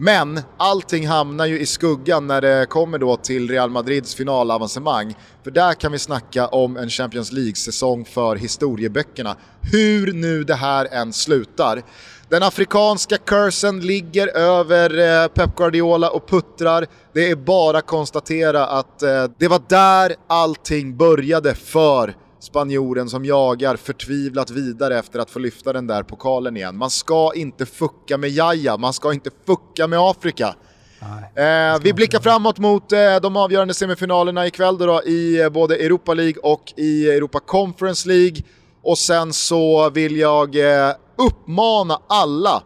Men 0.00 0.40
allting 0.56 1.06
hamnar 1.06 1.46
ju 1.46 1.58
i 1.60 1.66
skuggan 1.66 2.26
när 2.26 2.40
det 2.40 2.66
kommer 2.66 2.98
då 2.98 3.16
till 3.16 3.50
Real 3.50 3.70
Madrids 3.70 4.14
finalavancemang. 4.14 5.14
För 5.44 5.50
där 5.50 5.74
kan 5.74 5.92
vi 5.92 5.98
snacka 5.98 6.46
om 6.46 6.76
en 6.76 6.90
Champions 6.90 7.32
League-säsong 7.32 8.04
för 8.04 8.36
historieböckerna. 8.36 9.36
Hur 9.72 10.12
nu 10.12 10.44
det 10.44 10.54
här 10.54 10.88
än 10.90 11.12
slutar. 11.12 11.82
Den 12.28 12.42
afrikanska 12.42 13.16
cursen 13.18 13.80
ligger 13.80 14.36
över 14.36 15.22
eh, 15.22 15.28
Pep 15.28 15.56
Guardiola 15.56 16.10
och 16.10 16.28
puttrar. 16.28 16.86
Det 17.12 17.30
är 17.30 17.36
bara 17.36 17.78
att 17.78 17.86
konstatera 17.86 18.66
att 18.66 19.02
eh, 19.02 19.24
det 19.38 19.48
var 19.48 19.62
där 19.68 20.14
allting 20.26 20.96
började 20.96 21.54
för 21.54 22.14
spanjoren 22.40 23.08
som 23.08 23.24
jagar 23.24 23.76
förtvivlat 23.76 24.50
vidare 24.50 24.98
efter 24.98 25.18
att 25.18 25.30
få 25.30 25.38
lyfta 25.38 25.72
den 25.72 25.86
där 25.86 26.02
pokalen 26.02 26.56
igen. 26.56 26.76
Man 26.76 26.90
ska 26.90 27.32
inte 27.34 27.66
fucka 27.66 28.18
med 28.18 28.30
Jaja, 28.30 28.76
man 28.76 28.92
ska 28.92 29.12
inte 29.12 29.30
fucka 29.46 29.86
med 29.86 29.98
Afrika. 29.98 30.54
Nej, 31.00 31.72
eh, 31.72 31.80
vi 31.82 31.92
blickar 31.92 32.20
framåt 32.20 32.58
mot 32.58 32.92
eh, 32.92 33.16
de 33.22 33.36
avgörande 33.36 33.74
semifinalerna 33.74 34.46
ikväll 34.46 34.78
då, 34.78 34.86
då 34.86 35.02
i 35.02 35.40
eh, 35.40 35.48
både 35.48 35.76
Europa 35.76 36.14
League 36.14 36.42
och 36.42 36.72
i 36.76 37.08
Europa 37.08 37.40
Conference 37.40 38.08
League. 38.08 38.42
Och 38.82 38.98
sen 38.98 39.32
så 39.32 39.90
vill 39.90 40.16
jag 40.16 40.56
eh, 40.56 40.94
uppmana 41.16 42.00
alla 42.08 42.62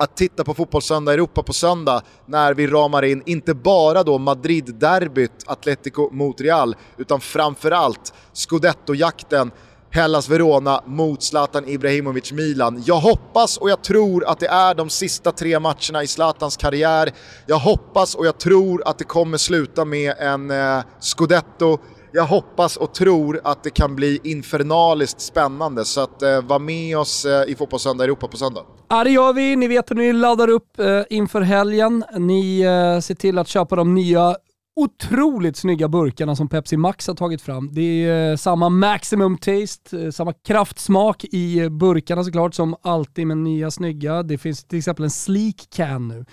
att 0.00 0.16
titta 0.16 0.44
på 0.44 0.54
Fotbollssöndag 0.54 1.12
Europa 1.12 1.42
på 1.42 1.52
söndag 1.52 2.02
när 2.26 2.54
vi 2.54 2.66
ramar 2.66 3.02
in 3.02 3.22
inte 3.26 3.54
bara 3.54 4.02
då 4.02 4.18
Madrid-derbyt, 4.18 5.44
Atletico 5.46 6.08
mot 6.12 6.40
Real, 6.40 6.76
utan 6.96 7.20
framförallt 7.20 8.14
Scudetto-jakten 8.32 9.50
Hellas 9.90 10.28
Verona 10.28 10.82
mot 10.86 11.22
Zlatan 11.22 11.68
Ibrahimovic 11.68 12.32
Milan. 12.32 12.82
Jag 12.86 13.00
hoppas 13.00 13.56
och 13.56 13.70
jag 13.70 13.82
tror 13.82 14.28
att 14.28 14.40
det 14.40 14.48
är 14.48 14.74
de 14.74 14.90
sista 14.90 15.32
tre 15.32 15.60
matcherna 15.60 16.02
i 16.02 16.06
Zlatans 16.06 16.56
karriär. 16.56 17.12
Jag 17.46 17.58
hoppas 17.58 18.14
och 18.14 18.26
jag 18.26 18.38
tror 18.38 18.82
att 18.88 18.98
det 18.98 19.04
kommer 19.04 19.38
sluta 19.38 19.84
med 19.84 20.14
en 20.18 20.50
eh, 20.50 20.82
Scudetto 21.00 21.78
jag 22.12 22.24
hoppas 22.24 22.76
och 22.76 22.94
tror 22.94 23.40
att 23.44 23.64
det 23.64 23.70
kan 23.70 23.96
bli 23.96 24.20
infernaliskt 24.24 25.20
spännande. 25.20 25.84
Så 25.84 26.00
att 26.00 26.22
eh, 26.22 26.42
var 26.42 26.58
med 26.58 26.98
oss 26.98 27.24
eh, 27.24 27.50
i 27.50 27.54
Fotbollssöndag 27.54 28.04
Europa 28.04 28.28
på 28.28 28.36
söndag. 28.36 28.62
Ja 28.88 29.04
det 29.04 29.10
gör 29.10 29.32
vi. 29.32 29.56
Ni 29.56 29.68
vet 29.68 29.90
hur 29.90 29.96
ni 29.96 30.12
laddar 30.12 30.48
upp 30.48 30.80
eh, 30.80 31.02
inför 31.10 31.40
helgen. 31.40 32.04
Ni 32.18 32.60
eh, 32.60 33.00
ser 33.00 33.14
till 33.14 33.38
att 33.38 33.48
köpa 33.48 33.76
de 33.76 33.94
nya 33.94 34.36
otroligt 34.76 35.56
snygga 35.56 35.88
burkarna 35.88 36.36
som 36.36 36.48
Pepsi 36.48 36.76
Max 36.76 37.06
har 37.06 37.14
tagit 37.14 37.42
fram. 37.42 37.68
Det 37.72 38.04
är 38.04 38.30
eh, 38.30 38.36
samma 38.36 38.68
maximum 38.68 39.38
taste, 39.38 39.98
eh, 39.98 40.10
samma 40.10 40.32
kraftsmak 40.32 41.24
i 41.24 41.58
eh, 41.58 41.68
burkarna 41.68 42.24
såklart 42.24 42.54
som 42.54 42.76
alltid 42.82 43.26
med 43.26 43.36
nya 43.36 43.70
snygga. 43.70 44.22
Det 44.22 44.38
finns 44.38 44.64
till 44.64 44.78
exempel 44.78 45.04
en 45.04 45.10
sleek 45.10 45.68
can 45.70 46.08
nu 46.08 46.24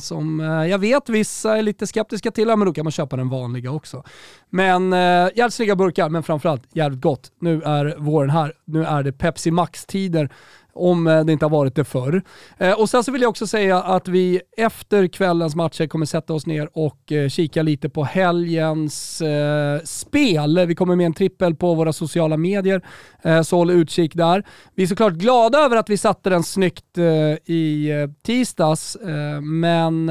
som 0.00 0.40
jag 0.40 0.78
vet 0.78 1.08
vissa 1.08 1.58
är 1.58 1.62
lite 1.62 1.86
skeptiska 1.86 2.30
till, 2.30 2.46
men 2.46 2.60
då 2.60 2.72
kan 2.72 2.84
man 2.84 2.92
köpa 2.92 3.16
den 3.16 3.28
vanliga 3.28 3.70
också. 3.70 4.02
Men 4.50 4.92
jävligt 4.92 5.54
snygga 5.54 5.76
burkar, 5.76 6.08
men 6.08 6.22
framförallt 6.22 6.62
jävligt 6.72 7.00
gott. 7.00 7.32
Nu 7.40 7.62
är 7.62 7.96
våren 7.98 8.30
här, 8.30 8.52
nu 8.64 8.84
är 8.84 9.02
det 9.02 9.12
Pepsi 9.12 9.50
Max-tider 9.50 10.30
om 10.74 11.06
eh, 11.06 11.24
det 11.24 11.32
inte 11.32 11.44
har 11.44 11.50
varit 11.50 11.74
det 11.74 11.84
förr. 11.84 12.22
Eh, 12.58 12.72
och 12.72 12.90
sen 12.90 13.04
så 13.04 13.12
vill 13.12 13.22
jag 13.22 13.28
också 13.28 13.46
säga 13.46 13.82
att 13.82 14.08
vi 14.08 14.40
efter 14.56 15.06
kvällens 15.06 15.54
matcher 15.54 15.86
kommer 15.86 16.06
sätta 16.06 16.34
oss 16.34 16.46
ner 16.46 16.68
och 16.72 17.12
eh, 17.12 17.28
kika 17.28 17.62
lite 17.62 17.88
på 17.88 18.04
helgens 18.04 19.22
spel. 19.84 20.66
Vi 20.66 20.74
kommer 20.74 20.96
med 20.96 21.06
en 21.06 21.14
trippel 21.14 21.54
på 21.54 21.74
våra 21.74 21.92
sociala 21.92 22.36
medier, 22.36 22.82
så 23.42 23.56
håll 23.56 23.70
utkik 23.70 24.14
där. 24.14 24.44
Vi 24.74 24.82
är 24.82 24.86
såklart 24.86 25.12
glada 25.12 25.58
över 25.58 25.76
att 25.76 25.90
vi 25.90 25.96
satte 25.96 26.30
den 26.30 26.42
snyggt 26.42 26.98
i 27.44 27.90
tisdags, 28.22 28.96
men 29.42 30.10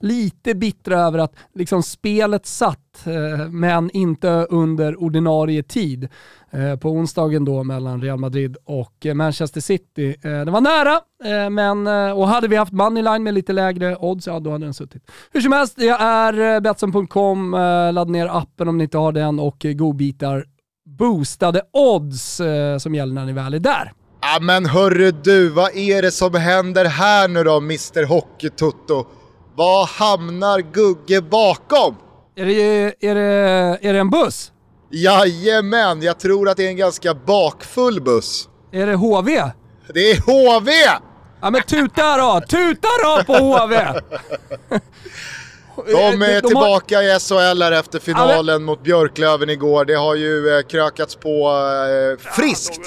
lite 0.00 0.54
bittra 0.54 1.00
över 1.00 1.18
att 1.18 1.34
liksom 1.54 1.82
spelet 1.82 2.46
satt 2.46 2.87
Eh, 3.06 3.48
men 3.48 3.90
inte 3.90 4.28
under 4.50 5.02
ordinarie 5.02 5.62
tid. 5.62 6.08
Eh, 6.50 6.76
på 6.76 6.90
onsdagen 6.90 7.44
då 7.44 7.64
mellan 7.64 8.02
Real 8.02 8.18
Madrid 8.18 8.56
och 8.64 9.06
eh, 9.06 9.14
Manchester 9.14 9.60
City. 9.60 10.16
Det 10.22 10.50
var 10.50 10.60
nära, 10.60 11.00
men, 11.50 11.86
och 12.16 12.28
hade 12.28 12.48
vi 12.48 12.56
haft 12.56 12.72
moneyline 12.72 13.22
med 13.22 13.34
lite 13.34 13.52
lägre 13.52 13.96
odds, 13.96 14.26
ja 14.26 14.40
då 14.40 14.50
hade 14.50 14.66
den 14.66 14.74
suttit. 14.74 15.10
Hur 15.32 15.40
som 15.40 15.52
helst, 15.52 15.74
det 15.76 15.88
är 15.88 16.60
Betsson.com, 16.60 17.50
ladda 17.92 18.04
ner 18.04 18.26
appen 18.26 18.68
om 18.68 18.78
ni 18.78 18.84
inte 18.84 18.98
har 18.98 19.12
den 19.12 19.38
och 19.40 19.66
godbitar 19.74 20.44
boostade 20.98 21.62
odds 21.72 22.40
som 22.78 22.94
gäller 22.94 23.14
när 23.14 23.26
ni 23.26 23.32
väl 23.32 23.54
är 23.54 23.58
där. 23.58 23.92
Ja 24.20 24.38
men 24.40 24.66
hörru 24.66 25.10
du, 25.10 25.48
vad 25.48 25.76
är 25.76 26.02
det 26.02 26.10
som 26.10 26.34
händer 26.34 26.84
här 26.84 27.28
nu 27.28 27.44
då 27.44 27.56
Mr 27.56 28.06
Hockey-Tutto? 28.06 29.06
Vad 29.54 29.88
hamnar 29.88 30.60
Gugge 30.72 31.22
bakom? 31.22 31.94
Är 32.38 32.46
det, 32.46 32.94
är, 33.00 33.14
det, 33.14 33.78
är 33.88 33.92
det 33.92 33.98
en 33.98 34.10
buss? 34.10 34.52
Jajamän, 34.90 36.02
jag 36.02 36.20
tror 36.20 36.48
att 36.48 36.56
det 36.56 36.64
är 36.64 36.68
en 36.68 36.76
ganska 36.76 37.14
bakfull 37.14 38.00
buss. 38.00 38.48
Är 38.72 38.86
det 38.86 38.94
HV? 38.94 39.50
Det 39.94 40.10
är 40.10 40.20
HV! 40.20 40.72
Ja 41.40 41.50
men 41.50 41.62
tuta 41.62 42.16
då! 42.16 42.40
Tuta 42.48 42.88
då 43.04 43.24
på 43.24 43.32
HV! 43.32 43.76
De 45.86 46.22
är 46.22 46.42
de 46.42 46.48
tillbaka 46.48 46.96
har... 46.96 47.02
i 47.02 47.20
SHL 47.20 47.62
här 47.62 47.72
efter 47.72 47.98
finalen 47.98 48.36
ja, 48.36 48.42
men... 48.42 48.62
mot 48.62 48.82
Björklöven 48.82 49.50
igår. 49.50 49.84
Det 49.84 49.94
har 49.94 50.14
ju 50.14 50.56
eh, 50.56 50.62
krökats 50.62 51.16
på 51.16 51.50
eh, 52.18 52.32
friskt. 52.32 52.80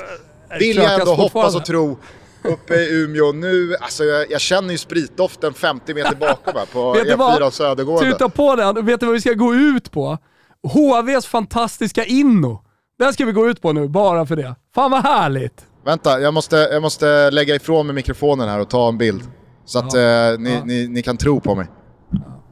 Ja, 0.50 0.56
Vill 0.60 0.78
jag 0.78 0.94
ändå 0.94 1.14
hoppas 1.14 1.56
och 1.56 1.66
tro 1.66 1.98
uppe 2.44 2.74
i 2.76 3.04
Umeå. 3.04 3.32
Nu, 3.32 3.76
alltså 3.80 4.04
jag, 4.04 4.32
jag 4.32 4.42
känner 4.42 4.72
ju 4.72 4.78
spritdoften 4.78 5.54
50 5.54 5.94
meter 5.94 6.16
bakom 6.16 6.54
här 6.56 6.66
på 6.66 6.96
E4 6.96 7.50
Södergården. 7.50 8.12
Tuta 8.12 8.30
på 8.30 8.56
den, 8.56 8.86
vet 8.86 9.00
du 9.00 9.06
vad 9.06 9.16
vi 9.16 9.22
ska 9.22 9.34
gå 9.34 9.56
ut 9.56 9.92
på? 9.92 10.18
HVs 10.64 11.26
fantastiska 11.26 12.06
inno. 12.06 12.64
Den 13.00 13.14
ska 13.14 13.26
vi 13.26 13.32
gå 13.32 13.48
ut 13.48 13.62
på 13.62 13.74
nu, 13.74 13.88
bara 13.88 14.26
för 14.26 14.36
det. 14.36 14.56
Fan 14.76 14.92
vad 14.92 15.04
härligt! 15.04 15.66
Vänta, 15.86 16.20
jag 16.20 16.34
måste, 16.34 16.56
jag 16.56 16.82
måste 16.82 17.32
lägga 17.32 17.56
ifrån 17.56 17.86
mig 17.88 17.96
mikrofonen 17.96 18.50
här 18.50 18.60
och 18.60 18.70
ta 18.70 18.90
en 18.90 18.98
bild. 18.98 19.24
Så 19.66 19.80
att 19.80 19.94
ja. 19.94 20.00
eh, 20.00 20.40
ni, 20.40 20.54
ja. 20.54 20.64
ni, 20.66 20.88
ni, 20.88 21.02
kan 21.02 21.18
tro 21.18 21.40
på 21.40 21.56
mig. 21.56 21.68
Ja. 22.10 22.44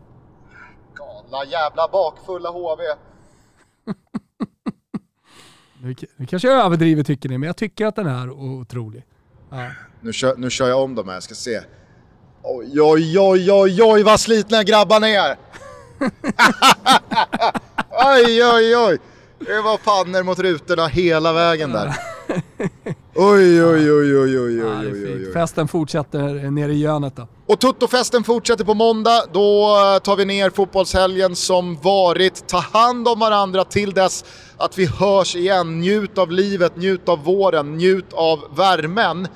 Galna 0.95 1.45
jävla 1.51 1.87
bakfulla 1.91 2.49
HV. 2.49 2.83
nu, 5.81 5.95
nu 6.15 6.25
kanske 6.25 6.47
jag 6.47 6.65
överdriver 6.65 7.03
tycker 7.03 7.29
ni, 7.29 7.37
men 7.37 7.47
jag 7.47 7.57
tycker 7.57 7.85
att 7.85 7.95
den 7.95 8.07
är 8.07 8.29
otrolig. 8.29 9.05
Ja. 9.49 9.71
Nu, 10.01 10.13
kör, 10.13 10.35
nu 10.37 10.49
kör 10.49 10.69
jag 10.69 10.83
om 10.83 10.95
dem 10.95 11.07
här, 11.07 11.13
jag 11.13 11.23
ska 11.23 11.35
se. 11.35 11.61
Oj, 12.43 12.81
oj, 12.81 13.19
oj, 13.19 13.51
oj, 13.51 13.83
oj 13.83 14.03
vad 14.03 14.19
slitna 14.19 14.63
grabbarna 14.63 15.07
är! 15.09 15.37
oj, 17.89 18.43
oj, 18.45 18.77
oj. 18.77 18.99
Det 19.39 19.61
var 19.61 19.77
pannor 19.77 20.23
mot 20.23 20.39
rutorna 20.39 20.87
hela 20.87 21.33
vägen 21.33 21.71
där. 21.71 21.95
Oj, 23.21 23.63
oj, 23.63 23.91
oj, 23.91 24.17
oj, 24.17 24.39
oj, 24.39 24.39
oj, 24.39 24.91
oj, 24.91 25.27
oj. 25.27 25.33
Festen 25.33 25.67
fortsätter 25.67 26.51
nere 26.51 26.71
i 26.71 26.79
Jönet 26.79 27.15
då. 27.15 27.27
Och 27.47 27.59
Tuttofesten 27.59 28.23
fortsätter 28.23 28.65
på 28.65 28.73
måndag. 28.73 29.23
Då 29.33 29.75
tar 30.03 30.15
vi 30.15 30.25
ner 30.25 30.49
fotbollshelgen 30.49 31.35
som 31.35 31.75
varit. 31.75 32.47
Ta 32.47 32.57
hand 32.57 33.07
om 33.07 33.19
varandra 33.19 33.63
till 33.63 33.91
dess 33.91 34.25
att 34.57 34.77
vi 34.77 34.85
hörs 34.85 35.35
igen. 35.35 35.79
Njut 35.79 36.17
av 36.17 36.31
livet, 36.31 36.77
njut 36.77 37.09
av 37.09 37.23
våren, 37.23 37.77
njut 37.77 38.13
av 38.13 38.39
värmen. 38.57 39.27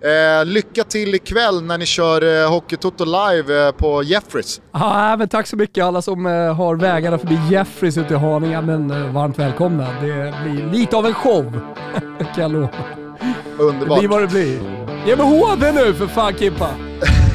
Eh, 0.00 0.44
lycka 0.46 0.84
till 0.84 1.14
ikväll 1.14 1.62
när 1.62 1.78
ni 1.78 1.86
kör 1.86 2.42
eh, 2.42 2.50
Hockeytoto 2.50 3.04
live 3.04 3.66
eh, 3.66 3.72
på 3.72 4.02
Jeffries. 4.02 4.60
Ja, 4.72 5.16
men 5.18 5.28
tack 5.28 5.46
så 5.46 5.56
mycket 5.56 5.84
alla 5.84 6.02
som 6.02 6.26
eh, 6.26 6.54
har 6.54 6.76
vägarna 6.76 7.18
förbi 7.18 7.38
Jeffries 7.50 7.98
ute 7.98 8.14
i 8.14 8.16
Haninge, 8.16 8.60
men 8.60 8.90
eh, 8.90 9.12
varmt 9.12 9.38
välkomna. 9.38 9.86
Det 10.00 10.34
blir 10.44 10.72
lite 10.72 10.96
av 10.96 11.06
en 11.06 11.14
show, 11.14 11.60
kan 12.34 12.42
jag 12.42 12.52
lova. 12.52 12.68
Underbart. 13.58 13.88
Det 13.88 13.98
blir 14.00 14.08
vad 14.08 14.22
det 14.22 14.26
blir. 14.26 14.58
Ge 15.06 15.16
mig 15.16 15.26
HD 15.26 15.72
nu 15.72 15.94
för 15.94 16.06
fan 16.06 16.34
Kimpa! 16.38 16.70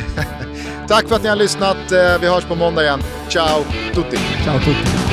Tack 0.88 1.08
för 1.08 1.16
att 1.16 1.24
ni 1.24 1.30
har 1.30 1.36
lyssnat. 1.36 1.92
Eh, 1.92 2.22
vi 2.22 2.28
hörs 2.28 2.44
på 2.44 2.56
måndag 2.56 2.84
igen. 2.84 3.00
Ciao 3.30 3.64
tutti! 3.94 4.18
Ciao 4.46 4.60
tutti! 4.60 5.13